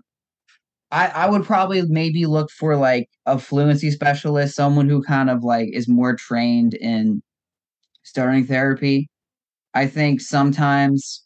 I 0.91 1.07
I 1.09 1.29
would 1.29 1.45
probably 1.45 1.81
maybe 1.83 2.25
look 2.25 2.51
for 2.51 2.75
like 2.77 3.09
a 3.25 3.39
fluency 3.39 3.91
specialist, 3.91 4.55
someone 4.55 4.89
who 4.89 5.03
kind 5.03 5.29
of 5.29 5.43
like 5.43 5.69
is 5.73 5.87
more 5.87 6.15
trained 6.15 6.73
in 6.75 7.21
stuttering 8.03 8.45
therapy. 8.47 9.09
I 9.75 9.87
think 9.87 10.21
sometimes 10.21 11.23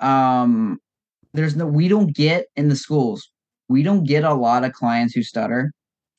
um 0.00 0.78
there's 1.34 1.56
no 1.56 1.66
we 1.66 1.88
don't 1.88 2.14
get 2.14 2.46
in 2.56 2.68
the 2.68 2.76
schools. 2.76 3.30
We 3.68 3.82
don't 3.82 4.04
get 4.04 4.24
a 4.24 4.34
lot 4.34 4.64
of 4.64 4.72
clients 4.72 5.14
who 5.14 5.22
stutter. 5.22 5.72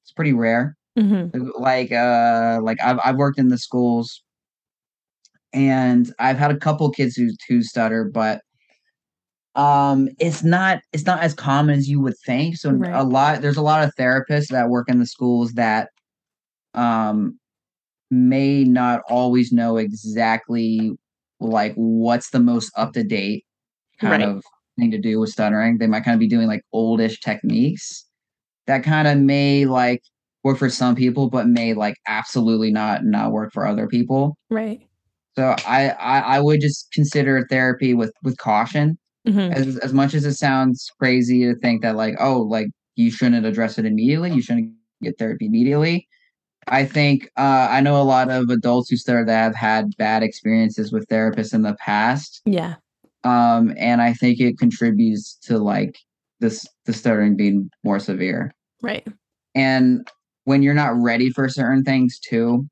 It's 0.03 0.13
pretty 0.13 0.33
rare 0.33 0.75
Mhm. 0.97 1.31
like 1.59 1.91
uh 1.93 2.59
like 2.63 2.79
I've 2.83 2.99
I've 3.05 3.17
worked 3.17 3.39
in 3.39 3.49
the 3.49 3.57
schools 3.59 4.23
and 5.53 6.13
I've 6.19 6.37
had 6.37 6.51
a 6.51 6.57
couple 6.57 6.89
kids 6.91 7.15
who 7.15 7.29
who 7.47 7.61
stutter, 7.63 8.05
but 8.05 8.41
um 9.55 10.07
it's 10.19 10.43
not 10.43 10.79
it's 10.93 11.05
not 11.05 11.21
as 11.21 11.33
common 11.33 11.77
as 11.77 11.89
you 11.89 11.99
would 12.01 12.15
think. 12.25 12.57
So 12.57 12.71
Right. 12.71 12.93
a 12.93 13.03
lot 13.03 13.41
there's 13.41 13.57
a 13.57 13.61
lot 13.61 13.83
of 13.83 13.93
therapists 13.95 14.49
that 14.49 14.69
work 14.69 14.89
in 14.89 14.99
the 14.99 15.05
schools 15.05 15.53
that 15.53 15.89
um 16.75 17.39
may 18.11 18.63
not 18.63 19.01
always 19.09 19.51
know 19.51 19.77
exactly 19.77 20.91
like 21.39 21.73
what's 21.75 22.31
the 22.31 22.39
most 22.39 22.71
up 22.77 22.93
to 22.93 23.03
date 23.03 23.45
kind 23.99 24.23
Right. 24.23 24.29
of 24.29 24.43
thing 24.79 24.91
to 24.91 24.97
do 24.99 25.19
with 25.19 25.29
stuttering. 25.31 25.77
They 25.77 25.87
might 25.87 26.05
kind 26.05 26.15
of 26.15 26.19
be 26.19 26.27
doing 26.27 26.47
like 26.47 26.63
oldish 26.73 27.19
techniques 27.21 28.05
that 28.67 28.83
kind 28.83 29.07
of 29.07 29.17
may 29.19 29.65
like 29.65 30.03
work 30.43 30.57
for 30.57 30.69
some 30.69 30.95
people, 30.95 31.29
but 31.29 31.47
may 31.47 31.73
like 31.73 31.95
absolutely 32.07 32.71
not 32.71 33.05
not 33.05 33.31
work 33.31 33.53
for 33.53 33.67
other 33.67 33.87
people. 33.87 34.37
Right. 34.49 34.88
So 35.39 35.55
I 35.65 35.91
I, 35.91 36.19
I 36.35 36.39
would 36.41 36.59
just 36.59 36.91
consider 36.91 37.47
therapy 37.49 37.93
with 37.93 38.11
with 38.23 38.37
caution. 38.37 38.97
Mhm. 39.25 39.53
As 39.55 39.77
as 39.77 39.93
much 39.93 40.13
as 40.13 40.25
it 40.25 40.33
sounds 40.33 40.91
crazy 40.99 41.45
to 41.45 41.55
think 41.55 41.81
that 41.81 41.95
like 41.95 42.15
oh 42.19 42.41
like 42.41 42.67
you 42.97 43.09
shouldn't 43.09 43.45
address 43.45 43.77
it 43.77 43.85
immediately, 43.85 44.31
you 44.33 44.41
shouldn't 44.41 44.73
get 45.01 45.17
therapy 45.17 45.45
immediately. 45.45 46.05
I 46.67 46.83
think 46.83 47.29
uh, 47.37 47.67
I 47.71 47.79
know 47.79 48.01
a 48.01 48.03
lot 48.03 48.29
of 48.29 48.49
adults 48.49 48.89
who 48.89 48.97
stutter 48.97 49.23
that 49.23 49.43
have 49.43 49.55
had 49.55 49.95
bad 49.97 50.23
experiences 50.23 50.91
with 50.91 51.07
therapists 51.07 51.53
in 51.53 51.61
the 51.61 51.75
past, 51.75 52.41
Yeah. 52.45 52.75
um, 53.23 53.73
and 53.77 54.01
I 54.01 54.11
think 54.13 54.41
it 54.41 54.59
contributes 54.59 55.35
to 55.43 55.57
like 55.57 55.95
this 56.41 56.67
the 56.85 56.91
stuttering 56.91 57.37
being 57.37 57.69
more 57.85 57.99
severe 57.99 58.53
Right. 58.83 59.07
and 59.55 60.05
when 60.43 60.63
you're 60.63 60.73
not 60.73 61.01
ready 61.01 61.29
for 61.29 61.47
certain 61.47 61.83
things 61.85 62.19
too 62.19 62.67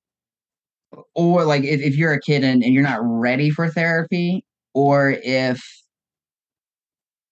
or 1.16 1.46
like 1.46 1.64
if, 1.64 1.82
if 1.82 1.96
you're 1.98 2.14
a 2.14 2.20
kid 2.20 2.44
and, 2.44 2.64
and 2.64 2.74
you're 2.74 2.84
not 2.84 3.00
ready 3.02 3.50
for 3.50 3.70
therapy, 3.70 4.44
or 4.74 5.12
if 5.24 5.62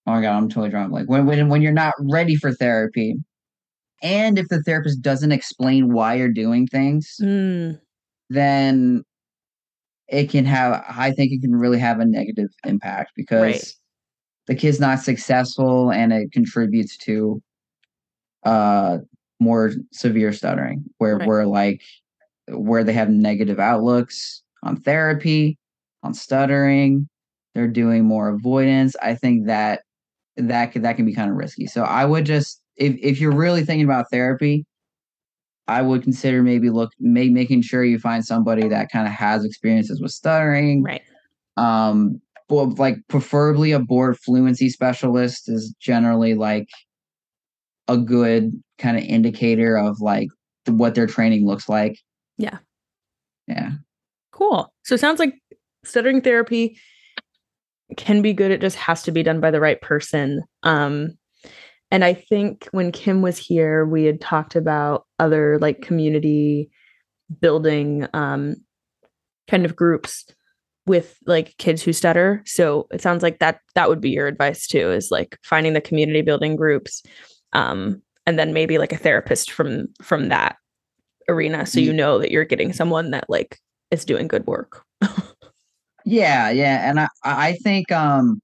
oh 0.06 0.12
my 0.12 0.22
god, 0.22 0.36
I'm 0.36 0.48
totally 0.48 0.70
drunk. 0.70 0.92
Like 0.92 1.08
when 1.08 1.26
when 1.26 1.48
when 1.48 1.62
you're 1.62 1.72
not 1.72 1.94
ready 2.00 2.36
for 2.36 2.52
therapy, 2.52 3.16
and 4.02 4.38
if 4.38 4.48
the 4.48 4.62
therapist 4.62 5.02
doesn't 5.02 5.32
explain 5.32 5.92
why 5.92 6.14
you're 6.14 6.32
doing 6.32 6.66
things, 6.66 7.16
Mm, 7.20 7.80
then 8.30 9.04
it 10.08 10.30
can 10.30 10.44
have 10.44 10.84
I 10.88 11.10
think 11.12 11.32
it 11.32 11.40
can 11.40 11.54
really 11.54 11.78
have 11.78 11.98
a 12.00 12.04
negative 12.04 12.48
impact 12.64 13.12
because 13.16 13.42
Right. 13.42 13.72
the 14.46 14.54
kid's 14.54 14.78
not 14.80 15.00
successful 15.00 15.90
and 15.90 16.12
it 16.12 16.30
contributes 16.32 16.96
to 16.98 17.42
uh 18.44 18.98
more 19.40 19.72
severe 19.92 20.32
stuttering 20.32 20.84
where 20.98 21.18
Right. 21.18 21.26
we're 21.26 21.44
like 21.44 21.82
where 22.48 22.84
they 22.84 22.92
have 22.92 23.08
negative 23.08 23.58
outlooks 23.58 24.42
on 24.62 24.76
therapy, 24.76 25.58
on 26.02 26.14
stuttering, 26.14 27.08
they're 27.54 27.68
doing 27.68 28.04
more 28.04 28.28
avoidance. 28.28 28.96
I 29.02 29.14
think 29.14 29.46
that 29.46 29.82
that 30.36 30.72
could 30.72 30.82
that 30.82 30.96
can 30.96 31.06
be 31.06 31.14
kind 31.14 31.30
of 31.30 31.36
risky. 31.36 31.66
So 31.66 31.82
I 31.82 32.04
would 32.04 32.26
just 32.26 32.60
if 32.76 32.96
if 33.00 33.20
you're 33.20 33.34
really 33.34 33.64
thinking 33.64 33.86
about 33.86 34.10
therapy, 34.10 34.66
I 35.66 35.82
would 35.82 36.02
consider 36.02 36.42
maybe 36.42 36.70
look 36.70 36.92
may, 37.00 37.28
making 37.28 37.62
sure 37.62 37.84
you 37.84 37.98
find 37.98 38.24
somebody 38.24 38.68
that 38.68 38.90
kind 38.90 39.06
of 39.06 39.12
has 39.12 39.44
experiences 39.44 40.00
with 40.00 40.12
stuttering. 40.12 40.82
right. 40.82 41.02
Um 41.56 42.20
well, 42.48 42.70
like 42.76 42.98
preferably 43.08 43.72
a 43.72 43.80
board 43.80 44.18
fluency 44.18 44.68
specialist 44.68 45.48
is 45.48 45.74
generally 45.80 46.34
like 46.34 46.68
a 47.88 47.96
good 47.96 48.52
kind 48.78 48.96
of 48.96 49.02
indicator 49.02 49.76
of 49.76 50.00
like 50.00 50.28
what 50.66 50.94
their 50.94 51.06
training 51.06 51.46
looks 51.46 51.68
like. 51.68 51.96
Yeah. 52.38 52.58
Yeah. 53.46 53.72
Cool. 54.32 54.72
So 54.84 54.94
it 54.94 55.00
sounds 55.00 55.18
like 55.18 55.34
stuttering 55.84 56.20
therapy 56.20 56.78
can 57.96 58.22
be 58.22 58.32
good. 58.32 58.50
It 58.50 58.60
just 58.60 58.76
has 58.76 59.02
to 59.04 59.12
be 59.12 59.22
done 59.22 59.40
by 59.40 59.50
the 59.50 59.60
right 59.60 59.80
person. 59.80 60.42
Um, 60.62 61.16
and 61.90 62.04
I 62.04 62.14
think 62.14 62.68
when 62.72 62.90
Kim 62.90 63.22
was 63.22 63.38
here, 63.38 63.86
we 63.86 64.04
had 64.04 64.20
talked 64.20 64.56
about 64.56 65.06
other 65.18 65.58
like 65.60 65.82
community 65.82 66.70
building 67.40 68.06
um, 68.12 68.56
kind 69.48 69.64
of 69.64 69.76
groups 69.76 70.26
with 70.86 71.16
like 71.26 71.56
kids 71.58 71.82
who 71.82 71.92
stutter. 71.92 72.42
So 72.44 72.86
it 72.92 73.00
sounds 73.00 73.22
like 73.22 73.38
that 73.38 73.60
that 73.74 73.88
would 73.88 74.00
be 74.00 74.10
your 74.10 74.26
advice 74.26 74.66
too, 74.66 74.90
is 74.90 75.10
like 75.10 75.38
finding 75.42 75.72
the 75.72 75.80
community 75.80 76.22
building 76.22 76.56
groups, 76.56 77.02
um, 77.52 78.02
and 78.26 78.38
then 78.38 78.52
maybe 78.52 78.78
like 78.78 78.92
a 78.92 78.98
therapist 78.98 79.50
from 79.50 79.86
from 80.02 80.28
that 80.28 80.56
arena, 81.28 81.66
so 81.66 81.80
you 81.80 81.92
know 81.92 82.18
that 82.18 82.30
you're 82.30 82.44
getting 82.44 82.72
someone 82.72 83.10
that 83.10 83.28
like 83.28 83.58
is 83.90 84.04
doing 84.04 84.28
good 84.28 84.46
work. 84.46 84.84
Yeah, 86.04 86.50
yeah, 86.50 86.88
and 86.88 87.00
I 87.00 87.08
I 87.24 87.48
I 87.48 87.52
think 87.54 87.90
um 87.90 88.40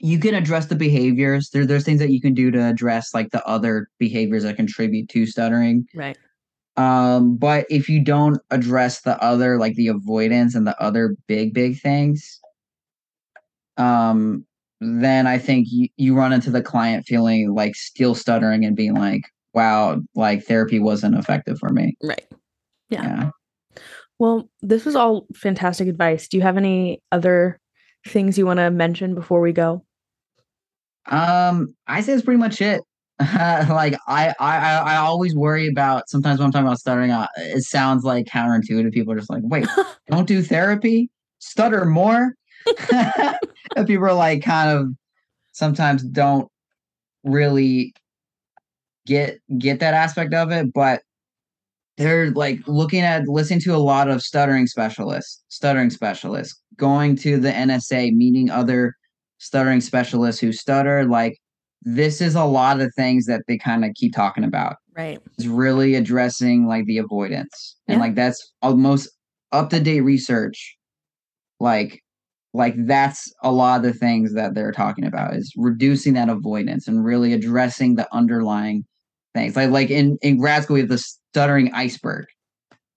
you 0.00 0.20
can 0.20 0.34
address 0.34 0.66
the 0.66 0.76
behaviors. 0.76 1.50
There 1.50 1.66
there's 1.66 1.84
things 1.84 1.98
that 1.98 2.10
you 2.10 2.20
can 2.20 2.34
do 2.34 2.50
to 2.52 2.64
address 2.64 3.12
like 3.12 3.30
the 3.30 3.44
other 3.44 3.88
behaviors 3.98 4.44
that 4.44 4.56
contribute 4.56 5.08
to 5.10 5.26
stuttering. 5.26 5.86
Right. 5.94 6.16
Um, 6.76 7.36
but 7.36 7.66
if 7.68 7.88
you 7.88 8.00
don't 8.04 8.38
address 8.50 9.00
the 9.00 9.20
other 9.20 9.58
like 9.58 9.74
the 9.74 9.88
avoidance 9.88 10.54
and 10.54 10.64
the 10.64 10.80
other 10.80 11.16
big 11.26 11.52
big 11.52 11.80
things, 11.80 12.40
um, 13.76 14.46
then 14.80 15.26
I 15.26 15.38
think 15.38 15.66
you, 15.70 15.88
you 15.96 16.14
run 16.14 16.32
into 16.32 16.50
the 16.52 16.62
client 16.62 17.04
feeling 17.06 17.52
like 17.52 17.74
still 17.74 18.14
stuttering 18.14 18.64
and 18.64 18.76
being 18.76 18.94
like, 18.94 19.22
"Wow, 19.54 20.00
like 20.14 20.44
therapy 20.44 20.78
wasn't 20.78 21.16
effective 21.16 21.58
for 21.58 21.70
me." 21.70 21.96
Right. 22.02 22.26
Yeah. 22.90 23.02
Yeah. 23.02 23.30
Well, 24.18 24.50
this 24.62 24.84
was 24.84 24.96
all 24.96 25.26
fantastic 25.34 25.88
advice. 25.88 26.28
Do 26.28 26.36
you 26.36 26.42
have 26.42 26.56
any 26.56 27.02
other 27.12 27.60
things 28.06 28.36
you 28.36 28.46
want 28.46 28.58
to 28.58 28.70
mention 28.70 29.14
before 29.14 29.40
we 29.40 29.52
go? 29.52 29.84
Um, 31.06 31.68
I 31.86 32.00
say 32.00 32.12
that's 32.12 32.24
pretty 32.24 32.40
much 32.40 32.60
it. 32.60 32.82
like 33.20 33.94
I, 34.06 34.32
I, 34.38 34.58
I 34.58 34.76
I 34.92 34.96
always 34.96 35.34
worry 35.34 35.66
about 35.66 36.08
sometimes 36.08 36.38
when 36.38 36.46
I'm 36.46 36.52
talking 36.52 36.66
about 36.66 36.78
stuttering, 36.78 37.10
uh, 37.10 37.26
it 37.36 37.64
sounds 37.64 38.04
like 38.04 38.26
counterintuitive. 38.26 38.92
People 38.92 39.12
are 39.12 39.16
just 39.16 39.30
like, 39.30 39.42
wait, 39.44 39.66
don't 40.08 40.28
do 40.28 40.40
therapy, 40.42 41.10
stutter 41.40 41.84
more. 41.84 42.34
and 42.92 43.86
people 43.86 44.04
are 44.04 44.14
like, 44.14 44.42
kind 44.42 44.70
of 44.70 44.88
sometimes 45.52 46.04
don't 46.04 46.48
really 47.24 47.92
get 49.08 49.38
get 49.58 49.80
that 49.80 49.94
aspect 49.94 50.34
of 50.34 50.52
it, 50.52 50.72
but 50.72 51.02
they're 51.96 52.30
like 52.30 52.60
looking 52.68 53.00
at 53.00 53.26
listening 53.26 53.60
to 53.62 53.74
a 53.74 53.78
lot 53.78 54.08
of 54.08 54.22
stuttering 54.22 54.68
specialists, 54.68 55.42
stuttering 55.48 55.90
specialists, 55.90 56.60
going 56.76 57.16
to 57.16 57.38
the 57.38 57.50
NSA, 57.50 58.12
meeting 58.12 58.50
other 58.50 58.94
stuttering 59.38 59.80
specialists 59.80 60.40
who 60.40 60.52
stutter. 60.52 61.04
Like 61.04 61.36
this 61.82 62.20
is 62.20 62.36
a 62.36 62.44
lot 62.44 62.80
of 62.80 62.92
things 62.94 63.26
that 63.26 63.42
they 63.48 63.58
kind 63.58 63.84
of 63.84 63.92
keep 63.94 64.14
talking 64.14 64.44
about. 64.44 64.76
Right. 64.96 65.18
Is 65.38 65.48
really 65.48 65.94
addressing 65.94 66.66
like 66.66 66.84
the 66.86 66.98
avoidance, 66.98 67.76
and 67.88 68.00
like 68.00 68.14
that's 68.14 68.52
almost 68.62 69.08
up 69.52 69.70
to 69.70 69.80
date 69.80 70.00
research. 70.00 70.76
Like, 71.60 72.00
like 72.52 72.74
that's 72.86 73.32
a 73.42 73.50
lot 73.50 73.78
of 73.78 73.82
the 73.82 73.92
things 73.92 74.34
that 74.34 74.54
they're 74.54 74.72
talking 74.72 75.04
about 75.04 75.34
is 75.34 75.52
reducing 75.56 76.14
that 76.14 76.28
avoidance 76.28 76.86
and 76.86 77.04
really 77.04 77.32
addressing 77.32 77.94
the 77.94 78.12
underlying 78.12 78.84
things. 79.34 79.56
Like, 79.56 79.70
like 79.70 79.90
in 79.90 80.18
in 80.22 80.38
grad 80.38 80.62
school, 80.62 80.74
we 80.74 80.80
have 80.80 80.88
the 80.88 80.98
stuttering 80.98 81.72
iceberg 81.72 82.26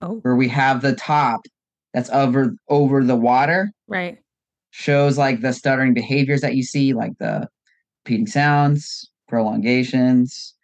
Oh, 0.02 0.16
where 0.22 0.36
we 0.36 0.48
have 0.48 0.82
the 0.82 0.96
top 0.96 1.42
that's 1.94 2.10
over 2.10 2.56
over 2.70 3.04
the 3.04 3.16
water 3.16 3.72
right. 3.88 4.18
shows 4.72 5.18
like 5.18 5.42
the 5.42 5.54
stuttering 5.54 5.94
behaviors 5.94 6.42
that 6.42 6.56
you 6.56 6.64
see, 6.64 6.94
like 6.94 7.12
the 7.20 7.48
repeating 8.04 8.26
sounds, 8.28 9.10
prolongations, 9.28 10.56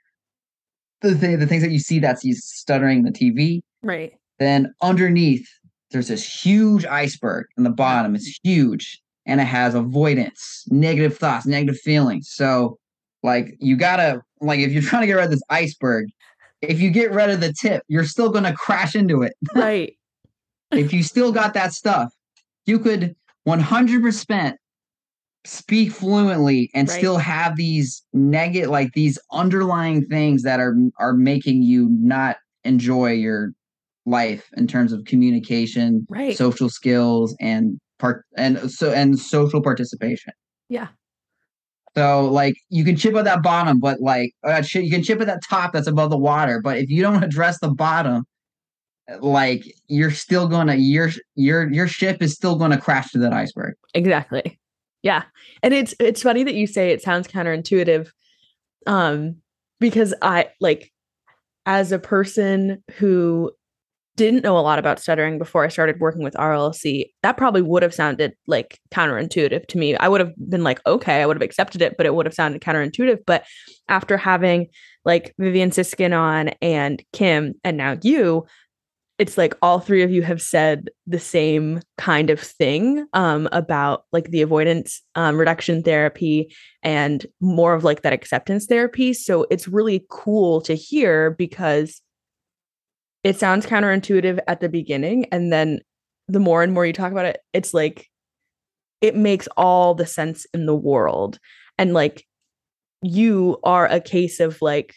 the 1.01 1.15
th- 1.15 1.39
the 1.39 1.45
things 1.45 1.61
that 1.61 1.71
you 1.71 1.79
see 1.79 1.99
that's 1.99 2.23
you 2.23 2.33
stuttering 2.33 3.03
the 3.03 3.11
TV. 3.11 3.61
Right. 3.83 4.13
Then 4.39 4.73
underneath, 4.81 5.47
there's 5.91 6.07
this 6.07 6.43
huge 6.43 6.85
iceberg, 6.85 7.45
and 7.57 7.65
the 7.65 7.71
bottom 7.71 8.15
is 8.15 8.39
huge, 8.43 8.99
and 9.25 9.39
it 9.39 9.45
has 9.45 9.75
avoidance, 9.75 10.63
negative 10.69 11.17
thoughts, 11.17 11.45
negative 11.45 11.79
feelings. 11.79 12.29
So, 12.31 12.77
like, 13.27 13.55
you 13.59 13.75
gotta 13.75 14.21
like 14.39 14.59
if 14.61 14.71
you're 14.71 14.81
trying 14.81 15.01
to 15.01 15.07
get 15.07 15.13
rid 15.15 15.25
of 15.25 15.31
this 15.31 15.41
iceberg, 15.49 16.07
if 16.61 16.79
you 16.79 16.89
get 16.89 17.11
rid 17.11 17.29
of 17.29 17.41
the 17.41 17.53
tip, 17.53 17.83
you're 17.89 18.05
still 18.05 18.29
gonna 18.31 18.53
crash 18.55 18.95
into 18.95 19.21
it 19.21 19.33
Right. 19.53 19.93
if 20.71 20.93
you 20.93 21.03
still 21.03 21.31
got 21.31 21.53
that 21.53 21.73
stuff, 21.73 22.13
you 22.65 22.79
could 22.79 23.15
100% 23.47 24.55
speak 25.45 25.91
fluently 25.91 26.69
and 26.73 26.87
Right. 26.87 26.97
still 26.97 27.17
have 27.17 27.55
these 27.57 28.03
negative 28.13 28.69
like 28.69 28.93
these 28.93 29.19
underlying 29.31 30.05
things 30.05 30.43
that 30.43 30.59
are 30.59 30.75
are 30.99 31.13
making 31.13 31.63
you 31.63 31.89
not 31.91 32.37
enjoy 32.63 33.11
your 33.11 33.51
life 34.05 34.49
in 34.55 34.67
terms 34.67 34.93
of 34.93 35.03
communication, 35.05 36.05
Right. 36.09 36.37
social 36.37 36.69
skills 36.69 37.35
and 37.41 37.77
part 37.99 38.23
and 38.37 38.71
so 38.71 38.91
and 38.93 39.19
social 39.19 39.61
participation. 39.61 40.33
Yeah. 40.69 40.87
So 41.97 42.25
like 42.25 42.57
you 42.69 42.85
can 42.85 42.95
chip 42.95 43.15
at 43.15 43.25
that 43.25 43.41
bottom, 43.41 43.79
but 43.79 43.99
like 43.99 44.31
uh, 44.43 44.61
you 44.75 44.91
can 44.91 45.01
chip 45.01 45.19
at 45.19 45.25
that 45.25 45.41
top 45.43 45.73
that's 45.73 45.87
above 45.87 46.11
the 46.11 46.17
water. 46.17 46.61
But 46.63 46.77
if 46.77 46.91
you 46.91 47.01
don't 47.01 47.23
address 47.23 47.59
the 47.59 47.69
bottom, 47.69 48.23
like 49.19 49.65
you're 49.87 50.11
still 50.11 50.47
gonna 50.47 50.75
your 50.75 51.09
your 51.33 51.71
your 51.73 51.87
ship 51.87 52.21
is 52.21 52.35
still 52.35 52.55
gonna 52.55 52.79
crash 52.79 53.09
to 53.11 53.17
that 53.19 53.33
iceberg. 53.33 53.73
Exactly. 53.95 54.59
Yeah. 55.01 55.23
And 55.63 55.73
it's 55.73 55.95
it's 55.99 56.21
funny 56.21 56.43
that 56.43 56.53
you 56.53 56.67
say 56.67 56.91
it 56.91 57.01
sounds 57.01 57.27
counterintuitive. 57.27 58.09
Um, 58.85 59.37
because 59.79 60.13
I 60.21 60.49
like 60.59 60.91
as 61.65 61.91
a 61.91 61.99
person 61.99 62.83
who 62.97 63.51
didn't 64.17 64.43
know 64.43 64.57
a 64.57 64.59
lot 64.59 64.79
about 64.79 64.99
stuttering 64.99 65.37
before 65.37 65.63
I 65.63 65.69
started 65.69 65.99
working 65.99 66.23
with 66.23 66.33
RLC, 66.33 67.05
that 67.23 67.37
probably 67.37 67.61
would 67.61 67.83
have 67.83 67.93
sounded 67.93 68.33
like 68.47 68.79
counterintuitive 68.91 69.67
to 69.67 69.77
me. 69.77 69.95
I 69.95 70.09
would 70.09 70.19
have 70.19 70.33
been 70.49 70.63
like, 70.63 70.81
okay, 70.85 71.21
I 71.21 71.25
would 71.25 71.37
have 71.37 71.43
accepted 71.43 71.81
it, 71.81 71.95
but 71.95 72.05
it 72.05 72.13
would 72.13 72.25
have 72.25 72.33
sounded 72.33 72.61
counterintuitive. 72.61 73.19
But 73.25 73.45
after 73.87 74.17
having 74.17 74.67
like 75.05 75.33
Vivian 75.37 75.69
Sisskin 75.69 76.17
on 76.17 76.49
and 76.61 77.01
Kim 77.13 77.53
and 77.63 77.77
now 77.77 77.97
you, 78.01 78.45
it's 79.19 79.37
like 79.37 79.55
all 79.61 79.79
three 79.79 80.03
of 80.03 80.11
you 80.11 80.21
have 80.23 80.41
said 80.41 80.89
the 81.05 81.19
same 81.19 81.81
kind 81.97 82.29
of 82.29 82.39
thing 82.39 83.05
um, 83.13 83.47
about 83.51 84.03
like 84.11 84.29
the 84.31 84.41
avoidance 84.41 85.01
um, 85.15 85.37
reduction 85.37 85.81
therapy 85.81 86.53
and 86.83 87.25
more 87.39 87.73
of 87.73 87.83
like 87.83 88.01
that 88.01 88.13
acceptance 88.13 88.65
therapy. 88.65 89.13
So 89.13 89.45
it's 89.49 89.67
really 89.67 90.05
cool 90.09 90.61
to 90.61 90.75
hear 90.75 91.31
because 91.31 92.01
it 93.27 93.37
sounds 93.37 93.65
counterintuitive 93.65 94.39
at 94.47 94.61
the 94.61 94.69
beginning. 94.69 95.25
And 95.33 95.51
then 95.51 95.81
the 96.29 96.39
more 96.39 96.63
and 96.63 96.73
more 96.73 96.85
you 96.85 96.93
talk 96.93 97.11
about 97.11 97.25
it, 97.25 97.41
it's 97.51 97.73
like 97.73 98.07
it 99.01 99.17
makes 99.17 99.47
all 99.57 99.93
the 99.93 100.05
sense 100.05 100.45
in 100.53 100.65
the 100.65 100.73
world. 100.73 101.37
And 101.77 101.93
like 101.93 102.25
you 103.01 103.57
are 103.65 103.85
a 103.85 103.99
case 103.99 104.39
of 104.39 104.61
like 104.61 104.95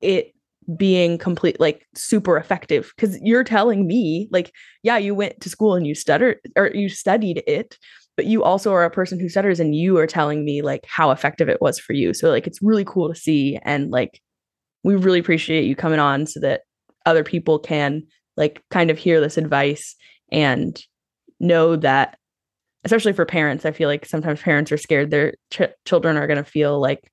it 0.00 0.32
being 0.76 1.18
complete 1.18 1.58
like 1.58 1.84
super 1.96 2.36
effective 2.36 2.92
because 2.94 3.18
you're 3.20 3.42
telling 3.42 3.88
me 3.88 4.28
like 4.30 4.52
yeah 4.84 4.96
you 4.96 5.12
went 5.12 5.40
to 5.40 5.48
school 5.48 5.74
and 5.74 5.84
you 5.84 5.96
stuttered 5.96 6.38
or 6.54 6.68
you 6.68 6.88
studied 6.88 7.42
it 7.44 7.76
but 8.16 8.26
you 8.26 8.44
also 8.44 8.72
are 8.72 8.84
a 8.84 8.90
person 8.90 9.18
who 9.18 9.28
stutters 9.28 9.58
and 9.58 9.74
you 9.74 9.98
are 9.98 10.06
telling 10.06 10.44
me 10.44 10.62
like 10.62 10.86
how 10.86 11.10
effective 11.10 11.48
it 11.48 11.60
was 11.60 11.80
for 11.80 11.92
you 11.92 12.14
so 12.14 12.30
like 12.30 12.46
it's 12.46 12.62
really 12.62 12.84
cool 12.84 13.08
to 13.08 13.18
see 13.18 13.58
and 13.62 13.90
like 13.90 14.22
we 14.84 14.94
really 14.94 15.18
appreciate 15.18 15.64
you 15.64 15.74
coming 15.74 15.98
on 15.98 16.24
so 16.24 16.38
that 16.38 16.60
other 17.06 17.24
people 17.24 17.58
can 17.58 18.02
like 18.36 18.62
kind 18.70 18.90
of 18.90 18.98
hear 18.98 19.20
this 19.20 19.36
advice 19.36 19.94
and 20.32 20.82
know 21.38 21.76
that 21.76 22.18
especially 22.84 23.12
for 23.12 23.24
parents 23.24 23.64
i 23.64 23.70
feel 23.70 23.88
like 23.88 24.06
sometimes 24.06 24.40
parents 24.40 24.70
are 24.72 24.76
scared 24.76 25.10
their 25.10 25.34
ch- 25.50 25.62
children 25.84 26.16
are 26.16 26.26
going 26.26 26.36
to 26.42 26.44
feel 26.44 26.80
like 26.80 27.10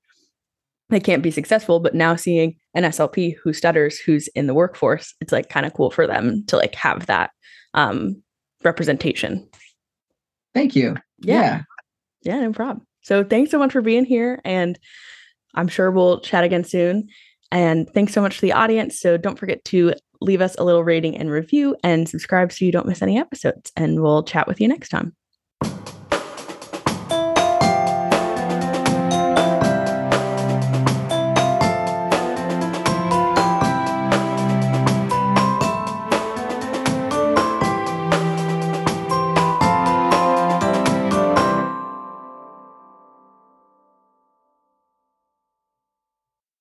they 0.89 0.99
can't 0.99 1.23
be 1.23 1.31
successful 1.31 1.79
but 1.79 1.95
now 1.95 2.15
seeing 2.15 2.55
an 2.73 2.83
slp 2.83 3.35
who 3.43 3.53
stutters 3.53 3.97
who's 3.99 4.27
in 4.29 4.47
the 4.47 4.53
workforce 4.53 5.13
it's 5.21 5.31
like 5.31 5.49
kind 5.49 5.65
of 5.65 5.73
cool 5.73 5.91
for 5.91 6.07
them 6.07 6.43
to 6.47 6.55
like 6.57 6.75
have 6.75 7.05
that 7.05 7.31
um 7.73 8.21
representation 8.63 9.47
Thank 10.53 10.75
you. 10.75 10.95
Yeah. 11.19 11.61
yeah 12.23 12.39
no 12.39 12.51
problem 12.51 12.85
so 13.01 13.23
thanks 13.23 13.51
so 13.51 13.59
much 13.59 13.71
for 13.71 13.81
being 13.81 14.05
here 14.05 14.41
and 14.43 14.79
i'm 15.55 15.67
sure 15.67 15.91
we'll 15.91 16.19
chat 16.21 16.43
again 16.43 16.63
soon 16.63 17.07
and 17.51 17.89
thanks 17.89 18.13
so 18.13 18.21
much 18.21 18.35
to 18.35 18.41
the 18.41 18.53
audience. 18.53 18.99
So 18.99 19.17
don't 19.17 19.39
forget 19.39 19.63
to 19.65 19.93
leave 20.21 20.41
us 20.41 20.55
a 20.57 20.63
little 20.63 20.83
rating 20.83 21.17
and 21.17 21.29
review 21.29 21.75
and 21.83 22.09
subscribe 22.09 22.51
so 22.51 22.65
you 22.65 22.71
don't 22.71 22.87
miss 22.87 23.01
any 23.01 23.17
episodes. 23.17 23.71
And 23.75 24.01
we'll 24.01 24.23
chat 24.23 24.47
with 24.47 24.59
you 24.59 24.67
next 24.67 24.89
time 24.89 25.15